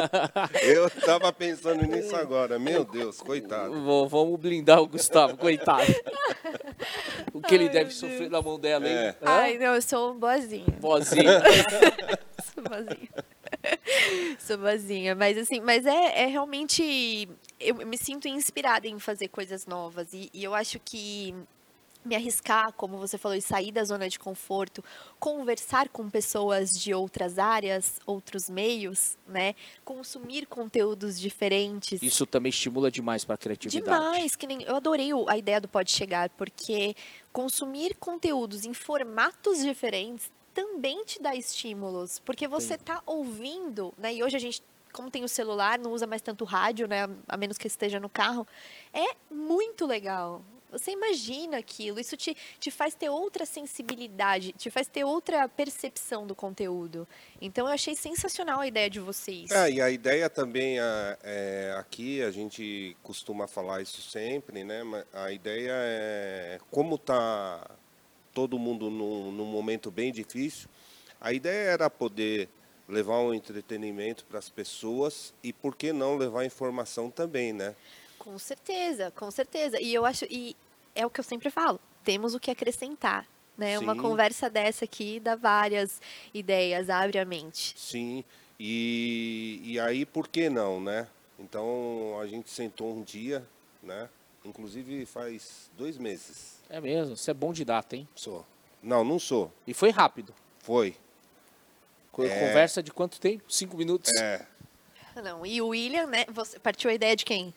eu 0.63 0.89
tava 0.89 1.31
pensando 1.31 1.85
nisso 1.85 2.15
agora. 2.15 2.57
Meu 2.57 2.83
Deus, 2.83 3.21
coitado. 3.21 3.71
vamos 4.09 4.39
blindar 4.39 4.81
o 4.81 4.87
Gustavo, 4.87 5.37
coitado. 5.37 5.93
o 7.31 7.39
que 7.39 7.53
ele 7.53 7.65
Ai, 7.65 7.69
deve 7.69 7.91
sofrer 7.91 8.31
na 8.31 8.41
mão 8.41 8.59
dela, 8.59 8.89
hein? 8.89 8.95
É. 8.95 9.15
Ai, 9.21 9.57
não, 9.59 9.75
eu 9.75 9.81
sou 9.83 10.15
boazinha. 10.15 10.65
Boazinha. 10.81 11.43
sou 12.51 12.63
boazinha. 12.63 13.09
sou 14.39 14.57
boazinha. 14.57 15.13
Mas 15.13 15.37
assim, 15.37 15.59
mas 15.61 15.85
é, 15.85 16.23
é 16.23 16.25
realmente. 16.25 17.29
Eu 17.59 17.75
me 17.75 17.97
sinto 17.97 18.27
inspirada 18.27 18.87
em 18.87 18.97
fazer 18.97 19.27
coisas 19.27 19.67
novas. 19.67 20.13
E, 20.13 20.31
e 20.33 20.43
eu 20.43 20.55
acho 20.55 20.79
que 20.83 21.35
me 22.05 22.15
arriscar, 22.15 22.71
como 22.73 22.97
você 22.97 23.17
falou, 23.17 23.35
e 23.35 23.41
sair 23.41 23.71
da 23.71 23.83
zona 23.83 24.07
de 24.07 24.19
conforto, 24.19 24.83
conversar 25.19 25.89
com 25.89 26.09
pessoas 26.09 26.71
de 26.71 26.93
outras 26.93 27.39
áreas, 27.39 27.99
outros 28.05 28.49
meios, 28.49 29.17
né? 29.27 29.55
Consumir 29.83 30.45
conteúdos 30.45 31.19
diferentes. 31.19 32.01
Isso 32.01 32.25
também 32.25 32.49
estimula 32.49 32.91
demais 32.91 33.25
para 33.25 33.35
a 33.35 33.37
criatividade. 33.37 33.83
Demais, 33.83 34.35
que 34.35 34.45
nem 34.45 34.61
eu 34.63 34.75
adorei 34.75 35.09
a 35.27 35.37
ideia 35.37 35.59
do 35.59 35.67
pode 35.67 35.91
chegar, 35.91 36.29
porque 36.29 36.95
consumir 37.33 37.95
conteúdos 37.95 38.65
em 38.65 38.73
formatos 38.73 39.59
diferentes 39.63 40.31
também 40.53 41.03
te 41.03 41.21
dá 41.21 41.35
estímulos, 41.35 42.19
porque 42.19 42.47
você 42.47 42.75
está 42.75 43.01
ouvindo, 43.05 43.93
né? 43.97 44.13
E 44.13 44.23
hoje 44.23 44.37
a 44.37 44.39
gente 44.39 44.63
como 44.93 45.11
tem 45.11 45.25
o 45.25 45.27
celular, 45.27 45.77
não 45.77 45.91
usa 45.91 46.07
mais 46.07 46.21
tanto 46.21 46.45
rádio, 46.45 46.87
né? 46.87 47.09
A 47.27 47.35
menos 47.35 47.57
que 47.57 47.67
esteja 47.67 47.99
no 47.99 48.07
carro. 48.07 48.47
É 48.93 49.13
muito 49.29 49.85
legal 49.85 50.41
você 50.77 50.91
imagina 50.91 51.57
aquilo, 51.57 51.99
isso 51.99 52.17
te, 52.17 52.35
te 52.59 52.69
faz 52.69 52.93
ter 52.93 53.09
outra 53.09 53.45
sensibilidade, 53.45 54.51
te 54.53 54.69
faz 54.69 54.87
ter 54.87 55.03
outra 55.03 55.47
percepção 55.47 56.27
do 56.27 56.35
conteúdo. 56.35 57.07
Então 57.41 57.67
eu 57.67 57.73
achei 57.73 57.95
sensacional 57.95 58.59
a 58.59 58.67
ideia 58.67 58.89
de 58.89 58.99
vocês. 58.99 59.51
É, 59.51 59.71
e 59.71 59.81
a 59.81 59.89
ideia 59.89 60.29
também 60.29 60.79
é, 60.79 61.17
é, 61.23 61.75
aqui, 61.77 62.21
a 62.21 62.31
gente 62.31 62.95
costuma 63.03 63.47
falar 63.47 63.81
isso 63.81 64.01
sempre, 64.01 64.63
né? 64.63 64.81
A 65.13 65.31
ideia 65.31 65.71
é 65.73 66.59
como 66.69 66.97
tá 66.97 67.69
todo 68.33 68.59
mundo 68.59 68.89
num, 68.89 69.31
num 69.31 69.45
momento 69.45 69.89
bem 69.89 70.11
difícil. 70.11 70.67
A 71.21 71.31
ideia 71.31 71.69
era 71.71 71.89
poder 71.89 72.49
levar 72.87 73.19
um 73.19 73.33
entretenimento 73.33 74.25
para 74.25 74.37
as 74.37 74.49
pessoas 74.49 75.33
e 75.43 75.51
por 75.51 75.75
que 75.75 75.91
não 75.91 76.17
levar 76.17 76.45
informação 76.45 77.09
também, 77.09 77.51
né? 77.53 77.75
Com 78.19 78.37
certeza, 78.37 79.11
com 79.11 79.29
certeza. 79.31 79.79
E 79.79 79.93
eu 79.93 80.05
acho 80.05 80.25
e 80.25 80.55
é 80.95 81.05
o 81.05 81.09
que 81.09 81.19
eu 81.19 81.23
sempre 81.23 81.49
falo, 81.49 81.79
temos 82.03 82.33
o 82.33 82.39
que 82.39 82.49
acrescentar, 82.49 83.27
né? 83.57 83.77
Sim. 83.77 83.83
Uma 83.83 83.95
conversa 83.95 84.49
dessa 84.49 84.85
aqui 84.85 85.19
dá 85.19 85.35
várias 85.35 86.01
ideias, 86.33 86.89
abre 86.89 87.19
a 87.19 87.25
mente. 87.25 87.73
Sim. 87.77 88.23
E, 88.59 89.61
e 89.63 89.79
aí 89.79 90.05
por 90.05 90.27
que 90.27 90.49
não, 90.49 90.79
né? 90.79 91.07
Então 91.37 92.17
a 92.19 92.25
gente 92.25 92.49
sentou 92.49 92.95
um 92.95 93.03
dia, 93.03 93.45
né? 93.83 94.09
Inclusive 94.45 95.05
faz 95.05 95.69
dois 95.77 95.97
meses. 95.97 96.61
É 96.69 96.79
mesmo, 96.79 97.17
você 97.17 97.31
é 97.31 97.33
bom 97.33 97.51
de 97.51 97.65
data, 97.65 97.95
hein? 97.95 98.07
Sou. 98.15 98.45
Não, 98.81 99.03
não 99.03 99.19
sou. 99.19 99.51
E 99.67 99.73
foi 99.73 99.89
rápido. 99.89 100.33
Foi. 100.59 100.95
É... 102.19 102.47
Conversa 102.47 102.81
de 102.81 102.93
quanto 102.93 103.19
tempo? 103.19 103.43
Cinco 103.51 103.75
minutos? 103.75 104.11
É. 104.19 104.45
Não, 105.21 105.45
e 105.45 105.61
o 105.61 105.67
William, 105.67 106.07
né? 106.07 106.25
Você 106.29 106.59
partiu 106.59 106.89
a 106.89 106.93
ideia 106.93 107.15
de 107.15 107.25
quem? 107.25 107.53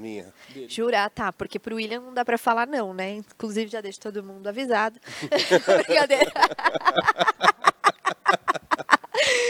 Minha. 0.00 0.32
Jura? 0.68 1.04
Ah, 1.04 1.10
tá. 1.10 1.32
Porque 1.32 1.58
pro 1.58 1.76
William 1.76 2.00
não 2.00 2.14
dá 2.14 2.24
pra 2.24 2.38
falar 2.38 2.66
não, 2.66 2.94
né? 2.94 3.16
Inclusive 3.16 3.70
já 3.70 3.80
deixo 3.80 4.00
todo 4.00 4.22
mundo 4.22 4.46
avisado. 4.46 4.98
Brincadeira. 5.86 6.32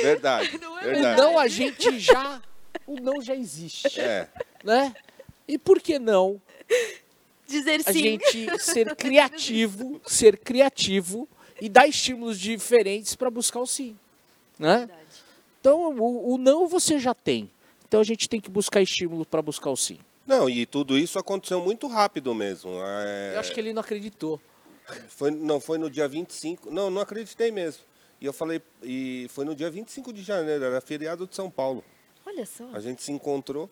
Verdade. 0.03 0.59
Não 0.59 0.79
é 0.79 0.83
verdade. 0.83 1.21
O 1.21 1.25
não 1.25 1.39
a 1.39 1.47
gente 1.47 1.99
já. 1.99 2.43
O 2.87 2.97
não 2.97 3.23
já 3.23 3.35
existe. 3.35 4.01
É. 4.01 4.29
Né? 4.65 4.95
E 5.47 5.57
por 5.57 5.81
que 5.81 5.99
não? 5.99 6.41
Dizer 7.47 7.81
a 7.87 7.93
sim. 7.93 7.99
gente 7.99 8.59
ser 8.59 8.95
criativo, 8.97 10.01
ser 10.07 10.39
criativo 10.39 11.29
e 11.61 11.69
dar 11.69 11.87
estímulos 11.87 12.39
diferentes 12.39 13.15
para 13.15 13.31
buscar 13.31 13.61
o 13.61 13.67
sim. 13.67 13.97
Né? 14.59 14.89
Então, 15.61 15.97
o, 15.97 16.35
o, 16.35 16.39
não 16.39 16.67
você 16.67 16.99
já 16.99 17.15
tem. 17.15 17.51
Então, 17.87 18.01
a 18.01 18.05
gente 18.05 18.29
tem 18.29 18.41
que 18.41 18.51
buscar 18.51 18.81
estímulo 18.81 19.27
para 19.27 19.43
buscar 19.43 19.71
o 19.71 19.77
sim. 19.77 19.99
Não, 20.27 20.49
e 20.49 20.67
tudo 20.67 20.99
isso 20.99 21.19
aconteceu 21.19 21.61
muito 21.61 21.87
rápido 21.87 22.35
mesmo. 22.35 22.71
É... 22.83 23.35
Eu 23.35 23.41
acho 23.41 23.53
que 23.53 23.61
ele 23.61 23.73
não 23.73 23.81
acreditou. 23.81 24.41
Foi, 25.09 25.31
não, 25.31 25.61
foi 25.61 25.79
no 25.79 25.91
dia 25.91 26.09
25. 26.09 26.71
Não, 26.71 26.91
não 26.91 27.01
acreditei 27.01 27.51
mesmo. 27.51 27.83
E 28.21 28.27
eu 28.27 28.33
falei, 28.33 28.61
e 28.83 29.27
foi 29.31 29.45
no 29.45 29.55
dia 29.55 29.71
25 29.71 30.13
de 30.13 30.23
janeiro, 30.23 30.65
era 30.65 30.81
feriado 30.81 31.27
de 31.27 31.35
São 31.35 31.51
Paulo. 31.51 31.83
Olha 32.27 32.45
só. 32.45 32.69
A 32.73 32.81
gente 32.81 33.03
se 33.03 33.11
encontrou, 33.11 33.71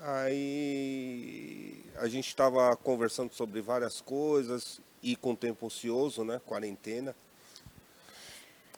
aí 0.00 1.84
a 1.96 2.08
gente 2.08 2.26
estava 2.26 2.74
conversando 2.76 3.34
sobre 3.34 3.60
várias 3.60 4.00
coisas, 4.00 4.80
e 5.02 5.16
com 5.16 5.34
tempo 5.34 5.66
ocioso, 5.66 6.24
né? 6.24 6.40
Quarentena. 6.46 7.14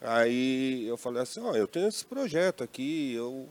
Aí 0.00 0.84
eu 0.86 0.96
falei 0.96 1.22
assim, 1.22 1.40
ó, 1.40 1.52
oh, 1.52 1.56
eu 1.56 1.68
tenho 1.68 1.86
esse 1.86 2.04
projeto 2.04 2.64
aqui, 2.64 3.14
eu, 3.14 3.48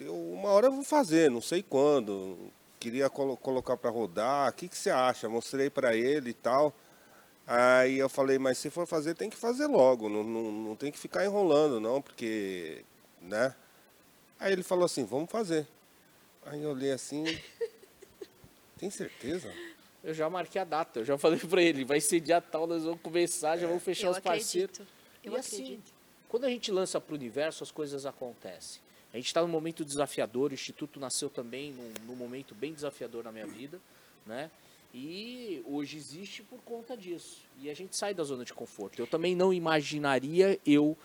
eu 0.00 0.14
uma 0.14 0.50
hora 0.50 0.66
eu 0.68 0.72
vou 0.72 0.84
fazer, 0.84 1.30
não 1.30 1.40
sei 1.40 1.62
quando. 1.62 2.38
Queria 2.82 3.08
colo 3.08 3.36
colocar 3.36 3.76
para 3.76 3.90
rodar, 3.90 4.50
o 4.50 4.52
que, 4.54 4.66
que 4.66 4.76
você 4.76 4.90
acha? 4.90 5.28
Mostrei 5.28 5.70
para 5.70 5.94
ele 5.94 6.30
e 6.30 6.34
tal. 6.34 6.74
Aí 7.46 7.96
eu 7.96 8.08
falei, 8.08 8.40
mas 8.40 8.58
se 8.58 8.70
for 8.70 8.88
fazer, 8.88 9.14
tem 9.14 9.30
que 9.30 9.36
fazer 9.36 9.68
logo, 9.68 10.08
não, 10.08 10.24
não, 10.24 10.50
não 10.50 10.74
tem 10.74 10.90
que 10.90 10.98
ficar 10.98 11.24
enrolando, 11.24 11.78
não, 11.78 12.02
porque, 12.02 12.84
né? 13.20 13.54
Aí 14.36 14.52
ele 14.52 14.64
falou 14.64 14.84
assim, 14.84 15.04
vamos 15.04 15.30
fazer. 15.30 15.64
Aí 16.44 16.60
eu 16.60 16.70
olhei 16.70 16.90
assim, 16.90 17.22
tem 18.76 18.90
certeza? 18.90 19.48
Eu 20.02 20.12
já 20.12 20.28
marquei 20.28 20.60
a 20.60 20.64
data, 20.64 20.98
eu 20.98 21.04
já 21.04 21.16
falei 21.16 21.38
para 21.38 21.62
ele, 21.62 21.84
vai 21.84 22.00
ser 22.00 22.18
dia 22.18 22.40
tal, 22.40 22.66
nós 22.66 22.82
vamos 22.82 23.00
começar, 23.00 23.58
já 23.58 23.68
vamos 23.68 23.84
fechar 23.84 24.08
eu 24.08 24.10
os 24.10 24.18
parceiros. 24.18 24.80
Eu 25.22 25.34
e 25.34 25.36
assim, 25.36 25.62
acredito. 25.62 25.94
quando 26.28 26.46
a 26.46 26.48
gente 26.48 26.72
lança 26.72 27.00
para 27.00 27.12
o 27.12 27.16
universo, 27.16 27.62
as 27.62 27.70
coisas 27.70 28.04
acontecem. 28.04 28.82
A 29.12 29.16
gente 29.16 29.26
está 29.26 29.42
num 29.42 29.48
momento 29.48 29.84
desafiador, 29.84 30.50
o 30.50 30.54
Instituto 30.54 30.98
nasceu 30.98 31.28
também 31.28 31.72
num, 31.72 31.92
num, 32.06 32.16
momento 32.16 32.54
bem 32.54 32.72
desafiador 32.72 33.22
na 33.22 33.30
minha 33.30 33.46
vida, 33.46 33.78
né? 34.26 34.50
E 34.94 35.62
hoje 35.66 35.96
existe 35.96 36.42
por 36.42 36.58
conta 36.62 36.96
disso. 36.96 37.42
E 37.60 37.70
a 37.70 37.74
gente 37.74 37.96
sai 37.96 38.14
da 38.14 38.24
zona 38.24 38.44
de 38.44 38.52
conforto. 38.52 38.98
Eu 38.98 39.06
também 39.06 39.34
não 39.34 39.52
imaginaria 39.52 40.58
eu 40.66 40.96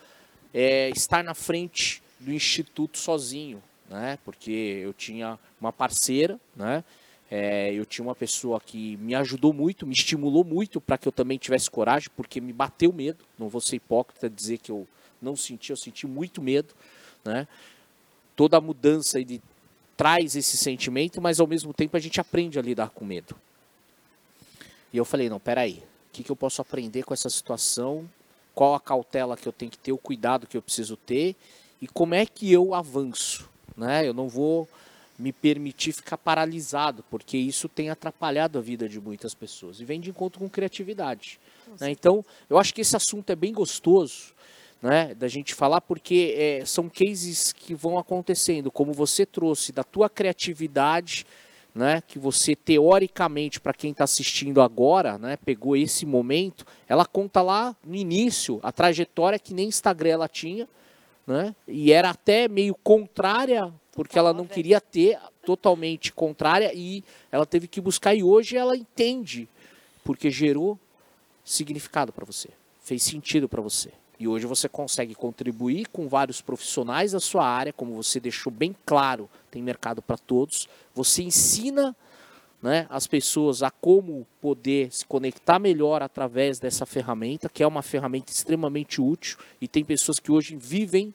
é, 0.53 0.89
estar 0.89 1.24
na 1.24 1.34
frente 1.34 2.01
do 2.20 2.32
Instituto 2.32 2.97
sozinho, 2.97 3.62
né? 3.89 4.18
Porque 4.24 4.51
eu 4.51 4.93
tinha 4.93 5.38
uma 5.60 5.74
parceira, 5.74 6.39
né? 6.55 6.84
É, 7.30 7.74
eu 7.74 7.86
tinha 7.86 8.05
uma 8.05 8.16
pessoa 8.16 8.60
que 8.60 8.95
me 8.97 9.14
ajudou 9.14 9.51
muito, 9.51 9.86
me 9.86 9.93
estimulou 9.93 10.45
muito 10.45 10.80
para 10.80 10.97
que 10.97 11.08
eu 11.08 11.12
também 11.12 11.38
tivesse 11.38 11.70
coragem, 11.70 12.10
porque 12.16 12.39
me 12.39 12.53
bateu 12.53 12.93
medo. 12.93 13.26
Não 13.38 13.49
vou 13.49 13.60
ser 13.60 13.76
hipócrita 13.76 14.30
dizer 14.30 14.60
que 14.60 14.72
eu 14.72 14.88
não 15.22 15.36
senti, 15.36 15.72
eu 15.72 15.78
senti 15.78 16.08
muito 16.08 16.41
medo. 16.41 16.74
Né? 17.26 17.45
Toda 18.38 18.55
a 18.57 18.61
mudança 18.61 19.19
ele 19.19 19.41
traz 19.97 20.35
esse 20.35 20.55
sentimento, 20.55 21.19
mas 21.19 21.39
ao 21.39 21.47
mesmo 21.47 21.73
tempo 21.73 21.97
a 21.97 21.99
gente 21.99 22.21
aprende 22.21 22.59
a 22.59 22.61
lidar 22.61 22.91
com 22.91 23.03
medo. 23.03 23.35
E 24.93 24.97
eu 24.97 25.03
falei: 25.03 25.27
não, 25.27 25.39
peraí, 25.39 25.83
o 26.09 26.13
que, 26.13 26.23
que 26.23 26.31
eu 26.31 26.35
posso 26.35 26.61
aprender 26.61 27.03
com 27.03 27.15
essa 27.15 27.31
situação? 27.31 28.07
Qual 28.53 28.75
a 28.75 28.79
cautela 28.79 29.35
que 29.35 29.47
eu 29.47 29.51
tenho 29.51 29.71
que 29.71 29.77
ter, 29.77 29.91
o 29.91 29.97
cuidado 29.97 30.45
que 30.45 30.55
eu 30.55 30.61
preciso 30.61 30.95
ter 30.95 31.35
e 31.81 31.88
como 31.88 32.13
é 32.13 32.27
que 32.27 32.51
eu 32.51 32.75
avanço? 32.75 33.49
Né? 33.75 34.07
Eu 34.07 34.13
não 34.13 34.29
vou 34.29 34.69
me 35.17 35.33
permitir 35.33 35.91
ficar 35.91 36.17
paralisado, 36.17 37.03
porque 37.09 37.38
isso 37.38 37.67
tem 37.67 37.89
atrapalhado 37.89 38.59
a 38.59 38.61
vida 38.61 38.88
de 38.88 39.01
muitas 39.01 39.33
pessoas. 39.33 39.79
E 39.79 39.85
vem 39.85 39.99
de 39.99 40.11
encontro 40.11 40.39
com 40.39 40.47
criatividade. 40.47 41.39
Né? 41.79 41.89
Então, 41.89 42.23
eu 42.47 42.59
acho 42.59 42.71
que 42.71 42.81
esse 42.81 42.95
assunto 42.95 43.31
é 43.31 43.35
bem 43.35 43.51
gostoso 43.51 44.38
né, 44.82 45.13
da 45.15 45.28
gente 45.28 45.53
falar, 45.53 45.82
porque 45.82 46.36
é, 46.38 46.65
são 46.65 46.89
cases 46.89 47.51
que 47.51 47.73
vão 47.73 47.97
acontecendo, 47.97 48.71
como 48.71 48.93
você 48.93 49.25
trouxe 49.25 49.71
da 49.71 49.84
tua 49.84 50.09
criatividade, 50.09 51.25
né, 51.73 52.01
que 52.07 52.17
você 52.17 52.55
teoricamente, 52.55 53.59
para 53.59 53.73
quem 53.73 53.91
está 53.91 54.03
assistindo 54.03 54.61
agora, 54.61 55.17
né, 55.17 55.38
pegou 55.38 55.75
esse 55.75 56.05
momento, 56.05 56.65
ela 56.88 57.05
conta 57.05 57.41
lá 57.41 57.75
no 57.86 57.95
início 57.95 58.59
a 58.63 58.71
trajetória 58.71 59.39
que 59.39 59.53
nem 59.53 59.67
Instagram 59.67 60.09
ela 60.09 60.28
tinha, 60.28 60.67
né, 61.25 61.55
e 61.67 61.91
era 61.91 62.09
até 62.09 62.47
meio 62.47 62.75
contrária 62.75 63.71
porque 63.91 64.17
ela 64.17 64.32
não 64.32 64.45
queria 64.45 64.80
ter 64.80 65.19
totalmente 65.43 66.13
contrária 66.13 66.71
e 66.73 67.03
ela 67.32 67.47
teve 67.47 67.67
que 67.67 67.82
buscar 67.82 68.13
e 68.13 68.21
hoje 68.21 68.55
ela 68.55 68.78
entende 68.78 69.49
porque 70.03 70.30
gerou 70.30 70.80
significado 71.43 72.13
para 72.13 72.23
você, 72.23 72.49
fez 72.80 73.01
sentido 73.01 73.49
para 73.49 73.61
você. 73.61 73.91
E 74.20 74.28
hoje 74.28 74.45
você 74.45 74.68
consegue 74.68 75.13
contribuir 75.13 75.88
com 75.88 76.07
vários 76.07 76.41
profissionais 76.41 77.11
da 77.11 77.20
sua 77.20 77.47
área, 77.47 77.72
como 77.72 77.93
você 77.93 78.20
deixou 78.20 78.51
bem 78.51 78.76
claro, 78.86 79.30
tem 79.51 79.61
mercado 79.61 80.01
para 80.01 80.18
todos. 80.18 80.68
Você 80.95 81.24
ensina 81.24 81.95
né, 82.61 82.88
as 82.89 83.05
pessoas 83.05 83.61
a 83.61 83.70
como 83.70 84.26
poder 84.41 84.91
se 84.91 85.05
conectar 85.05 85.59
melhor 85.59 86.01
através 86.01 86.59
dessa 86.59 86.86
ferramenta, 86.86 87.47
que 87.47 87.61
é 87.61 87.68
uma 87.68 87.84
ferramenta 87.84 88.32
extremamente 88.32 88.99
útil 88.99 89.38
e 89.61 89.68
tem 89.68 89.86
pessoas 89.86 90.20
que 90.20 90.32
hoje 90.32 90.55
vivem 90.55 91.13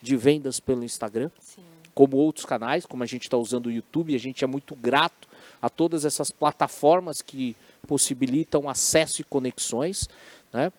de 0.00 0.16
vendas 0.16 0.58
pelo 0.58 0.82
Instagram. 0.82 1.30
Sim 1.38 1.62
como 1.94 2.16
outros 2.16 2.46
canais, 2.46 2.86
como 2.86 3.02
a 3.02 3.06
gente 3.06 3.24
está 3.24 3.36
usando 3.36 3.66
o 3.66 3.70
YouTube, 3.70 4.14
a 4.14 4.18
gente 4.18 4.42
é 4.42 4.46
muito 4.46 4.74
grato 4.74 5.28
a 5.60 5.68
todas 5.68 6.04
essas 6.04 6.30
plataformas 6.30 7.20
que 7.20 7.54
possibilitam 7.86 8.68
acesso 8.68 9.20
e 9.20 9.24
conexões, 9.24 10.08
né? 10.52 10.72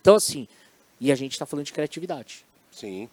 Então, 0.00 0.14
assim, 0.14 0.46
e 1.00 1.12
a 1.12 1.14
gente 1.14 1.32
está 1.32 1.46
falando 1.46 1.66
de 1.66 1.72
criatividade. 1.72 2.44
Sim. 2.70 3.08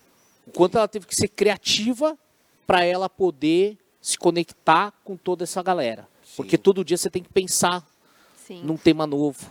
O 0.47 0.51
quanto 0.51 0.77
ela 0.77 0.87
teve 0.87 1.05
que 1.05 1.15
ser 1.15 1.27
criativa 1.27 2.17
para 2.65 2.83
ela 2.83 3.09
poder 3.09 3.77
se 4.01 4.17
conectar 4.17 4.91
com 5.03 5.17
toda 5.17 5.43
essa 5.43 5.61
galera. 5.63 6.07
Sim. 6.23 6.33
Porque 6.37 6.57
todo 6.57 6.85
dia 6.85 6.97
você 6.97 7.09
tem 7.09 7.23
que 7.23 7.29
pensar 7.29 7.85
Sim. 8.45 8.61
num 8.63 8.77
tema 8.77 9.07
novo 9.07 9.49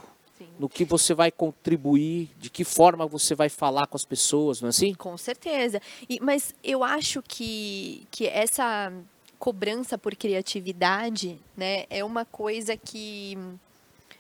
no 0.59 0.69
que 0.69 0.85
você 0.85 1.15
vai 1.15 1.31
contribuir, 1.31 2.31
de 2.39 2.51
que 2.51 2.65
forma 2.65 3.07
você 3.07 3.35
vai 3.35 3.49
falar 3.49 3.87
com 3.87 3.97
as 3.97 4.05
pessoas, 4.05 4.61
não 4.61 4.69
é 4.69 4.71
assim? 4.71 4.95
Com 4.95 5.17
certeza. 5.17 5.81
E, 6.09 6.21
mas 6.21 6.55
eu 6.63 6.85
acho 6.85 7.23
que, 7.23 8.07
que 8.11 8.27
essa 8.27 8.93
cobrança 9.39 9.99
por 9.99 10.15
criatividade 10.15 11.39
né, 11.57 11.85
é 11.91 12.05
uma 12.05 12.25
coisa 12.25 12.77
que. 12.77 13.37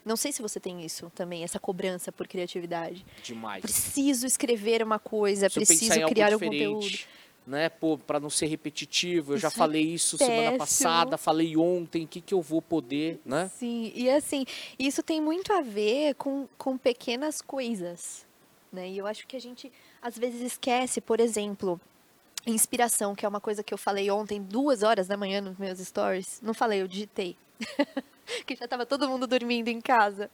Não 0.04 0.16
sei 0.16 0.32
se 0.32 0.42
você 0.42 0.60
tem 0.60 0.84
isso 0.84 1.10
também, 1.14 1.42
essa 1.44 1.58
cobrança 1.58 2.12
por 2.12 2.28
criatividade. 2.28 3.04
Demais. 3.22 3.62
Preciso 3.62 4.26
escrever 4.26 4.82
uma 4.82 4.98
coisa, 4.98 5.48
preciso 5.48 6.06
criar 6.08 6.34
um 6.34 6.38
conteúdo. 6.38 6.98
né? 7.46 7.70
Para 8.06 8.20
não 8.20 8.28
ser 8.30 8.46
repetitivo, 8.46 9.32
eu 9.34 9.38
já 9.38 9.48
Isso 9.48 9.56
é 9.56 9.58
falei 9.58 9.82
isso 9.82 10.18
semana 10.18 10.42
péssimo. 10.42 10.58
passada, 10.58 11.16
falei 11.18 11.56
ontem, 11.56 12.04
o 12.04 12.08
que, 12.08 12.20
que 12.20 12.34
eu 12.34 12.42
vou 12.42 12.60
poder, 12.60 13.20
né? 13.24 13.50
Sim, 13.58 13.92
e 13.94 14.10
assim, 14.10 14.44
isso 14.78 15.02
tem 15.02 15.20
muito 15.20 15.52
a 15.52 15.60
ver 15.62 16.14
com, 16.16 16.46
com 16.58 16.76
pequenas 16.76 17.40
coisas, 17.40 18.26
né? 18.72 18.88
E 18.90 18.98
eu 18.98 19.06
acho 19.06 19.26
que 19.26 19.36
a 19.36 19.40
gente 19.40 19.72
às 20.02 20.18
vezes 20.18 20.40
esquece, 20.42 21.00
por 21.00 21.18
exemplo, 21.20 21.80
inspiração, 22.46 23.14
que 23.14 23.24
é 23.24 23.28
uma 23.28 23.40
coisa 23.40 23.62
que 23.62 23.72
eu 23.72 23.78
falei 23.78 24.10
ontem, 24.10 24.42
duas 24.42 24.82
horas 24.82 25.06
da 25.06 25.16
manhã 25.16 25.40
nos 25.40 25.56
meus 25.56 25.78
stories. 25.78 26.40
Não 26.42 26.52
falei, 26.52 26.82
eu 26.82 26.88
digitei. 26.88 27.36
que 28.46 28.56
já 28.56 28.64
estava 28.64 28.86
todo 28.86 29.08
mundo 29.08 29.26
dormindo 29.26 29.68
em 29.68 29.80
casa. 29.80 30.30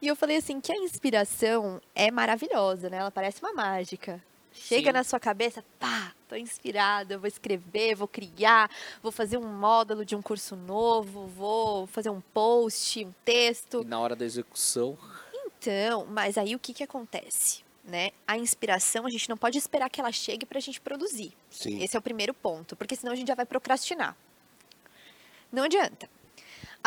E 0.00 0.08
eu 0.08 0.16
falei 0.16 0.36
assim, 0.36 0.60
que 0.60 0.72
a 0.72 0.76
inspiração 0.76 1.80
é 1.94 2.10
maravilhosa, 2.10 2.88
né? 2.90 2.98
Ela 2.98 3.10
parece 3.10 3.40
uma 3.42 3.52
mágica. 3.52 4.22
Chega 4.52 4.90
Sim. 4.90 4.92
na 4.92 5.02
sua 5.02 5.18
cabeça, 5.18 5.64
pá, 5.80 6.12
tô 6.28 6.36
inspirada, 6.36 7.14
eu 7.14 7.18
vou 7.18 7.26
escrever, 7.26 7.96
vou 7.96 8.06
criar, 8.06 8.70
vou 9.02 9.10
fazer 9.10 9.36
um 9.36 9.46
módulo 9.46 10.04
de 10.04 10.14
um 10.14 10.22
curso 10.22 10.54
novo, 10.54 11.26
vou 11.26 11.88
fazer 11.88 12.08
um 12.08 12.20
post, 12.20 13.04
um 13.04 13.12
texto. 13.24 13.82
E 13.82 13.84
na 13.84 13.98
hora 13.98 14.14
da 14.14 14.24
execução, 14.24 14.96
Então, 15.58 16.06
mas 16.06 16.38
aí 16.38 16.54
o 16.54 16.58
que 16.58 16.72
que 16.72 16.84
acontece? 16.84 17.64
Né? 17.82 18.12
A 18.26 18.38
inspiração, 18.38 19.04
a 19.06 19.10
gente 19.10 19.28
não 19.28 19.36
pode 19.36 19.58
esperar 19.58 19.90
que 19.90 20.00
ela 20.00 20.12
chegue 20.12 20.46
para 20.46 20.58
a 20.58 20.60
gente 20.60 20.80
produzir. 20.80 21.32
Sim. 21.50 21.82
Esse 21.82 21.96
é 21.96 21.98
o 21.98 22.02
primeiro 22.02 22.32
ponto, 22.32 22.76
porque 22.76 22.94
senão 22.94 23.12
a 23.12 23.16
gente 23.16 23.28
já 23.28 23.34
vai 23.34 23.44
procrastinar. 23.44 24.16
Não 25.52 25.64
adianta. 25.64 26.08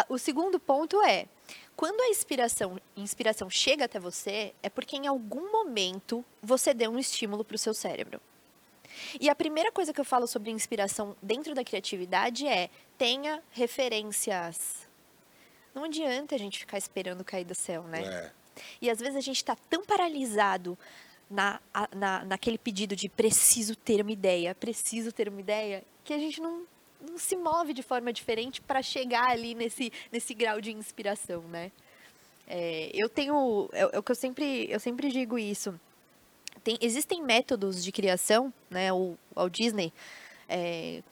O 0.10 0.18
segundo 0.18 0.60
ponto 0.60 1.02
é, 1.02 1.28
quando 1.76 2.02
a 2.02 2.10
inspiração, 2.10 2.80
inspiração 2.96 3.50
chega 3.50 3.86
até 3.86 4.00
você, 4.00 4.54
é 4.62 4.70
porque 4.70 4.96
em 4.96 5.08
algum 5.08 5.52
momento 5.52 6.24
você 6.42 6.74
deu 6.74 6.92
um 6.92 7.00
estímulo 7.00 7.44
para 7.44 7.56
o 7.56 7.58
seu 7.60 7.74
cérebro. 7.74 8.22
E 9.20 9.30
a 9.30 9.36
primeira 9.36 9.72
coisa 9.72 9.94
que 9.94 10.02
eu 10.02 10.06
falo 10.06 10.28
sobre 10.28 10.50
inspiração 10.50 11.16
dentro 11.22 11.54
da 11.54 11.64
criatividade 11.64 12.48
é 12.48 12.70
tenha 12.98 13.44
referências. 13.52 14.88
Não 15.74 15.84
adianta 15.84 16.36
a 16.36 16.40
gente 16.40 16.60
ficar 16.60 16.78
esperando 16.78 17.24
cair 17.24 17.46
do 17.46 17.54
céu, 17.54 17.84
né? 17.84 18.02
É. 18.04 18.32
E 18.82 18.90
às 18.90 19.00
vezes 19.00 19.16
a 19.16 19.22
gente 19.22 19.38
está 19.38 19.56
tão 19.70 19.86
paralisado 19.86 20.78
na, 21.30 21.60
na, 21.96 22.26
naquele 22.26 22.58
pedido 22.58 22.96
de 22.96 23.08
preciso 23.08 23.76
ter 23.76 24.02
uma 24.02 24.12
ideia, 24.12 24.56
preciso 24.56 25.12
ter 25.12 25.30
uma 25.30 25.40
ideia, 25.40 25.84
que 26.04 26.14
a 26.14 26.18
gente 26.18 26.42
não, 26.42 26.64
não 27.02 27.18
se 27.18 27.36
move 27.36 27.74
de 27.74 27.84
forma 27.84 28.12
diferente 28.12 28.62
para 28.62 28.82
chegar 28.82 29.30
ali 29.30 29.54
nesse, 29.54 29.92
nesse 30.12 30.34
grau 30.34 30.60
de 30.60 30.72
inspiração, 30.72 31.42
né? 31.44 31.72
É, 32.48 32.90
eu 32.94 33.10
tenho, 33.10 33.70
é, 33.74 33.82
é 33.82 34.00
o 34.00 34.04
que 34.04 34.12
eu 34.12 34.16
sempre, 34.16 34.72
eu 34.72 34.80
sempre 34.80 35.12
digo 35.12 35.38
isso. 35.38 35.80
Tem, 36.64 36.78
existem 36.82 37.22
métodos 37.22 37.84
de 37.84 37.92
criação, 37.92 38.54
né? 38.70 38.92
O 38.92 39.18
Walt 39.36 39.54
Disney 39.54 39.92
é 40.48 41.04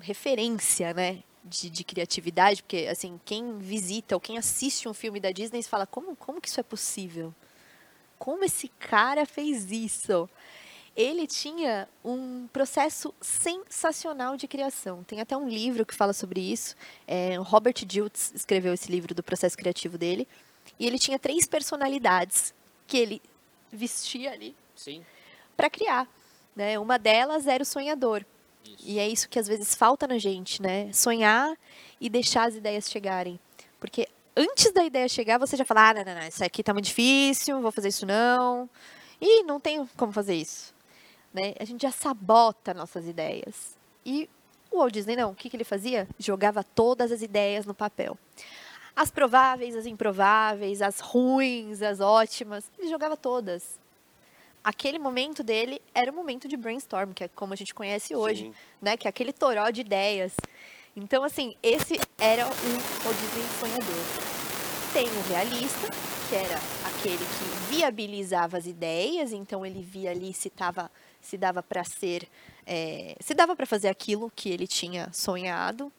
referência, 0.00 0.94
né? 0.94 1.22
De, 1.42 1.70
de 1.70 1.82
criatividade, 1.82 2.62
porque 2.62 2.86
assim, 2.88 3.18
quem 3.24 3.58
visita 3.58 4.14
ou 4.14 4.20
quem 4.20 4.36
assiste 4.38 4.88
um 4.88 4.94
filme 4.94 5.18
da 5.18 5.30
Disney 5.30 5.62
fala, 5.62 5.86
como, 5.86 6.14
como 6.14 6.40
que 6.40 6.48
isso 6.48 6.60
é 6.60 6.62
possível? 6.62 7.34
Como 8.18 8.44
esse 8.44 8.68
cara 8.68 9.24
fez 9.24 9.72
isso? 9.72 10.28
Ele 11.00 11.26
tinha 11.26 11.88
um 12.04 12.46
processo 12.52 13.14
sensacional 13.22 14.36
de 14.36 14.46
criação. 14.46 15.02
Tem 15.02 15.18
até 15.18 15.34
um 15.34 15.48
livro 15.48 15.86
que 15.86 15.94
fala 15.94 16.12
sobre 16.12 16.40
isso. 16.40 16.76
É, 17.06 17.36
Robert 17.36 17.86
Diltz 17.86 18.32
escreveu 18.34 18.74
esse 18.74 18.92
livro 18.92 19.14
do 19.14 19.22
processo 19.22 19.56
criativo 19.56 19.96
dele. 19.96 20.28
E 20.78 20.86
ele 20.86 20.98
tinha 20.98 21.18
três 21.18 21.46
personalidades 21.46 22.52
que 22.86 22.98
ele 22.98 23.22
vestia 23.72 24.32
ali 24.32 24.54
para 25.56 25.70
criar. 25.70 26.06
Né? 26.54 26.78
Uma 26.78 26.98
delas 26.98 27.46
era 27.46 27.62
o 27.62 27.66
sonhador. 27.66 28.22
Isso. 28.62 28.76
E 28.84 28.98
é 28.98 29.08
isso 29.08 29.26
que 29.26 29.38
às 29.38 29.48
vezes 29.48 29.74
falta 29.74 30.06
na 30.06 30.18
gente, 30.18 30.60
né? 30.60 30.92
Sonhar 30.92 31.56
e 31.98 32.10
deixar 32.10 32.46
as 32.46 32.54
ideias 32.54 32.90
chegarem. 32.90 33.40
Porque 33.78 34.06
antes 34.36 34.70
da 34.70 34.84
ideia 34.84 35.08
chegar, 35.08 35.38
você 35.38 35.56
já 35.56 35.64
fala: 35.64 35.88
ah, 35.88 35.94
não, 35.94 36.04
não, 36.04 36.14
não, 36.14 36.28
isso 36.28 36.44
aqui 36.44 36.62
tá 36.62 36.74
muito 36.74 36.84
difícil, 36.84 37.58
vou 37.62 37.72
fazer 37.72 37.88
isso 37.88 38.04
não. 38.04 38.68
E 39.18 39.42
não 39.44 39.58
tenho 39.58 39.88
como 39.96 40.12
fazer 40.12 40.34
isso. 40.34 40.74
Né? 41.32 41.54
A 41.58 41.64
gente 41.64 41.82
já 41.82 41.90
sabota 41.90 42.74
nossas 42.74 43.06
ideias. 43.06 43.78
E 44.04 44.28
o 44.70 44.78
Walt 44.78 44.92
Disney 44.92 45.16
não. 45.16 45.30
O 45.30 45.34
que, 45.34 45.48
que 45.48 45.56
ele 45.56 45.64
fazia? 45.64 46.08
Jogava 46.18 46.64
todas 46.64 47.12
as 47.12 47.22
ideias 47.22 47.66
no 47.66 47.74
papel. 47.74 48.18
As 48.94 49.10
prováveis, 49.10 49.76
as 49.76 49.86
improváveis, 49.86 50.82
as 50.82 51.00
ruins, 51.00 51.82
as 51.82 52.00
ótimas. 52.00 52.70
Ele 52.78 52.88
jogava 52.88 53.16
todas 53.16 53.78
aquele 54.62 54.98
momento 54.98 55.42
dele 55.42 55.80
era 55.94 56.10
o 56.10 56.14
momento 56.14 56.46
de 56.46 56.56
brainstorm, 56.56 57.12
que 57.12 57.24
é 57.24 57.28
como 57.28 57.52
a 57.52 57.56
gente 57.56 57.74
conhece 57.74 58.14
hoje, 58.14 58.44
Sim. 58.44 58.54
né? 58.80 58.96
Que 58.96 59.08
é 59.08 59.10
aquele 59.10 59.32
toró 59.32 59.70
de 59.70 59.80
ideias. 59.80 60.34
Então, 60.94 61.24
assim, 61.24 61.54
esse 61.62 61.98
era 62.18 62.46
o 62.46 62.50
Walt 63.04 63.16
Disney 63.16 63.46
sonhador. 63.58 64.04
Tem 64.92 65.06
o 65.06 65.22
realista, 65.28 65.88
que 66.28 66.34
era 66.34 66.58
aquele 66.86 67.18
que 67.18 67.74
viabilizava 67.74 68.58
as 68.58 68.66
ideias, 68.66 69.32
então 69.32 69.64
ele 69.64 69.82
via 69.82 70.10
ali 70.10 70.34
se 70.34 70.50
tava, 70.50 70.90
se 71.20 71.36
dava 71.36 71.62
para 71.62 71.84
ser, 71.84 72.28
é, 72.66 73.16
se 73.20 73.34
dava 73.34 73.54
para 73.54 73.66
fazer 73.66 73.88
aquilo 73.88 74.32
que 74.34 74.48
ele 74.50 74.66
tinha 74.66 75.08
sonhado, 75.12 75.92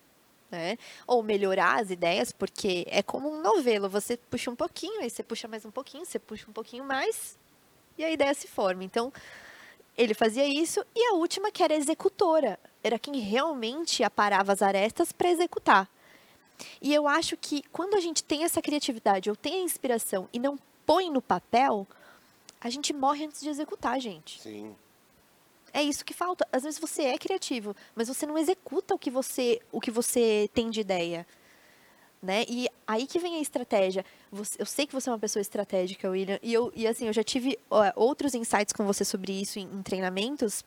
né? 0.49 0.77
Ou 1.07 1.23
melhorar 1.23 1.79
as 1.79 1.89
ideias, 1.89 2.31
porque 2.31 2.85
é 2.89 3.01
como 3.01 3.31
um 3.31 3.41
novelo, 3.41 3.89
você 3.89 4.17
puxa 4.17 4.51
um 4.51 4.55
pouquinho, 4.55 5.01
aí 5.01 5.09
você 5.09 5.23
puxa 5.23 5.47
mais 5.47 5.65
um 5.65 5.71
pouquinho, 5.71 6.05
você 6.05 6.19
puxa 6.19 6.45
um 6.49 6.53
pouquinho 6.53 6.83
mais, 6.83 7.37
e 7.97 8.03
a 8.03 8.11
ideia 8.11 8.33
se 8.33 8.47
forma. 8.47 8.83
Então, 8.83 9.13
ele 9.97 10.13
fazia 10.13 10.47
isso. 10.47 10.83
E 10.95 11.05
a 11.07 11.13
última, 11.13 11.51
que 11.51 11.63
era 11.63 11.73
executora, 11.73 12.59
era 12.83 12.99
quem 12.99 13.19
realmente 13.19 14.03
aparava 14.03 14.51
as 14.51 14.61
arestas 14.61 15.11
para 15.11 15.29
executar. 15.29 15.89
E 16.81 16.93
eu 16.93 17.07
acho 17.07 17.37
que 17.37 17.63
quando 17.71 17.95
a 17.95 17.99
gente 17.99 18.23
tem 18.23 18.43
essa 18.43 18.61
criatividade, 18.61 19.29
ou 19.29 19.35
tem 19.35 19.55
a 19.55 19.63
inspiração 19.63 20.27
e 20.31 20.39
não 20.39 20.59
põe 20.85 21.09
no 21.09 21.21
papel, 21.21 21.87
a 22.59 22.69
gente 22.69 22.93
morre 22.93 23.25
antes 23.25 23.41
de 23.41 23.49
executar, 23.49 23.99
gente. 23.99 24.39
Sim. 24.41 24.75
É 25.73 25.81
isso 25.81 26.03
que 26.03 26.13
falta. 26.13 26.47
Às 26.51 26.63
vezes 26.63 26.79
você 26.79 27.03
é 27.03 27.17
criativo, 27.17 27.75
mas 27.95 28.07
você 28.07 28.25
não 28.25 28.37
executa 28.37 28.93
o 28.93 28.99
que 28.99 29.09
você, 29.09 29.59
o 29.71 29.79
que 29.79 29.91
você 29.91 30.49
tem 30.53 30.69
de 30.69 30.81
ideia. 30.81 31.25
Né? 32.21 32.45
E 32.47 32.67
aí 32.85 33.07
que 33.07 33.17
vem 33.17 33.35
a 33.37 33.41
estratégia. 33.41 34.05
Você- 34.31 34.61
eu 34.61 34.65
sei 34.65 34.85
que 34.85 34.93
você 34.93 35.09
é 35.09 35.13
uma 35.13 35.17
pessoa 35.19 35.41
estratégica, 35.41 36.09
William, 36.09 36.39
e, 36.43 36.53
eu, 36.53 36.71
e 36.75 36.85
assim, 36.87 37.07
eu 37.07 37.13
já 37.13 37.23
tive 37.23 37.57
ó, 37.69 37.83
outros 37.95 38.35
insights 38.35 38.73
com 38.73 38.85
você 38.85 39.03
sobre 39.03 39.31
isso 39.31 39.57
em, 39.57 39.63
em 39.63 39.81
treinamentos, 39.81 40.63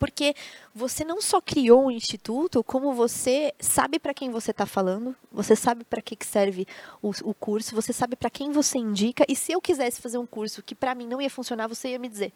porque 0.00 0.34
você 0.74 1.04
não 1.04 1.20
só 1.22 1.40
criou 1.40 1.86
um 1.86 1.90
instituto, 1.90 2.64
como 2.64 2.92
você 2.92 3.54
sabe 3.60 3.98
para 4.00 4.12
quem 4.12 4.30
você 4.30 4.50
está 4.50 4.66
falando, 4.66 5.14
você 5.30 5.54
sabe 5.54 5.84
para 5.84 6.02
que, 6.02 6.16
que 6.16 6.26
serve 6.26 6.66
o, 7.00 7.10
o 7.22 7.32
curso, 7.32 7.74
você 7.74 7.92
sabe 7.92 8.16
para 8.16 8.28
quem 8.28 8.50
você 8.50 8.76
indica, 8.78 9.24
e 9.28 9.36
se 9.36 9.52
eu 9.52 9.60
quisesse 9.60 10.00
fazer 10.02 10.18
um 10.18 10.26
curso 10.26 10.62
que 10.62 10.74
para 10.74 10.94
mim 10.94 11.06
não 11.06 11.22
ia 11.22 11.30
funcionar, 11.30 11.68
você 11.68 11.90
ia 11.90 11.98
me 12.00 12.08
dizer: 12.08 12.32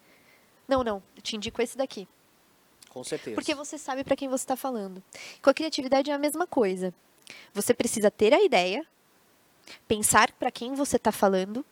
não, 0.69 0.85
não, 0.85 1.03
eu 1.16 1.23
te 1.23 1.35
indico 1.35 1.61
esse 1.62 1.77
daqui. 1.77 2.07
Com 2.91 3.03
certeza. 3.03 3.35
Porque 3.35 3.55
você 3.55 3.77
sabe 3.79 4.05
para 4.05 4.14
quem 4.16 4.29
você 4.29 4.45
está 4.45 4.57
falando. 4.57 5.03
Com 5.43 5.51
a 5.51 5.55
criatividade 5.55 6.11
é 6.11 6.14
a 6.14 6.19
mesma 6.19 6.47
coisa. 6.47 6.93
Você 7.53 7.75
precisa 7.75 8.11
ter 8.11 8.33
a 8.33 8.43
ideia, 8.43 8.87
pensar 9.87 10.31
para 10.33 10.51
quem 10.51 10.75
você 10.75 10.97
está 10.97 11.12
falando, 11.12 11.64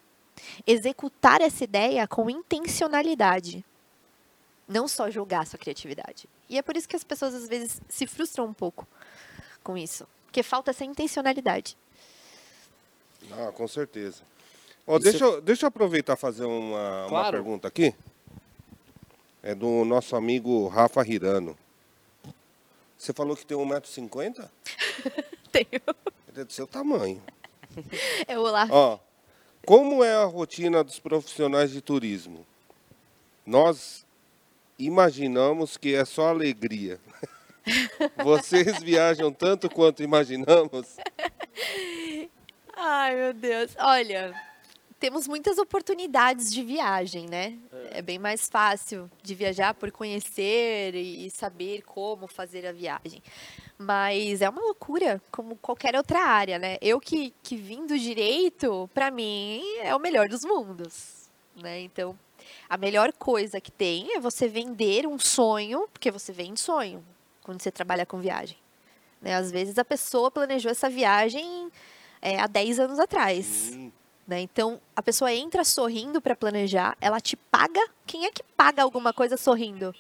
executar 0.67 1.41
essa 1.41 1.65
ideia 1.65 2.07
com 2.07 2.29
intencionalidade. 2.29 3.65
Não 4.69 4.87
só 4.89 5.11
jogar 5.11 5.41
a 5.41 5.45
sua 5.47 5.59
criatividade. 5.59 6.29
E 6.49 6.59
é 6.59 6.63
por 6.63 6.77
isso 6.77 6.89
que 6.89 6.97
as 6.97 7.05
pessoas 7.05 7.35
às 7.35 7.49
vezes 7.49 7.81
se 7.89 8.07
frustram 8.07 8.47
um 8.47 8.53
pouco 8.53 8.87
com 9.63 9.77
isso. 9.79 10.07
Porque 10.27 10.43
falta 10.43 10.71
essa 10.73 10.85
intencionalidade. 10.85 11.77
Ah, 13.33 13.53
com 13.53 13.67
certeza. 13.67 14.23
Isso- 14.87 14.99
deixa, 15.01 15.25
eu, 15.25 15.41
deixa 15.41 15.65
eu 15.65 15.69
aproveitar 15.69 16.15
e 16.15 16.17
fazer 16.17 16.45
uma, 16.45 17.01
uma 17.03 17.09
Claro. 17.09 17.31
pergunta 17.33 17.67
aqui. 17.69 17.95
É 19.47 19.55
do 19.55 19.85
nosso 19.85 20.17
amigo 20.17 20.67
Rafa 20.67 21.07
Hirano. 21.07 21.57
Você 22.99 23.13
falou 23.13 23.37
que 23.37 23.47
tem 23.47 23.57
1,50m? 23.57 24.49
Tenho. 25.53 25.69
Ele 25.71 26.41
é 26.41 26.45
do 26.45 26.53
seu 26.53 26.67
tamanho. 26.67 27.23
É 28.27 28.37
o 28.37 28.43
lá. 28.43 28.67
Ó, 28.69 28.99
como 29.65 30.03
é 30.03 30.17
a 30.17 30.25
rotina 30.25 30.83
dos 30.83 30.99
profissionais 30.99 31.71
de 31.71 31.81
turismo? 31.81 32.45
Nós 33.47 34.05
imaginamos 34.77 35.77
que 35.77 35.95
é 35.95 36.05
só 36.05 36.31
alegria. 36.31 36.99
Vocês 38.25 38.83
viajam 38.83 39.33
tanto 39.33 39.71
quanto 39.71 40.03
imaginamos? 40.03 40.97
Ai, 42.75 43.15
meu 43.15 43.33
Deus. 43.33 43.77
Olha, 43.79 44.35
temos 44.99 45.29
muitas 45.29 45.59
oportunidades 45.59 46.51
de 46.51 46.63
viagem, 46.63 47.27
né? 47.27 47.59
É 47.91 48.01
bem 48.01 48.19
mais 48.19 48.49
fácil 48.49 49.11
de 49.23 49.35
viajar 49.35 49.75
por 49.75 49.91
conhecer 49.91 50.95
e 50.95 51.31
saber 51.31 51.83
como 51.83 52.27
fazer 52.27 52.67
a 52.67 52.73
viagem. 52.73 53.23
Mas 53.79 54.41
é 54.41 54.49
uma 54.49 54.63
loucura, 54.63 55.21
como 55.31 55.57
qualquer 55.57 55.95
outra 55.97 56.21
área, 56.21 56.59
né? 56.59 56.79
Eu 56.81 56.99
que, 56.99 57.35
que 57.43 57.57
vim 57.57 57.87
do 57.87 57.99
direito, 57.99 58.89
para 58.95 59.11
mim, 59.11 59.63
é 59.81 59.95
o 59.95 59.99
melhor 59.99 60.29
dos 60.29 60.45
mundos, 60.45 61.29
né? 61.55 61.81
Então, 61.81 62.19
a 62.69 62.77
melhor 62.77 63.13
coisa 63.13 63.61
que 63.61 63.71
tem 63.71 64.17
é 64.17 64.21
você 64.21 64.49
vender 64.49 65.07
um 65.07 65.19
sonho, 65.19 65.89
porque 65.93 66.11
você 66.11 66.33
vende 66.33 66.61
sonho 66.61 67.05
quando 67.43 67.61
você 67.61 67.71
trabalha 67.71 68.07
com 68.07 68.19
viagem. 68.19 68.57
Né? 69.21 69.35
Às 69.35 69.51
vezes 69.51 69.79
a 69.79 69.85
pessoa 69.85 70.31
planejou 70.31 70.71
essa 70.71 70.89
viagem 70.89 71.71
é, 72.21 72.41
há 72.41 72.47
10 72.47 72.81
anos 72.81 72.99
atrás. 72.99 73.73
Né? 74.27 74.41
Então, 74.41 74.81
a 74.95 75.03
pessoa 75.03 75.33
entra 75.33 75.63
sorrindo 75.65 76.21
para 76.21 76.35
planejar, 76.35 76.97
ela 77.01 77.21
te 77.21 77.37
paga. 77.37 77.81
Quem 78.07 78.27
é 78.27 78.31
que 78.31 78.43
paga 78.57 78.83
alguma 78.83 79.13
coisa 79.13 79.37
sorrindo? 79.37 79.95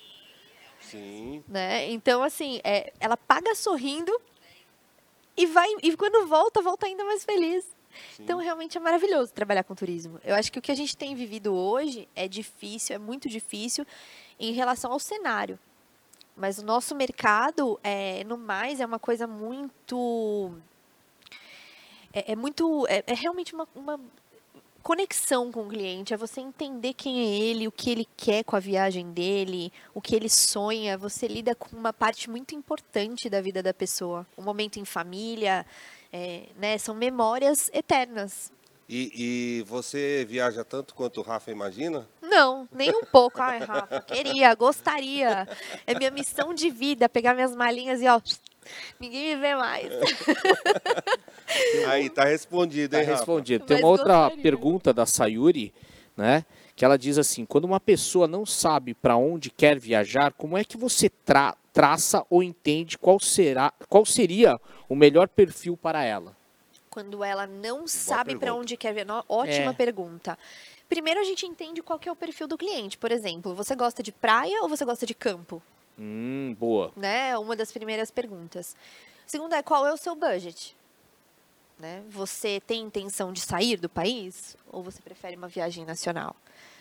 Sim. 0.80 1.44
Né? 1.46 1.90
Então, 1.90 2.22
assim, 2.22 2.60
é, 2.64 2.92
ela 2.98 3.16
paga 3.16 3.54
sorrindo 3.54 4.12
e 5.36 5.46
vai 5.46 5.68
e 5.82 5.96
quando 5.96 6.26
volta, 6.26 6.60
volta 6.60 6.86
ainda 6.86 7.04
mais 7.04 7.24
feliz. 7.24 7.64
sim. 8.14 8.24
Então, 8.24 8.38
realmente 8.38 8.76
é 8.76 8.80
maravilhoso 8.80 9.32
trabalhar 9.32 9.62
com 9.62 9.74
turismo. 9.74 10.20
Eu 10.24 10.34
acho 10.34 10.50
que 10.50 10.58
o 10.58 10.62
que 10.62 10.72
a 10.72 10.76
gente 10.76 10.96
tem 10.96 11.14
vivido 11.14 11.54
hoje 11.54 12.08
é 12.16 12.26
difícil, 12.26 12.96
é 12.96 12.98
muito 12.98 13.28
difícil 13.28 13.86
em 14.40 14.52
relação 14.52 14.92
ao 14.92 14.98
cenário. 14.98 15.58
Mas 16.36 16.58
o 16.58 16.64
nosso 16.64 16.94
mercado, 16.94 17.80
é, 17.82 18.22
no 18.24 18.36
mais, 18.36 18.80
é 18.80 18.86
uma 18.86 18.98
coisa 18.98 19.26
muito. 19.26 20.52
É, 22.16 22.32
é 22.32 22.36
muito. 22.36 22.86
É, 22.88 23.04
é 23.06 23.12
realmente 23.12 23.54
uma, 23.54 23.68
uma 23.74 24.00
conexão 24.82 25.52
com 25.52 25.66
o 25.66 25.68
cliente, 25.68 26.14
é 26.14 26.16
você 26.16 26.40
entender 26.40 26.94
quem 26.94 27.20
é 27.20 27.38
ele, 27.40 27.68
o 27.68 27.72
que 27.72 27.90
ele 27.90 28.06
quer 28.16 28.42
com 28.42 28.56
a 28.56 28.60
viagem 28.60 29.12
dele, 29.12 29.70
o 29.92 30.00
que 30.00 30.16
ele 30.16 30.30
sonha. 30.30 30.96
Você 30.96 31.28
lida 31.28 31.54
com 31.54 31.76
uma 31.76 31.92
parte 31.92 32.30
muito 32.30 32.54
importante 32.54 33.28
da 33.28 33.42
vida 33.42 33.62
da 33.62 33.74
pessoa. 33.74 34.26
O 34.34 34.40
momento 34.40 34.78
em 34.78 34.84
família, 34.86 35.66
é, 36.10 36.44
né, 36.56 36.78
são 36.78 36.94
memórias 36.94 37.68
eternas. 37.74 38.50
E, 38.88 39.10
e 39.60 39.62
você 39.64 40.24
viaja 40.26 40.64
tanto 40.64 40.94
quanto 40.94 41.20
o 41.20 41.22
Rafa 41.22 41.50
imagina? 41.50 42.08
Não, 42.22 42.68
nem 42.72 42.90
um 42.90 43.04
pouco. 43.04 43.42
Ai, 43.42 43.58
Rafa, 43.58 44.00
queria, 44.02 44.54
gostaria. 44.54 45.46
É 45.86 45.94
minha 45.98 46.10
missão 46.10 46.54
de 46.54 46.70
vida, 46.70 47.08
pegar 47.08 47.34
minhas 47.34 47.54
malinhas 47.54 48.00
e 48.00 48.06
ó, 48.06 48.20
ninguém 49.00 49.34
me 49.34 49.40
vê 49.40 49.56
mais. 49.56 49.90
Aí, 51.88 52.10
tá 52.10 52.24
respondido, 52.24 52.92
Tá 52.92 52.98
hein, 53.00 53.04
Rafa? 53.06 53.18
respondido. 53.18 53.64
Tem 53.64 53.78
uma 53.78 53.88
outra 53.88 54.14
gostaria. 54.24 54.42
pergunta 54.42 54.92
da 54.92 55.06
Sayuri, 55.06 55.72
né? 56.16 56.44
Que 56.74 56.84
ela 56.84 56.98
diz 56.98 57.18
assim: 57.18 57.44
quando 57.44 57.64
uma 57.64 57.80
pessoa 57.80 58.26
não 58.26 58.44
sabe 58.44 58.94
para 58.94 59.16
onde 59.16 59.50
quer 59.50 59.78
viajar, 59.78 60.32
como 60.32 60.56
é 60.58 60.64
que 60.64 60.76
você 60.76 61.08
tra- 61.08 61.56
traça 61.72 62.24
ou 62.28 62.42
entende 62.42 62.98
qual 62.98 63.18
será, 63.20 63.72
qual 63.88 64.04
seria 64.04 64.58
o 64.88 64.94
melhor 64.96 65.28
perfil 65.28 65.76
para 65.76 66.02
ela? 66.04 66.36
Quando 66.90 67.22
ela 67.22 67.46
não 67.46 67.86
sabe 67.86 68.36
para 68.36 68.54
onde 68.54 68.76
quer. 68.76 69.04
No- 69.04 69.24
Ótima 69.28 69.70
É. 69.70 69.74
pergunta. 69.74 70.38
Primeiro 70.88 71.20
a 71.20 71.24
gente 71.24 71.44
entende 71.44 71.82
qual 71.82 71.98
que 71.98 72.08
é 72.08 72.12
o 72.12 72.16
perfil 72.16 72.46
do 72.46 72.56
cliente. 72.56 72.96
Por 72.96 73.10
exemplo, 73.10 73.54
você 73.54 73.74
gosta 73.74 74.02
de 74.02 74.12
praia 74.12 74.62
ou 74.62 74.68
você 74.68 74.84
gosta 74.84 75.04
de 75.04 75.14
campo? 75.14 75.62
Hum, 75.98 76.54
boa. 76.58 76.92
né? 76.96 77.36
Uma 77.38 77.56
das 77.56 77.72
primeiras 77.72 78.10
perguntas. 78.10 78.76
Segunda 79.26 79.56
é 79.56 79.62
qual 79.62 79.86
é 79.86 79.92
o 79.92 79.96
seu 79.96 80.14
budget? 80.14 80.75
Né? 81.78 82.02
Você 82.08 82.60
tem 82.66 82.82
intenção 82.82 83.32
de 83.32 83.40
sair 83.40 83.76
do 83.76 83.88
país 83.88 84.56
ou 84.66 84.82
você 84.82 85.00
prefere 85.02 85.36
uma 85.36 85.48
viagem 85.48 85.84
nacional? 85.84 86.34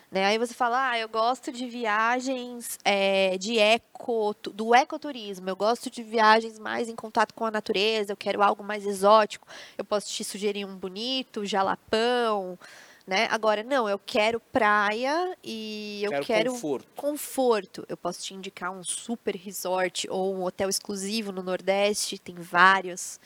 Né? 0.09 0.25
Aí 0.25 0.37
você 0.37 0.53
fala, 0.53 0.91
ah, 0.91 0.99
eu 0.99 1.09
gosto 1.09 1.51
de 1.51 1.67
viagens 1.67 2.79
é, 2.85 3.37
de 3.37 3.59
eco, 3.59 4.33
do 4.53 4.73
ecoturismo, 4.73 5.49
eu 5.49 5.55
gosto 5.55 5.89
de 5.89 6.01
viagens 6.01 6.57
mais 6.57 6.87
em 6.87 6.95
contato 6.95 7.33
com 7.33 7.45
a 7.45 7.51
natureza, 7.51 8.13
eu 8.13 8.17
quero 8.17 8.41
algo 8.41 8.63
mais 8.63 8.85
exótico, 8.85 9.47
eu 9.77 9.83
posso 9.83 10.07
te 10.07 10.23
sugerir 10.23 10.63
um 10.63 10.77
bonito, 10.77 11.45
jalapão, 11.45 12.57
né? 13.05 13.27
Agora, 13.29 13.63
não, 13.63 13.87
eu 13.87 13.99
quero 13.99 14.39
praia 14.39 15.37
e 15.43 16.01
eu 16.03 16.23
quero 16.23 16.51
conforto. 16.53 16.87
conforto. 16.95 17.85
Eu 17.87 17.97
posso 17.97 18.23
te 18.23 18.33
indicar 18.33 18.71
um 18.71 18.83
super 18.83 19.35
resort 19.35 20.07
ou 20.09 20.35
um 20.35 20.43
hotel 20.43 20.69
exclusivo 20.69 21.31
no 21.31 21.43
Nordeste, 21.43 22.17
tem 22.17 22.35
vários. 22.35 23.19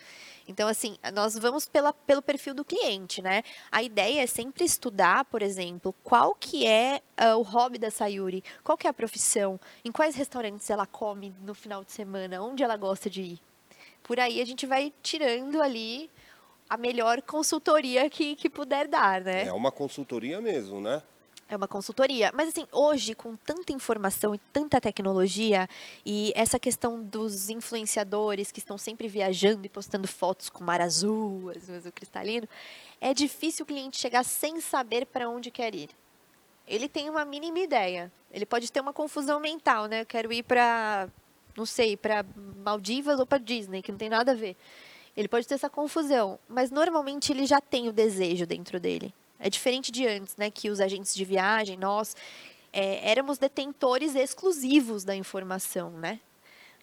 Então, 0.49 0.67
assim, 0.67 0.97
nós 1.13 1.37
vamos 1.37 1.67
pela, 1.67 1.93
pelo 1.93 2.23
perfil 2.23 2.55
do 2.55 2.65
cliente, 2.65 3.21
né? 3.21 3.43
A 3.71 3.83
ideia 3.83 4.23
é 4.23 4.25
sempre 4.25 4.65
estudar, 4.65 5.23
por 5.25 5.43
exemplo, 5.43 5.93
qual 6.03 6.33
que 6.33 6.65
é 6.65 7.03
ah, 7.15 7.37
o 7.37 7.43
hobby 7.43 7.77
da 7.77 7.91
Sayuri, 7.91 8.43
qual 8.63 8.75
que 8.75 8.87
é 8.87 8.89
a 8.89 8.93
profissão, 8.93 9.59
em 9.85 9.91
quais 9.91 10.15
restaurantes 10.15 10.67
ela 10.71 10.87
come 10.87 11.31
no 11.43 11.53
final 11.53 11.83
de 11.83 11.91
semana, 11.91 12.41
onde 12.41 12.63
ela 12.63 12.75
gosta 12.77 13.11
de 13.11 13.21
ir. 13.21 13.39
Por 14.01 14.19
aí 14.19 14.41
a 14.41 14.45
gente 14.45 14.65
vai 14.65 14.91
tirando 15.03 15.61
ali 15.61 16.09
a 16.67 16.77
melhor 16.77 17.21
consultoria 17.21 18.09
que, 18.09 18.35
que 18.35 18.49
puder 18.49 18.87
dar, 18.87 19.21
né? 19.21 19.45
É 19.45 19.53
uma 19.53 19.71
consultoria 19.71 20.41
mesmo, 20.41 20.81
né? 20.81 21.03
É 21.49 21.55
uma 21.55 21.67
consultoria. 21.67 22.31
Mas, 22.31 22.49
assim, 22.49 22.67
hoje, 22.71 23.15
com 23.15 23.35
tanta 23.35 23.73
informação 23.73 24.35
e 24.35 24.37
tanta 24.53 24.79
tecnologia, 24.79 25.67
e 26.05 26.31
essa 26.35 26.59
questão 26.59 27.03
dos 27.03 27.49
influenciadores 27.49 28.51
que 28.51 28.59
estão 28.59 28.77
sempre 28.77 29.07
viajando 29.07 29.65
e 29.65 29.69
postando 29.69 30.07
fotos 30.07 30.47
com 30.47 30.63
mar 30.63 30.79
azul, 30.79 31.49
azul 31.49 31.91
cristalino, 31.91 32.47
é 33.01 33.15
difícil 33.15 33.63
o 33.63 33.65
cliente 33.65 33.97
chegar 33.97 34.23
sem 34.23 34.61
saber 34.61 35.07
para 35.07 35.27
onde 35.27 35.49
quer 35.49 35.73
ir. 35.73 35.89
Ele 36.67 36.87
tem 36.87 37.09
uma 37.09 37.25
mínima 37.25 37.57
ideia. 37.57 38.11
Ele 38.31 38.45
pode 38.45 38.71
ter 38.71 38.79
uma 38.79 38.93
confusão 38.93 39.39
mental, 39.39 39.87
né? 39.87 40.01
Eu 40.01 40.05
quero 40.05 40.31
ir 40.31 40.43
para, 40.43 41.09
não 41.57 41.65
sei, 41.65 41.97
para 41.97 42.23
Maldivas 42.63 43.19
ou 43.19 43.25
para 43.25 43.39
Disney, 43.39 43.81
que 43.81 43.91
não 43.91 43.97
tem 43.97 44.09
nada 44.09 44.33
a 44.33 44.35
ver. 44.35 44.55
Ele 45.17 45.27
pode 45.27 45.47
ter 45.47 45.55
essa 45.55 45.67
confusão, 45.67 46.37
mas 46.47 46.69
normalmente 46.69 47.31
ele 47.31 47.47
já 47.47 47.59
tem 47.59 47.89
o 47.89 47.91
desejo 47.91 48.45
dentro 48.45 48.79
dele. 48.79 49.11
É 49.39 49.49
diferente 49.49 49.91
de 49.91 50.05
antes, 50.05 50.35
né? 50.35 50.51
Que 50.51 50.69
os 50.69 50.81
agentes 50.81 51.15
de 51.15 51.23
viagem, 51.23 51.77
nós 51.77 52.15
é, 52.73 53.09
éramos 53.09 53.37
detentores 53.37 54.15
exclusivos 54.15 55.03
da 55.03 55.15
informação, 55.15 55.91
né? 55.91 56.19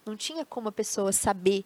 Não 0.05 0.17
tinha 0.17 0.45
como 0.45 0.69
a 0.69 0.73
pessoa 0.73 1.13
saber. 1.13 1.65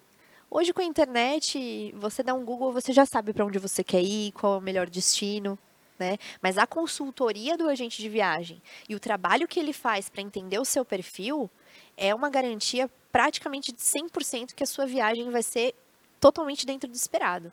Hoje 0.51 0.73
com 0.73 0.81
a 0.81 0.85
internet, 0.85 1.95
você 1.97 2.23
dá 2.23 2.35
um 2.35 2.45
Google, 2.45 2.73
você 2.73 2.93
já 2.93 3.07
sabe 3.07 3.33
para 3.33 3.45
onde 3.45 3.59
você 3.59 3.85
quer 3.85 4.03
ir, 4.03 4.33
qual 4.33 4.55
é 4.55 4.59
o 4.59 4.61
melhor 4.61 4.91
destino, 4.91 5.57
né? 5.97 6.19
Mas 6.43 6.59
a 6.59 6.67
consultoria 6.67 7.57
do 7.57 7.69
agente 7.69 8.03
de 8.03 8.09
viagem 8.09 8.61
e 8.89 8.97
o 8.97 9.01
trabalho 9.01 9.47
que 9.47 9.61
ele 9.61 9.73
faz 9.73 10.09
para 10.09 10.23
entender 10.23 10.59
o 10.59 10.65
seu 10.65 10.85
perfil 10.85 11.49
é 11.97 12.13
uma 12.13 12.29
garantia 12.29 12.91
praticamente 13.13 13.71
de 13.71 13.81
100% 13.81 14.55
que 14.55 14.65
a 14.65 14.67
sua 14.67 14.87
viagem 14.87 15.31
vai 15.31 15.43
ser 15.43 15.75
totalmente 16.19 16.67
dentro 16.67 16.89
do 16.89 16.97
esperado. 16.97 17.53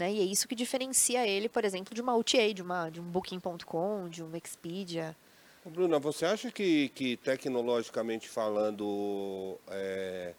Né? 0.00 0.14
E 0.14 0.20
é 0.20 0.24
isso 0.24 0.48
que 0.48 0.54
diferencia 0.54 1.28
ele, 1.28 1.46
por 1.46 1.62
exemplo, 1.62 1.94
de 1.94 2.00
uma 2.00 2.16
OTA, 2.16 2.54
de, 2.54 2.62
uma, 2.62 2.88
de 2.88 2.98
um 2.98 3.04
Booking.com, 3.04 4.08
de 4.08 4.22
um 4.22 4.34
Expedia. 4.34 5.14
Bruna, 5.62 5.98
você 5.98 6.24
acha 6.24 6.50
que, 6.50 6.88
que 6.88 7.18
tecnologicamente 7.18 8.26
falando, 8.26 9.58
é, 9.68 10.32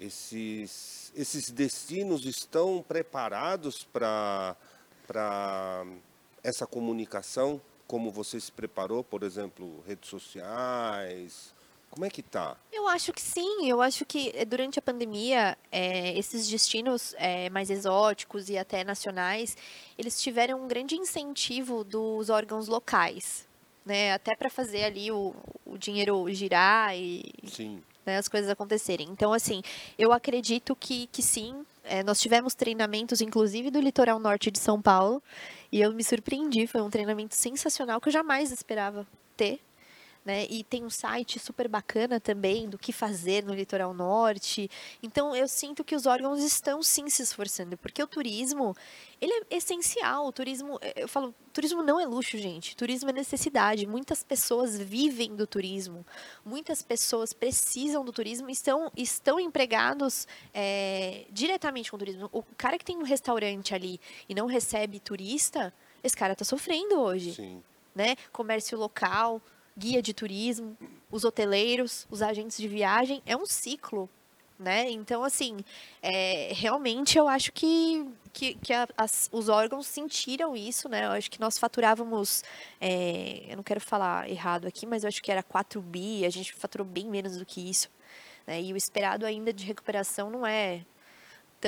esses, 0.00 1.12
esses 1.14 1.50
destinos 1.50 2.24
estão 2.24 2.82
preparados 2.88 3.84
para 3.84 4.56
essa 6.42 6.66
comunicação? 6.66 7.60
Como 7.86 8.10
você 8.10 8.40
se 8.40 8.50
preparou, 8.50 9.04
por 9.04 9.22
exemplo, 9.22 9.84
redes 9.86 10.08
sociais? 10.08 11.52
Como 11.92 12.06
é 12.06 12.10
que 12.10 12.22
tá? 12.22 12.56
Eu 12.72 12.88
acho 12.88 13.12
que 13.12 13.20
sim, 13.20 13.68
eu 13.68 13.82
acho 13.82 14.06
que 14.06 14.32
eh, 14.34 14.46
durante 14.46 14.78
a 14.78 14.82
pandemia, 14.82 15.58
eh, 15.70 16.18
esses 16.18 16.48
destinos 16.48 17.14
eh, 17.18 17.50
mais 17.50 17.68
exóticos 17.68 18.48
e 18.48 18.56
até 18.56 18.82
nacionais, 18.82 19.54
eles 19.98 20.18
tiveram 20.20 20.64
um 20.64 20.66
grande 20.66 20.94
incentivo 20.96 21.84
dos 21.84 22.30
órgãos 22.30 22.66
locais, 22.66 23.46
né? 23.84 24.14
Até 24.14 24.34
para 24.34 24.48
fazer 24.48 24.84
ali 24.84 25.12
o, 25.12 25.34
o 25.66 25.76
dinheiro 25.76 26.24
girar 26.32 26.96
e, 26.96 27.30
né, 28.06 28.16
as 28.16 28.26
coisas 28.26 28.48
acontecerem. 28.48 29.10
Então, 29.10 29.30
assim, 29.30 29.60
eu 29.98 30.14
acredito 30.14 30.74
que, 30.74 31.08
que 31.08 31.22
sim. 31.22 31.62
É, 31.84 32.02
nós 32.02 32.18
tivemos 32.22 32.54
treinamentos, 32.54 33.20
inclusive, 33.20 33.70
do 33.70 33.80
litoral 33.80 34.18
norte 34.18 34.50
de 34.50 34.58
São 34.58 34.80
Paulo, 34.80 35.22
e 35.70 35.82
eu 35.82 35.92
me 35.92 36.02
surpreendi. 36.02 36.66
Foi 36.66 36.80
um 36.80 36.88
treinamento 36.88 37.34
sensacional 37.34 38.00
que 38.00 38.08
eu 38.08 38.12
jamais 38.12 38.50
esperava 38.50 39.06
ter. 39.36 39.60
Né? 40.24 40.46
E 40.48 40.62
tem 40.62 40.84
um 40.84 40.90
site 40.90 41.40
super 41.40 41.66
bacana 41.66 42.20
também 42.20 42.68
do 42.68 42.78
que 42.78 42.92
fazer 42.92 43.44
no 43.44 43.52
litoral 43.52 43.92
norte. 43.92 44.70
Então 45.02 45.34
eu 45.34 45.48
sinto 45.48 45.82
que 45.82 45.96
os 45.96 46.06
órgãos 46.06 46.40
estão 46.44 46.80
sim 46.80 47.08
se 47.08 47.22
esforçando, 47.22 47.76
porque 47.76 48.00
o 48.00 48.06
turismo, 48.06 48.76
ele 49.20 49.32
é 49.50 49.56
essencial. 49.56 50.28
O 50.28 50.32
turismo, 50.32 50.78
eh, 50.80 50.94
eu 51.02 51.08
falo, 51.08 51.34
turismo 51.52 51.82
não 51.82 51.98
é 51.98 52.06
luxo, 52.06 52.38
gente. 52.38 52.76
Turismo 52.76 53.10
é 53.10 53.12
necessidade. 53.12 53.84
Muitas 53.84 54.22
pessoas 54.22 54.78
vivem 54.78 55.34
do 55.34 55.44
turismo. 55.44 56.06
Muitas 56.44 56.82
pessoas 56.82 57.32
precisam 57.32 58.04
do 58.04 58.12
turismo 58.12 58.48
e 58.48 58.52
estão, 58.52 58.92
estão 58.96 59.40
empregados 59.40 60.28
eh, 60.54 61.26
diretamente 61.30 61.90
com 61.90 61.96
o 61.96 61.98
turismo. 61.98 62.28
O 62.32 62.44
cara 62.56 62.78
que 62.78 62.84
tem 62.84 62.96
um 62.96 63.02
restaurante 63.02 63.74
ali 63.74 64.00
e 64.28 64.36
não 64.36 64.46
recebe 64.46 65.00
turista, 65.00 65.74
esse 66.02 66.16
cara 66.16 66.32
está 66.34 66.44
sofrendo 66.44 67.00
hoje 67.00 67.34
Sim. 67.34 67.62
né? 67.92 68.16
Comércio 68.32 68.78
local, 68.78 69.40
guia 69.76 70.02
de 70.02 70.12
turismo, 70.12 70.76
os 71.10 71.24
hoteleiros, 71.24 72.06
os 72.10 72.22
agentes 72.22 72.56
de 72.56 72.68
viagem, 72.68 73.22
é 73.26 73.36
um 73.36 73.46
ciclo. 73.46 74.08
né? 74.58 74.90
Então, 74.90 75.24
assim, 75.24 75.58
é, 76.00 76.52
realmente 76.54 77.18
eu 77.18 77.26
acho 77.28 77.52
que, 77.52 78.06
que, 78.32 78.54
que 78.54 78.72
a, 78.72 78.86
as, 78.96 79.28
os 79.32 79.48
órgãos 79.48 79.86
sentiram 79.86 80.54
isso, 80.54 80.88
né? 80.88 81.06
Eu 81.06 81.10
acho 81.10 81.30
que 81.30 81.40
nós 81.40 81.58
faturávamos, 81.58 82.44
é, 82.80 83.44
eu 83.48 83.56
não 83.56 83.62
quero 83.64 83.80
falar 83.80 84.30
errado 84.30 84.66
aqui, 84.66 84.86
mas 84.86 85.02
eu 85.02 85.08
acho 85.08 85.22
que 85.22 85.32
era 85.32 85.42
4 85.42 85.80
bi, 85.80 86.24
a 86.24 86.30
gente 86.30 86.52
faturou 86.52 86.86
bem 86.86 87.06
menos 87.06 87.36
do 87.36 87.44
que 87.44 87.68
isso. 87.68 87.90
Né? 88.46 88.62
E 88.62 88.72
o 88.72 88.76
esperado 88.76 89.26
ainda 89.26 89.52
de 89.52 89.64
recuperação 89.64 90.30
não 90.30 90.46
é 90.46 90.84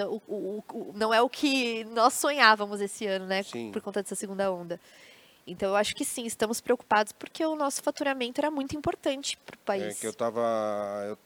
o, 0.03 0.21
o, 0.27 0.65
o, 0.73 0.93
não 0.95 1.15
é 1.15 1.23
o 1.23 1.29
que 1.29 1.85
nós 1.85 2.15
sonhávamos 2.15 2.81
esse 2.81 3.07
ano, 3.07 3.27
né? 3.27 3.43
Sim. 3.45 3.71
Por 3.71 3.81
conta 3.81 4.03
dessa 4.03 4.15
segunda 4.17 4.51
onda. 4.53 4.81
Então, 5.47 5.70
eu 5.70 5.76
acho 5.76 5.95
que 5.95 6.05
sim, 6.05 6.24
estamos 6.24 6.61
preocupados 6.61 7.12
porque 7.12 7.45
o 7.45 7.55
nosso 7.55 7.82
faturamento 7.82 8.40
era 8.40 8.51
muito 8.51 8.76
importante 8.76 9.36
para 9.38 9.55
o 9.55 9.59
É 9.59 9.64
país. 9.64 10.01
que 10.01 10.07
eu 10.07 10.12
tava. 10.14 10.40
Eu 11.07 11.18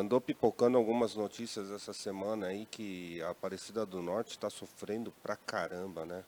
andou 0.00 0.20
pipocando 0.20 0.78
algumas 0.78 1.14
notícias 1.14 1.70
essa 1.70 1.92
semana 1.92 2.46
aí 2.46 2.66
que 2.70 3.20
a 3.22 3.30
Aparecida 3.30 3.84
do 3.84 4.00
Norte 4.00 4.30
está 4.30 4.48
sofrendo 4.48 5.12
pra 5.22 5.36
caramba, 5.36 6.06
né? 6.06 6.24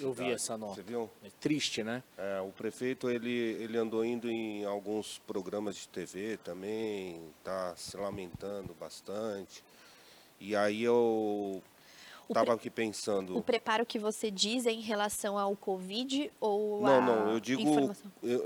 Eu 0.00 0.12
vi 0.12 0.32
essa 0.32 0.58
nota. 0.58 0.74
Você 0.74 0.82
viu? 0.82 1.08
É 1.24 1.30
triste, 1.40 1.84
né? 1.84 2.02
É, 2.18 2.40
o 2.40 2.50
prefeito 2.50 3.08
ele, 3.08 3.30
ele 3.30 3.78
andou 3.78 4.04
indo 4.04 4.28
em 4.28 4.64
alguns 4.64 5.18
programas 5.26 5.76
de 5.76 5.86
TV 5.88 6.36
também, 6.38 7.20
tá 7.44 7.74
se 7.76 7.96
lamentando 7.96 8.74
bastante. 8.74 9.62
E 10.40 10.56
aí 10.56 10.82
eu 10.82 11.62
O 12.30 12.34
tava 12.34 12.54
aqui 12.54 12.70
pensando. 12.70 13.36
O 13.36 13.42
preparo 13.42 13.84
que 13.84 13.98
você 13.98 14.30
diz 14.30 14.64
é 14.66 14.70
em 14.72 14.80
relação 14.80 15.36
ao 15.36 15.56
Covid 15.56 16.30
ou 16.40 16.80
Não, 16.82 17.02
não, 17.02 17.32
eu 17.32 17.40
digo 17.40 17.90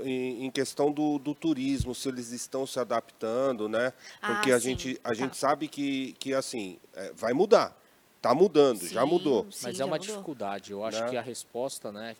em, 0.03 0.45
em 0.45 0.51
questão 0.51 0.91
do, 0.91 1.19
do 1.19 1.35
turismo, 1.35 1.93
se 1.93 2.09
eles 2.09 2.31
estão 2.31 2.65
se 2.65 2.79
adaptando, 2.79 3.69
né? 3.69 3.93
Ah, 4.21 4.33
Porque 4.33 4.51
a 4.51 4.59
sim, 4.59 4.69
gente, 4.69 4.99
a 5.03 5.09
tá. 5.09 5.13
gente 5.13 5.37
sabe 5.37 5.67
que, 5.67 6.13
que 6.19 6.33
assim, 6.33 6.79
é, 6.93 7.13
vai 7.13 7.33
mudar. 7.33 7.79
Tá 8.21 8.33
mudando, 8.33 8.87
já 8.87 9.03
Sim, 9.03 9.07
mudou. 9.07 9.43
sim, 9.51 9.59
Mas 9.65 9.77
já 9.77 9.83
é 9.83 9.85
uma 9.85 9.97
mudou. 9.97 10.07
dificuldade. 10.15 10.71
Eu 10.71 10.83
acho 10.83 10.99
Né? 11.01 11.09
que 11.09 11.15
a 11.17 11.21
resposta, 11.21 11.91
né, 11.91 12.15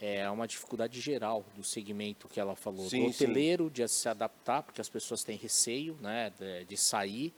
é 0.00 0.28
uma 0.28 0.48
dificuldade 0.48 1.00
geral 1.00 1.44
do 1.54 1.62
segmento 1.62 2.26
que 2.26 2.40
ela 2.40 2.56
falou. 2.56 2.88
Sim, 2.90 3.04
do 3.04 3.10
hoteleiro 3.10 3.70
de 3.70 3.86
se 3.86 4.08
adaptar, 4.08 4.64
porque 4.64 4.80
as 4.80 4.88
pessoas 4.88 5.22
têm 5.22 5.36
receio, 5.36 5.96
né, 6.00 6.32
de, 6.36 6.64
de 6.64 6.76
sair. 6.76 7.32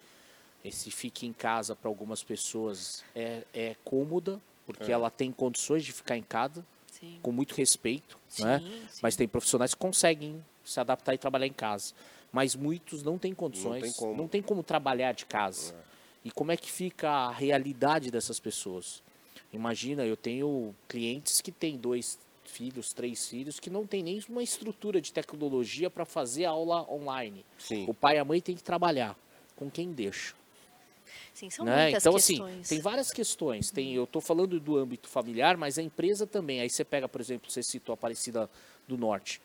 Esse 0.65 0.91
fique 0.91 1.27
em 1.27 1.33
casa 1.33 1.75
para 1.75 1.89
algumas 1.89 2.23
pessoas 2.23 3.03
é, 3.15 3.45
é 3.55 3.77
cômoda, 3.85 4.41
porque 4.67 4.91
É. 4.91 4.95
ela 4.95 5.11
tem 5.11 5.33
condições 5.33 5.85
de 5.85 5.93
ficar 5.93 6.17
em 6.17 6.23
casa, 6.23 6.65
Sim. 6.91 7.19
com 7.23 7.33
muito 7.33 7.55
respeito, 7.55 8.19
Sim, 8.29 8.45
né? 8.45 8.61
sim. 8.91 9.01
Mas 9.03 9.17
tem 9.17 9.27
profissionais 9.27 9.73
que 9.75 9.81
conseguem 9.81 10.45
se 10.63 10.79
adaptar 10.79 11.15
e 11.15 11.19
trabalhar 11.19 11.47
em 11.47 11.53
casa. 11.53 11.95
Mas 12.31 12.55
muitos 12.55 13.03
não 13.03 13.19
têm 13.19 13.35
condições, 13.35 13.83
tem 13.83 13.93
como. 13.93 14.17
não 14.17 14.29
tem 14.29 14.43
como 14.43 14.63
trabalhar 14.63 15.13
de 15.13 15.27
casa. 15.27 15.75
E 16.25 16.31
como 16.31 16.53
é 16.53 16.57
que 16.57 16.71
fica 16.71 17.09
a 17.11 17.31
realidade 17.33 18.11
dessas 18.11 18.39
pessoas? 18.39 19.03
Imagina, 19.53 20.05
eu 20.05 20.17
tenho 20.17 20.75
clientes 20.87 21.41
que 21.41 21.51
têm 21.51 21.77
dois 21.79 22.19
filhos, 22.45 22.93
três 22.93 23.27
filhos, 23.29 23.59
que 23.59 23.71
não 23.71 23.87
tem 23.87 24.03
nem 24.03 24.23
uma 24.29 24.43
estrutura 24.43 25.01
de 25.01 25.13
tecnologia 25.13 25.89
para 25.89 26.05
fazer 26.05 26.45
aula 26.45 26.89
online. 26.93 27.45
Sim. 27.59 27.85
O 27.89 27.95
pai 27.95 28.17
e 28.17 28.19
a 28.19 28.25
mãe 28.25 28.41
têm 28.41 28.55
que 28.55 28.63
trabalhar. 28.63 29.17
Com 29.57 29.71
quem 29.71 29.91
deixa? 29.93 30.35
Sim, 31.35 31.51
são 31.51 31.65
né? 31.65 31.85
muitas 31.85 32.03
Então, 32.03 32.15
questões. 32.15 32.61
assim, 32.61 32.75
tem 32.75 32.81
várias 32.81 33.11
questões. 33.13 33.71
Tem, 33.71 33.95
eu 33.95 34.05
estou 34.05 34.21
falando 34.21 34.59
do 34.61 34.77
âmbito 34.77 35.09
familiar, 35.09 35.57
mas 35.57 35.79
a 35.79 35.83
empresa 35.83 36.27
também. 36.27 36.61
Aí 36.61 36.69
você 36.71 36.85
pega, 36.85 37.09
por 37.09 37.21
exemplo, 37.21 37.51
você 37.51 37.63
citou 37.63 37.93
a 37.93 37.95
Aparecida 37.95 38.49
do 38.87 38.97
Norte. 38.97 39.41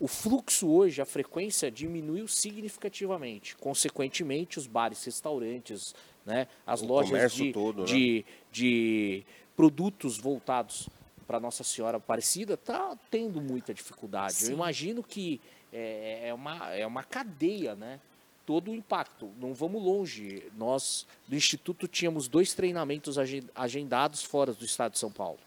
O 0.00 0.08
fluxo 0.08 0.68
hoje, 0.68 1.00
a 1.00 1.04
frequência 1.04 1.70
diminuiu 1.70 2.26
significativamente. 2.26 3.56
Consequentemente, 3.56 4.58
os 4.58 4.66
bares, 4.66 5.02
restaurantes, 5.04 5.94
né, 6.26 6.48
as 6.66 6.82
O 6.82 6.86
lojas 6.86 7.32
de, 7.32 7.52
todo, 7.52 7.80
né? 7.80 7.84
de, 7.86 8.24
de 8.50 9.24
produtos 9.56 10.18
voltados 10.18 10.88
para 11.26 11.38
Nossa 11.40 11.62
Senhora 11.64 11.98
Aparecida 11.98 12.56
tá 12.56 12.96
tendo 13.10 13.40
muita 13.40 13.72
dificuldade. 13.72 14.34
Sim. 14.34 14.46
Eu 14.48 14.52
imagino 14.54 15.02
que 15.02 15.40
é, 15.72 16.28
é, 16.28 16.34
uma, 16.34 16.70
é 16.74 16.86
uma 16.86 17.02
cadeia, 17.02 17.74
né? 17.74 18.00
Todo 18.46 18.70
o 18.70 18.74
impacto. 18.74 19.30
Não 19.40 19.54
vamos 19.54 19.82
longe. 19.82 20.44
Nós, 20.56 21.06
do 21.26 21.34
Instituto, 21.34 21.88
tínhamos 21.88 22.28
dois 22.28 22.52
treinamentos 22.52 23.18
agen- 23.18 23.48
agendados 23.54 24.22
fora 24.22 24.52
do 24.52 24.64
estado 24.64 24.92
de 24.92 24.98
São 24.98 25.10
Paulo. 25.10 25.38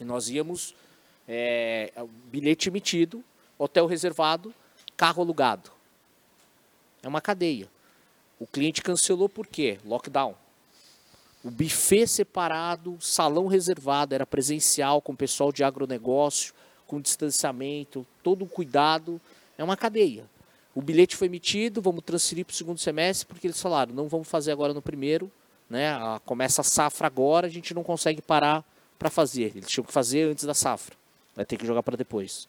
E 0.00 0.04
nós 0.04 0.28
íamos, 0.28 0.74
é, 1.26 1.92
bilhete 2.30 2.68
emitido, 2.68 3.24
hotel 3.58 3.86
reservado, 3.86 4.54
carro 4.96 5.22
alugado. 5.22 5.70
É 7.02 7.08
uma 7.08 7.20
cadeia. 7.20 7.68
O 8.38 8.46
cliente 8.46 8.82
cancelou 8.82 9.28
por 9.28 9.46
quê? 9.46 9.78
Lockdown. 9.84 10.34
O 11.44 11.50
buffet 11.50 12.06
separado, 12.06 12.96
salão 13.00 13.46
reservado, 13.46 14.14
era 14.14 14.26
presencial 14.26 15.00
com 15.00 15.12
o 15.12 15.16
pessoal 15.16 15.50
de 15.50 15.64
agronegócio, 15.64 16.54
com 16.86 17.00
distanciamento, 17.00 18.06
todo 18.22 18.44
o 18.44 18.48
cuidado. 18.48 19.20
É 19.56 19.64
uma 19.64 19.76
cadeia. 19.76 20.24
O 20.74 20.80
bilhete 20.80 21.16
foi 21.16 21.26
emitido, 21.26 21.82
vamos 21.82 22.02
transferir 22.04 22.44
para 22.46 22.52
o 22.52 22.56
segundo 22.56 22.78
semestre, 22.78 23.26
porque 23.26 23.46
eles 23.46 23.60
falaram, 23.60 23.94
não 23.94 24.08
vamos 24.08 24.26
fazer 24.28 24.52
agora 24.52 24.72
no 24.72 24.80
primeiro, 24.80 25.30
né? 25.68 25.90
a- 25.90 26.20
começa 26.24 26.60
a 26.62 26.64
safra 26.64 27.06
agora, 27.06 27.46
a 27.46 27.50
gente 27.50 27.74
não 27.74 27.82
consegue 27.82 28.22
parar 28.22 28.64
para 28.98 29.10
fazer. 29.10 29.52
Eles 29.54 29.68
tinham 29.68 29.84
que 29.84 29.92
fazer 29.92 30.30
antes 30.30 30.44
da 30.44 30.54
safra. 30.54 30.96
Vai 31.34 31.44
ter 31.44 31.56
que 31.56 31.66
jogar 31.66 31.82
para 31.82 31.96
depois. 31.96 32.48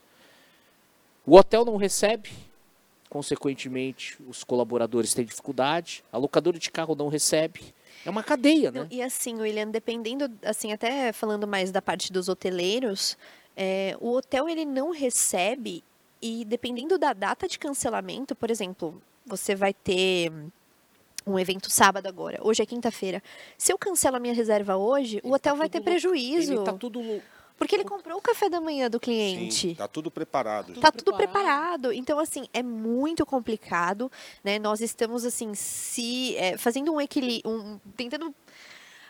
O 1.26 1.36
hotel 1.38 1.66
não 1.66 1.76
recebe, 1.78 2.30
consequentemente, 3.10 4.18
os 4.28 4.44
colaboradores 4.44 5.14
têm 5.14 5.26
dificuldade. 5.26 6.04
A 6.12 6.18
locadora 6.18 6.58
de 6.58 6.72
carro 6.72 6.96
não 6.96 7.08
recebe. 7.08 7.74
É 8.06 8.10
uma 8.10 8.24
cadeia, 8.24 8.72
Não, 8.72 8.82
né? 8.84 8.88
e 8.92 9.02
assim, 9.02 9.36
William, 9.36 9.70
dependendo, 9.70 10.30
assim, 10.44 10.72
até 10.74 11.14
falando 11.14 11.48
mais 11.48 11.72
da 11.72 11.82
parte 11.82 12.12
dos 12.12 12.28
hoteleiros, 12.28 13.18
é, 13.56 13.96
o 14.02 14.12
hotel 14.14 14.50
ele 14.50 14.66
não 14.66 14.92
recebe 14.92 15.84
e 16.24 16.46
dependendo 16.46 16.98
da 16.98 17.12
data 17.12 17.50
de 17.50 17.60
cancelamento, 17.60 18.34
por 18.34 18.50
exemplo, 18.50 19.02
você 19.26 19.54
vai 19.54 19.74
ter 19.74 20.32
um 21.28 21.38
evento 21.38 21.70
sábado 21.70 22.08
agora, 22.08 22.40
hoje 22.42 22.64
é 22.64 22.66
quinta-feira. 22.66 23.22
Se 23.58 23.74
eu 23.74 23.78
cancelo 23.78 24.16
a 24.16 24.20
minha 24.22 24.34
reserva 24.34 24.78
hoje, 24.78 25.18
o 25.18 25.28
Ele 25.28 25.36
hotel 25.36 25.54
tá 25.54 25.60
vai 25.60 25.70
ter 25.70 25.80
tudo 25.80 25.90
louco. 25.90 26.02
prejuízo, 26.02 26.54
Ele 26.54 26.64
tá 26.64 26.74
tudo 26.74 27.22
porque 27.58 27.76
ele 27.76 27.84
comprou 27.84 28.18
o 28.18 28.22
café 28.22 28.50
da 28.50 28.60
manhã 28.60 28.90
do 28.90 29.00
cliente. 29.00 29.70
Sim, 29.70 29.76
tá 29.76 29.88
tudo 29.88 30.10
preparado. 30.10 30.74
Tá 30.80 30.92
tudo 30.92 31.14
preparado. 31.14 31.82
preparado. 31.84 31.94
Então, 31.94 32.20
assim, 32.20 32.48
é 32.52 32.64
muito 32.64 33.26
complicado, 33.26 34.12
né? 34.44 34.58
Nós 34.58 34.82
estamos, 34.82 35.24
assim, 35.24 35.54
se 35.54 36.36
é, 36.36 36.58
fazendo 36.58 36.92
um 36.92 37.00
equilíbrio, 37.00 37.50
um, 37.50 37.80
tentando 37.96 38.34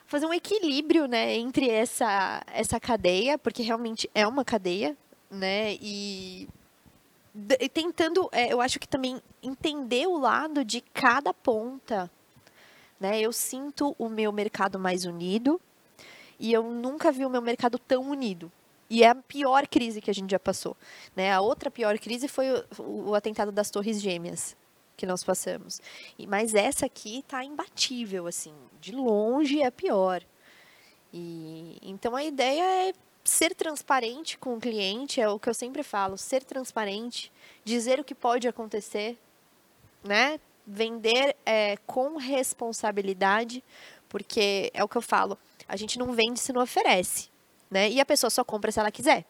fazer 0.06 0.26
um 0.26 0.34
equilíbrio, 0.34 1.08
né, 1.08 1.36
entre 1.36 1.70
essa, 1.70 2.44
essa 2.54 2.80
cadeia, 2.80 3.38
porque 3.40 3.64
realmente 3.64 4.10
é 4.14 4.28
uma 4.28 4.44
cadeia, 4.44 4.96
né? 5.32 5.76
E 5.82 6.48
tentando, 7.74 8.30
é, 8.32 8.52
eu 8.54 8.62
acho 8.62 8.80
que 8.80 8.88
também 8.88 9.22
entender 9.42 10.08
o 10.08 10.18
lado 10.18 10.64
de 10.64 10.82
cada 10.82 11.34
ponta, 11.34 12.10
né? 13.00 13.20
Eu 13.20 13.34
sinto 13.34 13.96
o 13.98 14.08
meu 14.08 14.32
mercado 14.32 14.78
mais 14.80 15.06
unido 15.06 15.60
e 16.40 16.54
eu 16.54 16.64
nunca 16.64 17.12
vi 17.12 17.26
o 17.26 17.30
meu 17.30 17.42
mercado 17.42 17.78
tão 17.80 18.10
unido. 18.10 18.52
E 18.90 19.04
é 19.04 19.10
a 19.10 19.16
pior 19.16 19.66
crise 19.68 20.00
que 20.02 20.12
a 20.12 20.14
gente 20.14 20.30
já 20.30 20.40
passou. 20.40 20.78
Né? 21.16 21.32
A 21.34 21.42
outra 21.42 21.72
pior 21.72 21.98
crise 21.98 22.28
foi 22.28 22.46
o, 22.78 23.10
o- 23.10 23.16
atentado 23.16 23.52
das 23.52 23.72
Torres 23.72 24.00
Gêmeas 24.00 24.56
que 24.96 25.06
nós 25.08 25.24
passamos. 25.24 25.82
E, 26.20 26.28
mas 26.28 26.54
essa 26.54 26.86
aqui 26.86 27.20
está 27.20 27.44
imbatível, 27.44 28.28
assim, 28.28 28.54
de 28.80 28.92
longe 28.92 29.62
é 29.62 29.72
pior. 29.72 30.22
E 31.12 31.78
então 31.82 32.16
a 32.16 32.24
ideia 32.24 32.90
é 32.90 32.94
ser 33.24 33.56
transparente 33.56 34.38
com 34.38 34.56
o 34.56 34.60
cliente, 34.60 35.22
é 35.22 35.30
o 35.30 35.40
que 35.40 35.50
eu 35.50 35.54
sempre 35.54 35.84
falo, 35.84 36.18
ser 36.18 36.44
transparente, 36.44 37.32
dizer 37.64 38.00
o 38.00 38.04
que 38.04 38.14
pode 38.14 38.48
acontecer, 38.48 39.18
né? 40.04 40.40
Vender 40.66 41.36
é, 41.46 41.78
com 41.86 42.18
responsabilidade, 42.18 43.64
porque 44.10 44.72
é 44.74 44.84
o 44.84 44.88
que 44.88 44.98
eu 44.98 45.02
falo, 45.02 45.38
a 45.68 45.76
gente 45.76 45.98
não 45.98 46.12
vende 46.12 46.40
se 46.40 46.54
não 46.54 46.62
oferece, 46.62 47.30
né? 47.72 47.90
E 47.90 48.00
a 48.00 48.06
pessoa 48.06 48.30
só 48.30 48.44
compra 48.44 48.72
se 48.72 48.80
ela 48.80 48.92
quiser. 48.92 49.26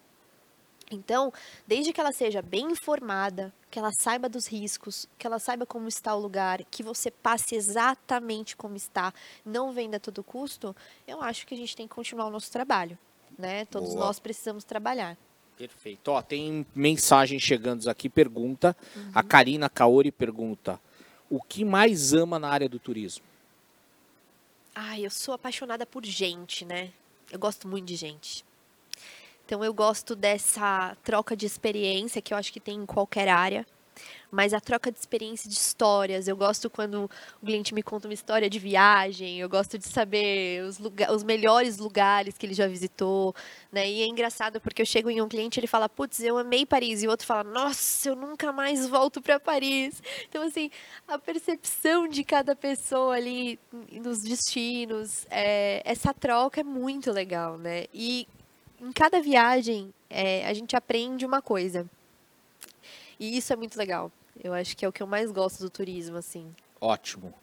Então, 0.92 1.32
desde 1.66 1.92
que 1.94 2.00
ela 2.00 2.12
seja 2.12 2.42
bem 2.42 2.72
informada, 2.72 3.54
que 3.72 3.80
ela 3.80 3.92
saiba 3.92 4.30
dos 4.30 4.48
riscos, 4.48 5.08
que 5.18 5.26
ela 5.26 5.40
saiba 5.40 5.66
como 5.66 5.88
está 5.88 6.14
o 6.14 6.20
lugar, 6.20 6.64
que 6.66 6.84
você 6.84 7.10
passe 7.10 7.56
exatamente 7.56 8.56
como 8.56 8.76
está, 8.76 9.14
não 9.46 9.72
venda 9.72 9.98
a 9.98 10.00
todo 10.00 10.24
custo, 10.24 10.76
eu 11.08 11.22
acho 11.22 11.48
que 11.48 11.54
a 11.54 11.58
gente 11.58 11.76
tem 11.76 11.88
que 11.88 11.96
continuar 11.96 12.28
o 12.28 12.30
nosso 12.30 12.52
trabalho, 12.52 12.98
né? 13.38 13.66
Todos 13.66 13.90
Boa. 13.90 14.08
nós 14.08 14.20
precisamos 14.20 14.64
trabalhar. 14.64 15.18
Perfeito. 15.58 16.10
Ó, 16.10 16.22
tem 16.22 16.66
mensagem 16.74 17.40
chegando 17.40 17.88
aqui, 17.90 18.10
pergunta. 18.10 18.76
A 19.14 19.22
Karina 19.22 19.70
Kaori 19.70 20.12
pergunta: 20.12 20.80
o 21.30 21.42
que 21.42 21.64
mais 21.64 22.14
ama 22.14 22.40
na 22.40 22.50
área 22.50 22.68
do 22.68 22.80
turismo? 22.80 23.24
Ai, 24.76 25.06
eu 25.06 25.12
sou 25.12 25.34
apaixonada 25.34 25.86
por 25.86 26.04
gente, 26.04 26.66
né? 26.66 26.92
Eu 27.32 27.38
gosto 27.38 27.68
muito 27.68 27.86
de 27.86 27.96
gente. 27.96 28.44
Então 29.46 29.64
eu 29.64 29.74
gosto 29.74 30.16
dessa 30.16 30.96
troca 31.04 31.36
de 31.36 31.46
experiência 31.46 32.22
que 32.22 32.34
eu 32.34 32.38
acho 32.38 32.52
que 32.52 32.60
tem 32.60 32.80
em 32.80 32.86
qualquer 32.86 33.28
área, 33.28 33.66
mas 34.32 34.54
a 34.54 34.60
troca 34.60 34.92
de 34.92 35.00
experiência 35.00 35.50
de 35.50 35.56
histórias. 35.56 36.28
Eu 36.28 36.36
gosto 36.36 36.70
quando 36.70 37.10
o 37.42 37.46
cliente 37.46 37.74
me 37.74 37.84
conta 37.84 38.08
uma 38.08 38.14
história 38.14 38.50
de 38.50 38.60
viagem, 38.60 39.40
eu 39.40 39.48
gosto 39.48 39.78
de 39.78 39.88
saber 39.88 40.64
os, 40.64 40.80
lugar, 40.80 41.12
os 41.12 41.24
melhores 41.24 41.78
lugares 41.78 42.38
que 42.38 42.46
ele 42.46 42.54
já 42.54 42.68
visitou. 42.68 43.36
Né? 43.72 43.90
E 43.90 44.02
é 44.02 44.08
engraçado 44.08 44.60
porque 44.60 44.82
eu 44.82 44.86
chego 44.86 45.10
em 45.10 45.22
um 45.22 45.28
cliente 45.28 45.60
ele 45.60 45.68
fala, 45.68 45.88
putz, 45.88 46.20
eu 46.22 46.38
amei 46.38 46.66
Paris, 46.66 47.04
e 47.04 47.08
o 47.08 47.10
outro 47.10 47.26
fala, 47.28 47.44
nossa, 47.44 48.10
eu 48.10 48.16
nunca 48.16 48.52
mais 48.52 48.88
volto 48.88 49.22
para 49.22 49.40
Paris. 49.40 50.02
Então, 50.28 50.44
assim, 50.44 50.70
a 51.08 51.18
percepção 51.18 52.08
de 52.08 52.24
cada 52.24 52.56
pessoa 52.56 53.16
ali 53.16 53.60
nos 53.92 54.22
destinos, 54.24 55.26
é, 55.30 55.82
essa 55.86 56.14
troca 56.14 56.62
é 56.62 56.64
muito 56.64 57.12
legal, 57.12 57.58
né? 57.58 57.86
E 57.94 58.28
em 58.82 58.92
cada 58.92 59.22
viagem 59.22 59.94
é, 60.10 60.46
a 60.46 60.54
gente 60.54 60.76
aprende 60.76 61.26
uma 61.26 61.42
coisa. 61.42 61.90
E 63.24 63.38
isso 63.38 63.54
é 63.54 63.56
muito 63.56 63.78
legal. 63.78 64.12
Eu 64.44 64.54
acho 64.54 64.76
que 64.76 64.84
é 64.84 64.90
o 64.90 64.92
que 64.92 65.02
eu 65.02 65.08
mais 65.08 65.32
gosto 65.32 65.62
do 65.62 65.70
turismo, 65.70 66.18
assim. 66.18 66.46
Ótimo. 66.82 67.34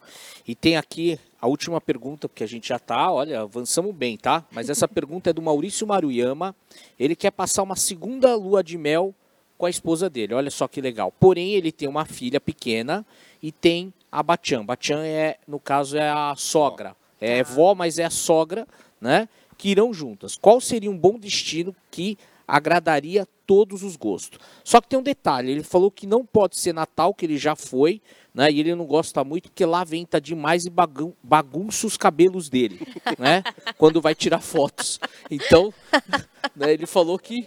E 0.47 0.55
tem 0.55 0.77
aqui 0.77 1.19
a 1.41 1.47
última 1.47 1.81
pergunta, 1.81 2.29
porque 2.29 2.45
a 2.45 2.47
gente 2.47 2.69
já 2.69 2.77
está, 2.77 3.11
olha, 3.11 3.41
avançamos 3.41 3.95
bem, 3.95 4.19
tá? 4.19 4.45
Mas 4.53 4.69
essa 4.69 4.87
pergunta 4.89 5.31
é 5.31 5.33
do 5.33 5.41
Maurício 5.41 5.87
Maruyama. 5.87 6.55
Ele 6.99 7.17
quer 7.17 7.31
passar 7.31 7.63
uma 7.63 7.77
segunda 7.77 8.35
lua 8.37 8.63
de 8.63 8.77
mel 8.77 9.15
com 9.57 9.65
a 9.65 9.71
esposa 9.71 10.11
dele. 10.11 10.35
Olha 10.35 10.51
só 10.51 10.69
que 10.69 10.83
legal. 10.83 11.11
Porém, 11.19 11.55
ele 11.55 11.73
tem 11.73 11.89
uma 11.89 12.05
filha 12.05 12.39
pequena 12.39 13.07
e 13.43 13.51
tem 13.51 13.91
a 14.13 14.23
Bachan. 14.23 14.63
Bachan 14.63 15.03
é, 15.07 15.39
no 15.49 15.59
caso, 15.59 15.97
é 15.97 16.11
a 16.11 16.35
sogra. 16.37 16.95
É 17.19 17.43
Tá. 17.43 17.55
vó, 17.55 17.75
mas 17.75 17.99
é 17.99 18.05
a 18.05 18.11
sogra, 18.11 18.69
né? 19.01 19.27
Que 19.57 19.71
irão 19.71 19.95
juntas. 19.95 20.37
Qual 20.37 20.61
seria 20.61 20.91
um 20.91 20.99
bom 20.99 21.19
destino 21.19 21.75
que 21.91 22.19
agradaria 22.55 23.27
todos 23.47 23.83
os 23.83 23.97
gostos? 23.97 24.39
Só 24.65 24.81
que 24.81 24.89
tem 24.89 24.99
um 24.99 25.03
detalhe, 25.03 25.51
ele 25.51 25.63
falou 25.63 25.91
que 25.91 26.07
não 26.07 26.25
pode 26.25 26.59
ser 26.59 26.73
Natal, 26.73 27.15
que 27.15 27.25
ele 27.27 27.37
já 27.37 27.55
foi, 27.57 28.01
né? 28.35 28.51
E 28.51 28.61
ele 28.61 28.75
não 28.75 28.85
gosta 28.85 29.23
muito 29.25 29.49
porque 29.51 29.65
lá 29.65 29.85
venta 29.85 30.21
demais 30.21 30.65
e 30.65 30.71
bagun 30.71 31.13
bagunça 31.23 31.87
os 31.87 31.97
cabelos 31.97 32.49
dele, 32.49 32.81
né? 33.19 33.43
Quando 33.79 34.01
vai 34.01 34.15
tirar 34.15 34.41
fotos. 34.41 34.99
Então, 35.31 35.73
né, 36.55 36.73
ele 36.73 36.87
falou 36.87 37.19
que 37.19 37.47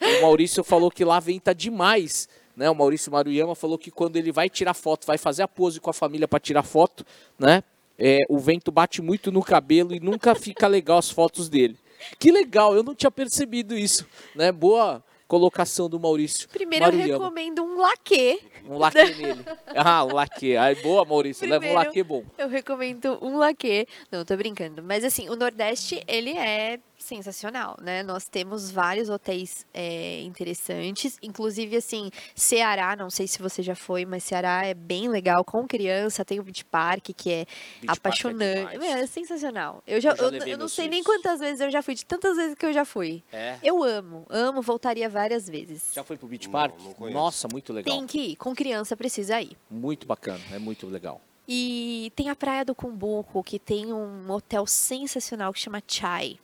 o 0.00 0.22
Maurício 0.22 0.62
falou 0.62 0.90
que 0.90 1.04
lá 1.04 1.20
venta 1.20 1.54
demais. 1.54 2.28
Né, 2.56 2.70
o 2.70 2.74
Maurício 2.74 3.10
Maruyama 3.10 3.56
falou 3.56 3.76
que 3.76 3.90
quando 3.90 4.16
ele 4.16 4.30
vai 4.30 4.48
tirar 4.48 4.74
foto, 4.74 5.04
vai 5.06 5.18
fazer 5.18 5.42
a 5.42 5.48
pose 5.48 5.80
com 5.80 5.90
a 5.90 5.92
família 5.92 6.28
para 6.28 6.38
tirar 6.38 6.62
foto, 6.62 7.04
né? 7.36 7.64
é, 7.98 8.20
o 8.28 8.38
vento 8.38 8.72
bate 8.72 9.00
muito 9.00 9.30
no 9.30 9.42
cabelo 9.42 9.94
e 9.94 10.00
nunca 10.00 10.34
fica 10.34 10.66
legal 10.66 10.98
as 10.98 11.10
fotos 11.10 11.48
dele. 11.48 11.76
Que 12.18 12.30
legal, 12.30 12.74
eu 12.74 12.82
não 12.82 12.94
tinha 12.94 13.10
percebido 13.10 13.76
isso, 13.76 14.06
né? 14.34 14.50
Boa 14.52 15.02
colocação 15.26 15.88
do 15.88 15.98
Maurício. 15.98 16.48
Primeiro 16.50 16.84
eu 16.84 16.90
recomendo 16.92 17.62
um 17.64 17.78
laque. 17.78 18.40
Um 18.68 18.76
laque 18.78 18.98
nele. 19.16 19.44
Ah, 19.74 20.04
um 20.04 20.12
laque. 20.14 20.56
Ai, 20.56 20.74
boa, 20.76 21.04
Maurício. 21.04 21.42
Leva 21.48 21.56
um 21.56 21.68
Primeiro- 21.68 21.88
laque 21.88 22.02
bom. 22.02 22.24
Eu 22.38 22.48
recomendo 22.48 23.18
um 23.22 23.38
laque. 23.38 23.88
Não, 24.12 24.24
tô 24.24 24.36
brincando. 24.36 24.82
Mas 24.82 25.02
assim, 25.02 25.28
o 25.28 25.34
Nordeste, 25.34 26.04
ele 26.06 26.30
é 26.36 26.78
sensacional, 27.04 27.76
né? 27.80 28.02
Nós 28.02 28.26
temos 28.26 28.70
vários 28.70 29.08
hotéis 29.08 29.66
é, 29.72 30.22
interessantes. 30.22 31.18
Inclusive, 31.22 31.76
assim, 31.76 32.10
Ceará, 32.34 32.96
não 32.96 33.10
sei 33.10 33.26
se 33.26 33.40
você 33.40 33.62
já 33.62 33.74
foi, 33.74 34.04
mas 34.04 34.24
Ceará 34.24 34.64
é 34.66 34.74
bem 34.74 35.08
legal. 35.08 35.44
Com 35.44 35.66
criança, 35.66 36.24
tem 36.24 36.40
o 36.40 36.42
Beach 36.42 36.64
Park, 36.64 37.10
que 37.16 37.30
é 37.30 37.44
Beach 37.44 37.88
é 37.88 37.92
apaixonante. 37.92 38.78
Meu, 38.78 38.90
é 38.90 39.06
sensacional. 39.06 39.82
Eu, 39.86 40.00
já, 40.00 40.10
Eu 40.10 40.16
já 40.16 40.24
eu, 40.24 40.46
eu 40.46 40.58
não 40.58 40.68
sei 40.68 40.88
nem 40.88 41.04
quantas 41.04 41.40
vezes 41.40 41.60
eu 41.60 41.70
já 41.70 41.82
fui, 41.82 41.94
de 41.94 42.04
tantas 42.04 42.36
vezes 42.36 42.54
que 42.54 42.66
eu 42.66 42.72
já 42.72 42.84
fui. 42.84 43.22
É. 43.32 43.58
Eu 43.62 43.82
amo, 43.82 44.26
amo, 44.30 44.62
voltaria 44.62 45.08
várias 45.08 45.48
vezes. 45.48 45.90
Já 45.92 46.02
foi 46.02 46.16
pro 46.16 46.26
Beach 46.26 46.46
Não, 46.46 46.52
Park? 46.52 46.74
não 46.82 46.94
conheço. 46.94 47.18
Nossa, 47.18 47.48
muito 47.48 47.72
legal. 47.72 47.94
Tem 47.94 48.06
que 48.06 48.18
ir, 48.18 48.36
com 48.36 48.54
criança 48.54 48.96
precisa 48.96 49.40
ir. 49.40 49.56
Muito 49.70 50.06
bacana, 50.06 50.40
é 50.52 50.58
muito 50.58 50.86
legal. 50.86 51.20
E 51.46 52.10
tem 52.16 52.30
a 52.30 52.36
Praia 52.36 52.64
do 52.64 52.74
Cumbuco, 52.74 53.42
que 53.42 53.58
tem 53.58 53.92
um 53.92 54.30
hotel 54.30 54.66
sensacional 54.66 55.52
que 55.52 55.60
chama 55.60 55.82
Chai. 55.86 56.38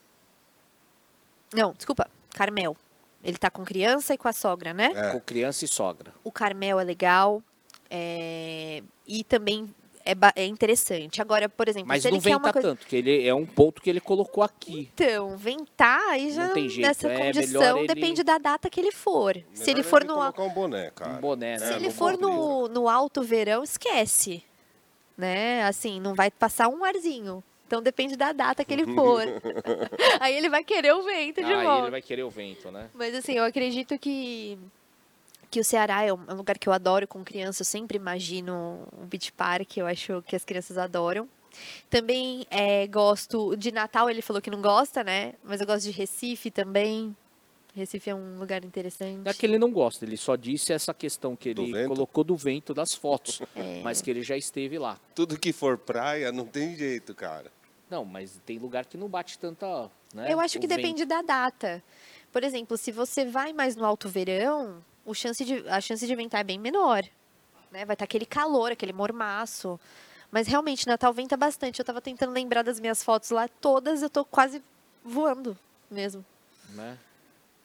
Não, 1.55 1.73
desculpa, 1.73 2.09
Carmel. 2.35 2.77
Ele 3.23 3.37
tá 3.37 3.51
com 3.51 3.65
criança 3.65 4.15
e 4.15 4.19
com 4.19 4.29
a 4.29 4.33
sogra, 4.33 4.73
né? 4.73 4.93
É. 4.95 5.11
Com 5.13 5.21
criança 5.21 5.65
e 5.65 5.69
sogra. 5.69 6.13
O 6.25 6.33
Carmel 6.33 6.81
é 6.81 6.85
legal. 6.85 7.43
é, 7.91 8.83
E 9.07 9.25
também 9.25 9.69
é, 10.05 10.15
ba- 10.15 10.33
é 10.37 10.47
interessante. 10.47 11.21
Agora, 11.21 11.49
por 11.49 11.69
exemplo, 11.69 11.89
Mas 11.89 12.03
se 12.03 12.09
não 12.09 12.17
ele 12.17 12.23
quer 12.23 12.31
venta 12.31 12.47
uma 12.47 12.53
coisa. 12.53 12.69
tanto, 12.69 12.87
que 12.87 12.97
ele 12.97 13.27
é 13.27 13.35
um 13.35 13.45
ponto 13.45 13.83
que 13.83 13.91
ele 13.91 14.01
colocou 14.01 14.43
aqui. 14.43 14.89
Então, 14.95 15.37
ventar 15.37 16.01
aí 16.11 16.33
já 16.33 16.47
Não 16.47 16.55
tem 16.55 16.69
jeito, 16.69 16.87
nessa 16.87 17.09
é 17.09 17.19
condição 17.19 17.79
ele- 17.79 17.89
depende 17.89 18.23
da 18.23 18.39
data 18.39 18.71
que 18.71 18.81
ele 18.81 18.93
for. 18.93 19.35
se 19.53 19.61
Melhor 19.67 19.69
ele 19.79 19.83
for 19.83 20.05
no, 20.05 20.15
colocar 20.15 20.43
um 20.43 20.49
boné, 20.55 20.91
cara. 20.93 21.13
Um 21.13 21.21
boné, 21.21 21.59
né? 21.59 21.67
Se 21.67 21.73
É, 21.75 21.77
ele 21.77 21.91
for 21.91 22.17
no, 22.17 22.69
no 22.69 22.89
alto 22.89 23.23
verão, 23.23 23.63
esquece. 23.63 24.43
Né? 25.19 25.65
Assim, 25.65 26.01
não 26.01 26.15
vai 26.15 26.31
passar 26.31 26.69
um 26.69 26.83
arzinho. 26.83 27.45
Então 27.71 27.81
depende 27.81 28.17
da 28.17 28.33
data 28.33 28.65
que 28.65 28.75
ele 28.75 28.85
for. 28.97 29.23
Aí 30.19 30.35
ele 30.37 30.49
vai 30.49 30.65
querer 30.65 30.93
o 30.93 31.05
vento 31.05 31.37
de 31.41 31.53
Aí 31.53 31.65
volta. 31.65 31.83
ele 31.85 31.91
vai 31.93 32.03
querer 32.03 32.25
o 32.25 32.29
vento, 32.31 32.69
né? 32.73 32.91
Mas 32.93 33.15
assim, 33.15 33.35
eu 33.35 33.45
acredito 33.45 33.97
que 33.97 34.59
que 35.49 35.61
o 35.61 35.65
Ceará 35.65 36.03
é 36.03 36.13
um 36.13 36.19
é 36.29 36.33
um 36.35 36.37
lugar 36.37 36.59
que 36.59 36.69
eu 36.69 36.73
adoro 36.73 37.07
com 37.07 37.23
criança. 37.23 37.63
Eu 37.63 37.67
sempre 37.67 37.97
imagino 37.97 38.89
um 39.01 39.07
beach 39.07 39.31
park. 39.33 39.77
Eu 39.77 39.87
acho 39.87 40.21
que 40.27 40.35
as 40.35 40.45
crianças 40.45 40.77
adoram. 40.79 41.29
Também 41.89 42.45
é, 42.51 42.89
gosto 42.89 43.55
de 43.57 43.71
Natal. 43.71 44.11
Ele 44.11 44.21
falou 44.23 44.43
que 44.43 44.51
não 44.51 44.61
gosta, 44.61 45.05
né? 45.05 45.35
Mas 45.45 45.61
eu 45.61 45.67
gosto 45.69 45.85
de 45.85 45.93
Recife 45.93 46.51
também. 46.51 47.15
Recife 47.73 48.11
é 48.11 48.15
um 48.17 48.37
lugar 48.41 48.65
interessante. 48.65 49.29
É 49.29 49.33
que 49.33 49.47
ele 49.47 49.57
não 49.57 49.71
gosta, 49.71 50.05
ele 50.05 50.17
só 50.17 50.35
disse 50.35 50.73
essa 50.73 50.93
questão 50.93 51.37
que 51.37 51.55
Do 51.55 51.63
ele 51.63 51.73
vento? 51.73 51.89
colocou 51.89 52.25
do 52.25 52.35
vento 52.35 52.75
das 52.75 52.95
fotos, 52.97 53.41
É. 53.55 53.81
mas 53.85 54.03
que 54.03 54.11
ele 54.11 54.23
já 54.25 54.37
esteve 54.37 54.77
lá. 54.77 54.99
Tudo 55.15 55.39
que 55.39 55.53
for 55.53 55.79
praia, 55.79 56.33
não 56.33 56.45
tem 56.47 56.77
jeito, 56.77 57.15
cara. 57.15 57.47
Não, 57.91 58.05
mas 58.05 58.41
tem 58.47 58.59
lugar 58.59 58.85
que 58.87 58.97
não 58.97 59.09
bate 59.09 59.39
tanta. 59.39 59.91
Né, 60.15 60.33
Eu 60.33 60.39
acho 60.41 60.59
o 60.59 60.61
que 60.61 60.67
vento. 60.67 60.77
depende 60.77 61.05
da 61.05 61.23
data. 61.23 61.83
Por 62.33 62.45
exemplo, 62.45 62.77
se 62.77 62.93
você 62.93 63.25
vai 63.25 63.53
mais 63.53 63.75
no 63.75 63.85
alto 63.85 64.09
verão, 64.09 64.83
o 65.05 65.13
chance 65.15 65.45
de, 65.45 65.69
a 65.69 65.81
chance 65.81 66.07
de 66.07 66.15
ventar 66.15 66.41
é 66.41 66.45
bem 66.45 66.59
menor. 66.59 67.03
Né? 67.71 67.85
Vai 67.85 67.95
estar 67.95 68.05
aquele 68.05 68.27
calor, 68.27 68.71
aquele 68.73 68.93
mormaço. 68.93 69.79
Mas 70.31 70.47
realmente, 70.47 70.87
Natal 70.87 71.13
venta 71.13 71.37
bastante. 71.37 71.81
Eu 71.81 71.85
tava 71.85 72.01
tentando 72.01 72.33
lembrar 72.33 72.63
das 72.63 72.79
minhas 72.79 73.03
fotos 73.03 73.31
lá, 73.31 73.49
todas 73.49 74.03
eu 74.03 74.09
tô 74.11 74.25
quase 74.25 74.63
voando 75.05 75.59
mesmo. 75.91 76.25
Né? 76.71 76.97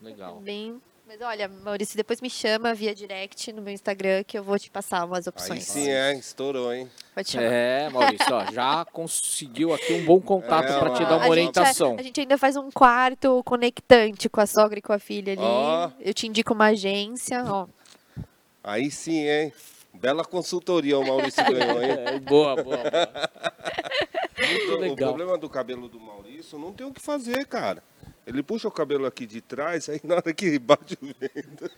Legal. 0.02 0.40
Bem. 0.40 0.82
Mas 1.08 1.22
olha, 1.22 1.48
Maurício, 1.48 1.96
depois 1.96 2.20
me 2.20 2.30
chama 2.32 2.74
via 2.74 2.96
direct 2.96 3.54
no 3.54 3.62
meu 3.62 3.72
Instagram 3.72 4.24
que 4.24 4.38
eu 4.40 4.44
vou 4.44 4.58
te 4.58 4.72
passar 4.72 5.06
umas 5.06 5.28
Aí 5.28 5.30
opções. 5.30 5.64
sim 5.64 5.88
é, 5.88 6.16
estourou, 6.18 6.74
hein? 6.74 6.90
Pode 7.16 7.32
chamar. 7.32 7.46
É, 7.46 7.90
Maurício, 7.90 8.36
ó, 8.36 8.46
já 8.52 8.84
conseguiu 8.92 9.74
aqui 9.74 9.94
um 9.94 10.04
bom 10.06 10.20
contato 10.20 10.66
É, 10.70 10.78
para 10.80 10.90
te 10.96 11.00
dar 11.04 11.12
a 11.12 11.16
uma 11.16 11.20
gente- 11.22 11.30
orientação. 11.32 11.96
A, 11.98 12.04
gente 12.04 12.20
ainda 12.20 12.38
faz 12.38 12.58
um 12.58 12.70
quarto 12.70 13.42
conectante 13.46 14.28
com 14.28 14.42
a 14.42 14.46
sogra 14.46 14.80
e 14.80 14.82
com 14.82 14.92
a 14.92 15.00
filha 15.00 15.32
ali. 15.32 15.42
Ó. 15.42 15.90
Eu 16.02 16.14
te 16.14 16.28
indico 16.28 16.54
uma 16.54 16.66
agência, 16.68 17.42
ó. 17.48 17.68
Aí 18.62 18.92
sim, 18.92 19.26
hein? 19.28 19.54
Bela 19.94 20.26
consultoria 20.26 21.00
o 21.00 21.08
Maurício 21.08 21.42
ganhou, 21.50 21.82
hein? 21.82 21.90
É, 21.92 22.20
boa, 22.20 22.56
boa, 22.62 22.78
boa. 22.78 23.30
Muito 24.38 24.74
O 24.74 24.78
legal. 24.80 24.96
problema 25.14 25.38
do 25.38 25.50
cabelo 25.50 25.88
do 25.88 26.00
Maurício 26.02 26.60
não 26.60 26.74
tem 26.74 26.86
o 26.86 26.92
que 26.92 27.00
fazer, 27.02 27.46
cara. 27.46 27.82
Ele 28.28 28.44
puxa 28.44 28.68
o 28.68 28.72
cabelo 28.72 29.06
aqui 29.06 29.26
de 29.26 29.40
trás, 29.40 29.88
aí 29.88 30.02
na 30.04 30.16
hora 30.16 30.34
que 30.34 30.60
bate 30.60 30.98
o 31.02 31.06
vento. 31.06 31.72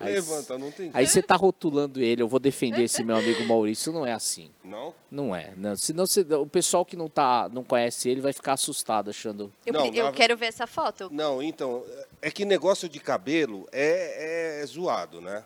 Aí- 0.00 0.14
Levanta, 0.14 0.56
não 0.56 0.70
tem 0.70 0.90
Aí 0.94 1.06
você 1.06 1.20
tá 1.20 1.34
rotulando 1.34 2.00
ele, 2.00 2.22
eu 2.22 2.28
vou 2.28 2.38
defender 2.38 2.82
esse 2.84 3.02
meu 3.02 3.16
amigo 3.16 3.44
Maurício, 3.44 3.92
não 3.92 4.06
é 4.06 4.12
assim. 4.12 4.50
Não? 4.62 4.94
Não 5.10 5.34
é. 5.34 5.52
Não. 5.56 5.74
Senão 5.76 6.06
você- 6.06 6.20
o 6.22 6.46
pessoal 6.46 6.84
que 6.84 6.96
não, 6.96 7.08
tá, 7.08 7.48
não 7.52 7.64
conhece 7.64 8.08
ele 8.08 8.20
vai 8.20 8.32
ficar 8.32 8.52
assustado 8.52 9.10
achando. 9.10 9.52
Eu, 9.66 9.72
Não, 9.72 9.86
eu 9.86 10.04
na- 10.04 10.12
quero 10.12 10.36
ver 10.36 10.46
essa 10.46 10.66
foto. 10.68 11.08
Não, 11.12 11.42
então, 11.42 11.84
é 12.22 12.30
que 12.30 12.44
negócio 12.44 12.88
de 12.88 13.00
cabelo 13.00 13.66
é, 13.72 14.60
é 14.62 14.66
zoado, 14.66 15.20
né? 15.20 15.42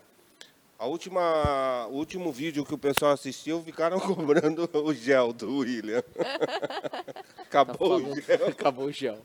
A 0.78 0.84
última, 0.86 1.86
o 1.90 1.94
último 1.94 2.32
vídeo 2.32 2.64
que 2.64 2.74
o 2.74 2.78
pessoal 2.78 3.12
assistiu, 3.12 3.62
ficaram 3.62 3.98
cobrando 4.52 4.68
o 4.74 4.92
gel 4.92 5.32
do 5.32 5.58
William. 5.58 6.02
Acabou 7.38 7.96
o 7.96 8.20
gel. 8.20 8.46
Acabou 8.48 8.84
o 8.86 8.92
gel. 8.92 9.18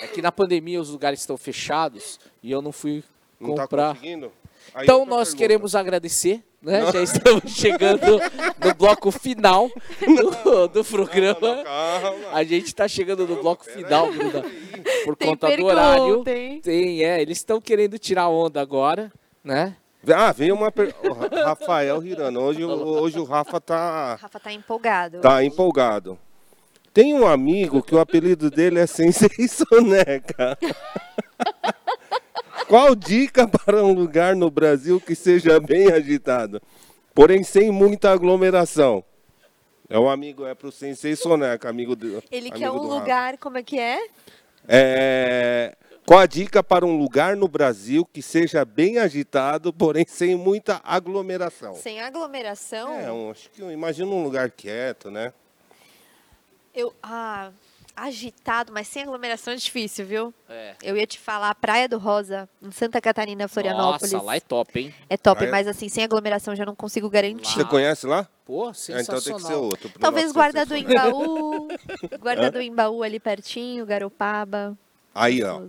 É 0.00 0.06
que 0.08 0.20
na 0.22 0.32
pandemia 0.32 0.80
os 0.80 0.88
lugares 0.90 1.20
estão 1.20 1.36
fechados 1.36 2.18
e 2.42 2.50
eu 2.50 2.60
não 2.62 2.72
fui 2.72 3.04
Não 3.40 3.54
tá 3.54 3.62
comprar. 3.62 3.94
conseguindo? 3.94 4.32
Aí 4.74 4.82
então 4.84 5.06
nós 5.06 5.28
pergunta. 5.28 5.36
queremos 5.36 5.74
agradecer, 5.76 6.42
né? 6.60 6.90
Já 6.92 7.00
estamos 7.02 7.42
chegando 7.54 8.18
no 8.64 8.74
bloco 8.74 9.10
final 9.12 9.70
do, 10.44 10.68
do 10.68 10.84
programa. 10.84 11.38
Não, 11.40 11.56
não, 11.56 11.64
calma. 11.64 12.18
A 12.32 12.42
gente 12.44 12.66
está 12.66 12.88
chegando 12.88 13.26
no 13.26 13.36
bloco 13.40 13.64
final. 13.64 14.10
Bruna, 14.12 14.42
por 15.04 15.16
Tem 15.16 15.28
conta 15.28 15.46
do 15.46 15.50
pergunta, 15.50 15.72
horário. 15.72 16.24
hein? 16.28 16.60
Tem, 16.62 17.04
é, 17.04 17.22
eles 17.22 17.38
estão 17.38 17.60
querendo 17.60 17.98
tirar 17.98 18.28
onda 18.28 18.60
agora, 18.60 19.12
né? 19.42 19.76
Ah, 20.14 20.30
veio 20.32 20.54
uma 20.54 20.70
per... 20.70 20.94
Rafael 21.44 22.04
Hirano. 22.04 22.40
Hoje, 22.40 22.64
o- 22.64 22.68
hoje 23.00 23.18
o 23.18 23.24
Rafa 23.24 23.60
tá, 23.60 24.16
Rafa 24.20 24.38
tá 24.40 24.52
empolgado. 24.52 25.20
tá 25.20 25.42
empolgado. 25.44 26.18
Tem 26.92 27.12
um 27.14 27.26
amigo 27.26 27.82
que 27.82 27.94
o 27.94 27.98
apelido 28.00 28.50
dele 28.50 28.78
é 28.80 28.86
Sensei 28.86 29.46
Soneca. 29.48 30.56
Qual 32.68 32.94
dica 32.94 33.46
para 33.48 33.82
um 33.82 33.92
lugar 33.92 34.34
no 34.34 34.50
Brasil 34.50 35.00
que 35.00 35.14
seja 35.14 35.60
bem 35.60 35.92
agitado, 35.92 36.60
porém 37.14 37.42
sem 37.42 37.70
muita 37.70 38.10
aglomeração? 38.10 39.04
É 39.88 39.98
um 39.98 40.08
amigo, 40.08 40.44
é 40.44 40.54
pro 40.54 40.72
Sensei 40.72 41.14
Soneca, 41.14 41.68
amigo 41.68 41.94
do. 41.94 42.22
Ele 42.30 42.48
amigo 42.48 42.58
quer 42.58 42.70
um 42.70 42.78
do 42.78 42.88
Rafa. 42.88 43.00
lugar, 43.00 43.38
como 43.38 43.58
é 43.58 43.62
que 43.62 43.78
é? 43.78 44.08
É, 44.66 45.76
qual 46.04 46.18
a 46.18 46.26
dica 46.26 46.60
para 46.62 46.84
um 46.84 46.98
lugar 46.98 47.36
no 47.36 47.46
Brasil 47.46 48.04
que 48.12 48.20
seja 48.20 48.64
bem 48.64 48.98
agitado, 48.98 49.72
porém 49.72 50.04
sem 50.08 50.34
muita 50.34 50.80
aglomeração? 50.82 51.74
Sem 51.74 52.00
aglomeração. 52.00 52.92
É, 52.98 53.12
um, 53.12 53.30
acho 53.30 53.48
que 53.50 53.60
eu 53.60 53.70
imagino 53.70 54.12
um 54.12 54.24
lugar 54.24 54.50
quieto, 54.50 55.08
né? 55.08 55.32
Eu, 56.74 56.92
ah, 57.02 57.50
agitado, 57.96 58.72
mas 58.72 58.86
sem 58.86 59.02
aglomeração 59.02 59.52
é 59.52 59.56
difícil, 59.56 60.04
viu? 60.04 60.34
É. 60.48 60.74
Eu 60.82 60.96
ia 60.96 61.06
te 61.06 61.18
falar 61.18 61.54
Praia 61.54 61.88
do 61.88 61.98
Rosa, 61.98 62.48
em 62.62 62.70
Santa 62.70 63.00
Catarina, 63.00 63.48
Florianópolis. 63.48 64.12
Nossa, 64.12 64.24
lá 64.24 64.36
é 64.36 64.40
top, 64.40 64.78
hein? 64.78 64.94
É 65.08 65.16
top, 65.16 65.38
Praia- 65.38 65.50
mas 65.50 65.66
assim, 65.66 65.88
sem 65.88 66.04
aglomeração 66.04 66.54
já 66.54 66.66
não 66.66 66.74
consigo 66.74 67.08
garantir. 67.08 67.54
Você 67.54 67.64
conhece 67.64 68.06
lá? 68.06 68.28
Pô, 68.44 68.66
É, 68.66 68.70
então 68.70 68.74
sensacional. 68.74 69.22
tem 69.22 69.34
que 69.34 69.42
ser 69.42 69.54
outro. 69.54 69.90
Talvez 69.98 70.30
Guarda 70.32 70.64
do 70.66 70.76
Embaú, 70.76 71.68
Guarda 72.20 72.50
do 72.50 72.60
Embaú 72.60 73.02
ali 73.02 73.18
pertinho, 73.18 73.84
Garopaba. 73.86 74.76
Aí, 75.14 75.42
ó. 75.42 75.62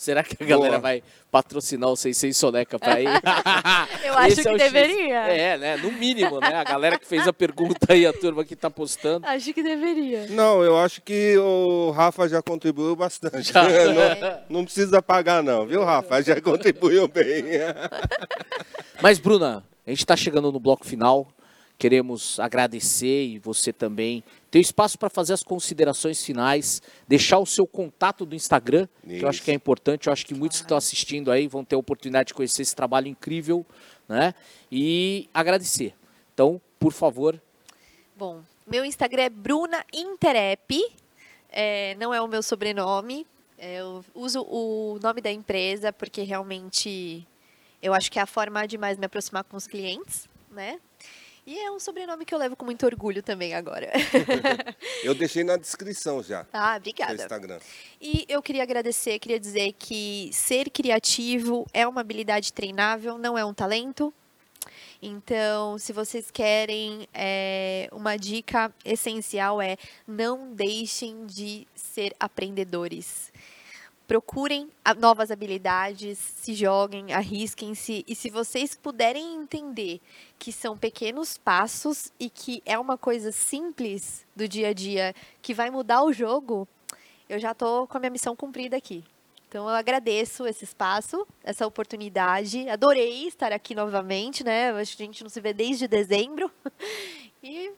Será 0.00 0.24
que 0.24 0.42
a 0.42 0.46
galera 0.46 0.78
Boa. 0.78 0.80
vai 0.80 1.02
patrocinar 1.30 1.90
o 1.90 1.94
Sensei 1.94 2.32
Soneca 2.32 2.78
pra 2.78 3.02
ir? 3.02 3.04
Eu 4.02 4.16
acho 4.16 4.28
Esse 4.28 4.42
que 4.42 4.48
é 4.48 4.52
o 4.52 4.58
X. 4.58 4.72
deveria. 4.72 5.18
É, 5.28 5.58
né? 5.58 5.76
No 5.76 5.92
mínimo, 5.92 6.40
né? 6.40 6.54
A 6.54 6.64
galera 6.64 6.98
que 6.98 7.06
fez 7.06 7.28
a 7.28 7.34
pergunta 7.34 7.92
aí, 7.92 8.06
a 8.06 8.12
turma 8.14 8.42
que 8.42 8.56
tá 8.56 8.70
postando. 8.70 9.26
Acho 9.26 9.52
que 9.52 9.62
deveria. 9.62 10.26
Não, 10.30 10.64
eu 10.64 10.78
acho 10.78 11.02
que 11.02 11.36
o 11.36 11.90
Rafa 11.90 12.26
já 12.30 12.40
contribuiu 12.40 12.96
bastante. 12.96 13.52
Já. 13.52 13.62
não, 14.48 14.60
não 14.60 14.64
precisa 14.64 15.02
pagar, 15.02 15.42
não, 15.42 15.66
viu, 15.66 15.84
Rafa? 15.84 16.22
Já 16.22 16.40
contribuiu 16.40 17.06
bem. 17.06 17.44
Mas, 19.02 19.18
Bruna, 19.18 19.62
a 19.86 19.90
gente 19.90 19.98
está 19.98 20.16
chegando 20.16 20.50
no 20.50 20.58
bloco 20.58 20.86
final. 20.86 21.28
Queremos 21.76 22.40
agradecer 22.40 23.26
e 23.26 23.38
você 23.38 23.70
também. 23.70 24.24
Tem 24.50 24.60
espaço 24.60 24.98
para 24.98 25.08
fazer 25.08 25.32
as 25.32 25.42
considerações 25.42 26.24
finais, 26.24 26.82
deixar 27.06 27.38
o 27.38 27.46
seu 27.46 27.66
contato 27.66 28.26
do 28.26 28.34
Instagram, 28.34 28.88
que 29.06 29.20
eu 29.22 29.28
acho 29.28 29.38
Isso. 29.38 29.44
que 29.44 29.50
é 29.50 29.54
importante. 29.54 30.08
Eu 30.08 30.12
acho 30.12 30.26
que 30.26 30.34
muitos 30.34 30.58
que 30.58 30.64
estão 30.64 30.76
assistindo 30.76 31.30
aí 31.30 31.46
vão 31.46 31.64
ter 31.64 31.76
a 31.76 31.78
oportunidade 31.78 32.28
de 32.28 32.34
conhecer 32.34 32.62
esse 32.62 32.74
trabalho 32.74 33.06
incrível, 33.06 33.64
né? 34.08 34.34
E 34.70 35.28
agradecer. 35.32 35.94
Então, 36.34 36.60
por 36.78 36.92
favor, 36.92 37.40
Bom, 38.20 38.42
meu 38.66 38.84
Instagram 38.84 39.22
é 39.22 39.30
Bruna 39.30 39.82
Interep. 39.94 40.78
É, 41.48 41.94
não 41.94 42.12
é 42.12 42.20
o 42.20 42.28
meu 42.28 42.42
sobrenome. 42.42 43.26
É, 43.56 43.76
eu 43.80 44.04
uso 44.14 44.42
o 44.42 44.98
nome 45.02 45.22
da 45.22 45.32
empresa 45.32 45.90
porque 45.90 46.20
realmente 46.20 47.26
eu 47.80 47.94
acho 47.94 48.12
que 48.12 48.18
é 48.18 48.22
a 48.22 48.26
forma 48.26 48.68
de 48.68 48.76
mais 48.76 48.98
me 48.98 49.06
aproximar 49.06 49.42
com 49.44 49.56
os 49.56 49.66
clientes, 49.66 50.28
né? 50.50 50.78
E 51.50 51.58
é 51.58 51.68
um 51.68 51.80
sobrenome 51.80 52.24
que 52.24 52.32
eu 52.32 52.38
levo 52.38 52.54
com 52.54 52.64
muito 52.64 52.86
orgulho 52.86 53.24
também 53.24 53.54
agora. 53.54 53.90
Eu 55.02 55.16
deixei 55.16 55.42
na 55.42 55.56
descrição 55.56 56.22
já. 56.22 56.46
ah, 56.52 56.78
do 56.78 56.82
obrigada. 56.82 57.14
Instagram. 57.14 57.58
E 58.00 58.24
eu 58.28 58.40
queria 58.40 58.62
agradecer, 58.62 59.18
queria 59.18 59.40
dizer 59.40 59.72
que 59.72 60.30
ser 60.32 60.70
criativo 60.70 61.66
é 61.74 61.88
uma 61.88 62.02
habilidade 62.02 62.52
treinável, 62.52 63.18
não 63.18 63.36
é 63.36 63.44
um 63.44 63.52
talento. 63.52 64.14
Então, 65.02 65.76
se 65.76 65.92
vocês 65.92 66.30
querem, 66.30 67.08
é, 67.12 67.88
uma 67.90 68.16
dica 68.16 68.72
essencial 68.84 69.60
é 69.60 69.76
não 70.06 70.54
deixem 70.54 71.26
de 71.26 71.66
ser 71.74 72.14
aprendedores. 72.20 73.32
Procurem 74.10 74.68
novas 74.98 75.30
habilidades, 75.30 76.18
se 76.18 76.52
joguem, 76.52 77.12
arrisquem-se. 77.12 78.04
E 78.08 78.14
se 78.16 78.28
vocês 78.28 78.74
puderem 78.74 79.36
entender 79.36 80.00
que 80.36 80.50
são 80.50 80.76
pequenos 80.76 81.38
passos 81.38 82.10
e 82.18 82.28
que 82.28 82.60
é 82.66 82.76
uma 82.76 82.98
coisa 82.98 83.30
simples 83.30 84.26
do 84.34 84.48
dia 84.48 84.70
a 84.70 84.72
dia 84.72 85.14
que 85.40 85.54
vai 85.54 85.70
mudar 85.70 86.02
o 86.02 86.12
jogo, 86.12 86.66
eu 87.28 87.38
já 87.38 87.52
estou 87.52 87.86
com 87.86 87.98
a 87.98 88.00
minha 88.00 88.10
missão 88.10 88.34
cumprida 88.34 88.76
aqui. 88.76 89.04
Então 89.48 89.68
eu 89.68 89.76
agradeço 89.76 90.44
esse 90.44 90.64
espaço, 90.64 91.24
essa 91.44 91.64
oportunidade. 91.64 92.68
Adorei 92.68 93.28
estar 93.28 93.52
aqui 93.52 93.76
novamente, 93.76 94.42
né? 94.42 94.72
Acho 94.72 94.96
que 94.96 95.04
a 95.04 95.06
gente 95.06 95.22
não 95.22 95.30
se 95.30 95.40
vê 95.40 95.52
desde 95.52 95.86
dezembro. 95.86 96.50
E 97.42 97.72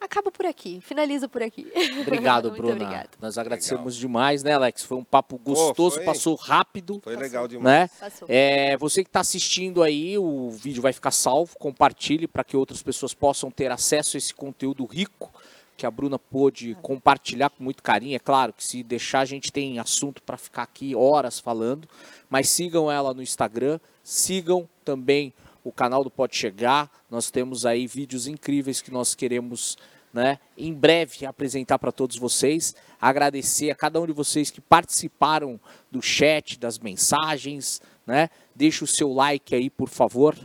acabo 0.00 0.30
por 0.30 0.46
aqui, 0.46 0.80
finalizo 0.80 1.28
por 1.28 1.42
aqui. 1.42 1.66
obrigado, 2.00 2.48
Muito 2.50 2.62
Bruna. 2.62 2.74
obrigada. 2.74 3.10
Nós 3.20 3.38
agradecemos 3.38 3.96
demais, 3.96 4.42
né, 4.42 4.52
Alex? 4.54 4.82
Foi 4.84 4.96
um 4.96 5.04
papo 5.04 5.38
gostoso, 5.38 5.96
foi. 5.96 6.04
passou 6.04 6.34
rápido, 6.34 7.00
Foi 7.02 7.16
legal 7.16 7.48
demais. 7.48 7.90
né? 7.90 8.10
É, 8.28 8.76
você 8.76 9.02
que 9.02 9.08
está 9.08 9.20
assistindo 9.20 9.82
aí, 9.82 10.16
o 10.18 10.50
vídeo 10.50 10.82
vai 10.82 10.92
ficar 10.92 11.10
salvo, 11.10 11.56
compartilhe 11.58 12.26
para 12.26 12.44
que 12.44 12.56
outras 12.56 12.82
pessoas 12.82 13.14
possam 13.14 13.50
ter 13.50 13.70
acesso 13.70 14.16
a 14.16 14.18
esse 14.18 14.34
conteúdo 14.34 14.84
rico 14.84 15.32
que 15.76 15.84
a 15.84 15.90
Bruna 15.90 16.18
pôde 16.18 16.74
compartilhar 16.80 17.50
com 17.50 17.62
muito 17.62 17.82
carinho. 17.82 18.16
É 18.16 18.18
claro 18.18 18.52
que 18.52 18.64
se 18.64 18.82
deixar 18.82 19.20
a 19.20 19.24
gente 19.26 19.52
tem 19.52 19.78
assunto 19.78 20.22
para 20.22 20.38
ficar 20.38 20.62
aqui 20.62 20.94
horas 20.94 21.38
falando, 21.38 21.86
mas 22.30 22.48
sigam 22.48 22.90
ela 22.90 23.12
no 23.12 23.22
Instagram, 23.22 23.78
sigam 24.02 24.66
também 24.84 25.34
o 25.66 25.72
canal 25.72 26.04
do 26.04 26.10
Pode 26.10 26.36
Chegar. 26.36 26.88
Nós 27.10 27.28
temos 27.28 27.66
aí 27.66 27.88
vídeos 27.88 28.28
incríveis 28.28 28.80
que 28.80 28.92
nós 28.92 29.16
queremos 29.16 29.76
né, 30.12 30.38
em 30.56 30.72
breve 30.72 31.26
apresentar 31.26 31.76
para 31.78 31.90
todos 31.90 32.16
vocês. 32.16 32.74
Agradecer 33.00 33.70
a 33.70 33.74
cada 33.74 34.00
um 34.00 34.06
de 34.06 34.12
vocês 34.12 34.48
que 34.48 34.60
participaram 34.60 35.58
do 35.90 36.00
chat, 36.00 36.56
das 36.56 36.78
mensagens, 36.78 37.82
né? 38.06 38.30
Deixe 38.54 38.84
o 38.84 38.86
seu 38.86 39.12
like 39.12 39.54
aí, 39.56 39.68
por 39.68 39.88
favor, 39.88 40.36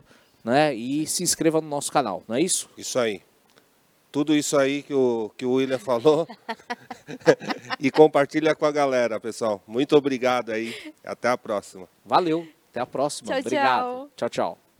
né? 0.43 0.73
E 0.73 1.05
se 1.05 1.21
inscreva 1.21 1.61
no 1.61 1.67
nosso 1.67 1.91
canal, 1.91 2.23
não 2.27 2.35
é 2.35 2.41
isso? 2.41 2.67
Isso 2.75 2.97
aí. 2.97 3.21
Tudo 4.11 4.35
isso 4.35 4.57
aí 4.57 4.81
que 4.81 4.93
o, 4.93 5.31
que 5.37 5.45
o 5.45 5.53
William 5.53 5.79
falou. 5.79 6.27
e 7.79 7.91
compartilha 7.91 8.55
com 8.55 8.65
a 8.65 8.71
galera, 8.71 9.19
pessoal. 9.19 9.61
Muito 9.67 9.95
obrigado 9.95 10.51
aí. 10.51 10.93
Até 11.03 11.29
a 11.29 11.37
próxima. 11.37 11.87
Valeu, 12.03 12.45
até 12.71 12.79
a 12.79 12.87
próxima. 12.87 13.27
Tchau, 13.27 13.39
Obrigado. 13.39 13.85
tchau. 13.85 14.09
tchau. 14.15 14.29
tchau. 14.29 14.70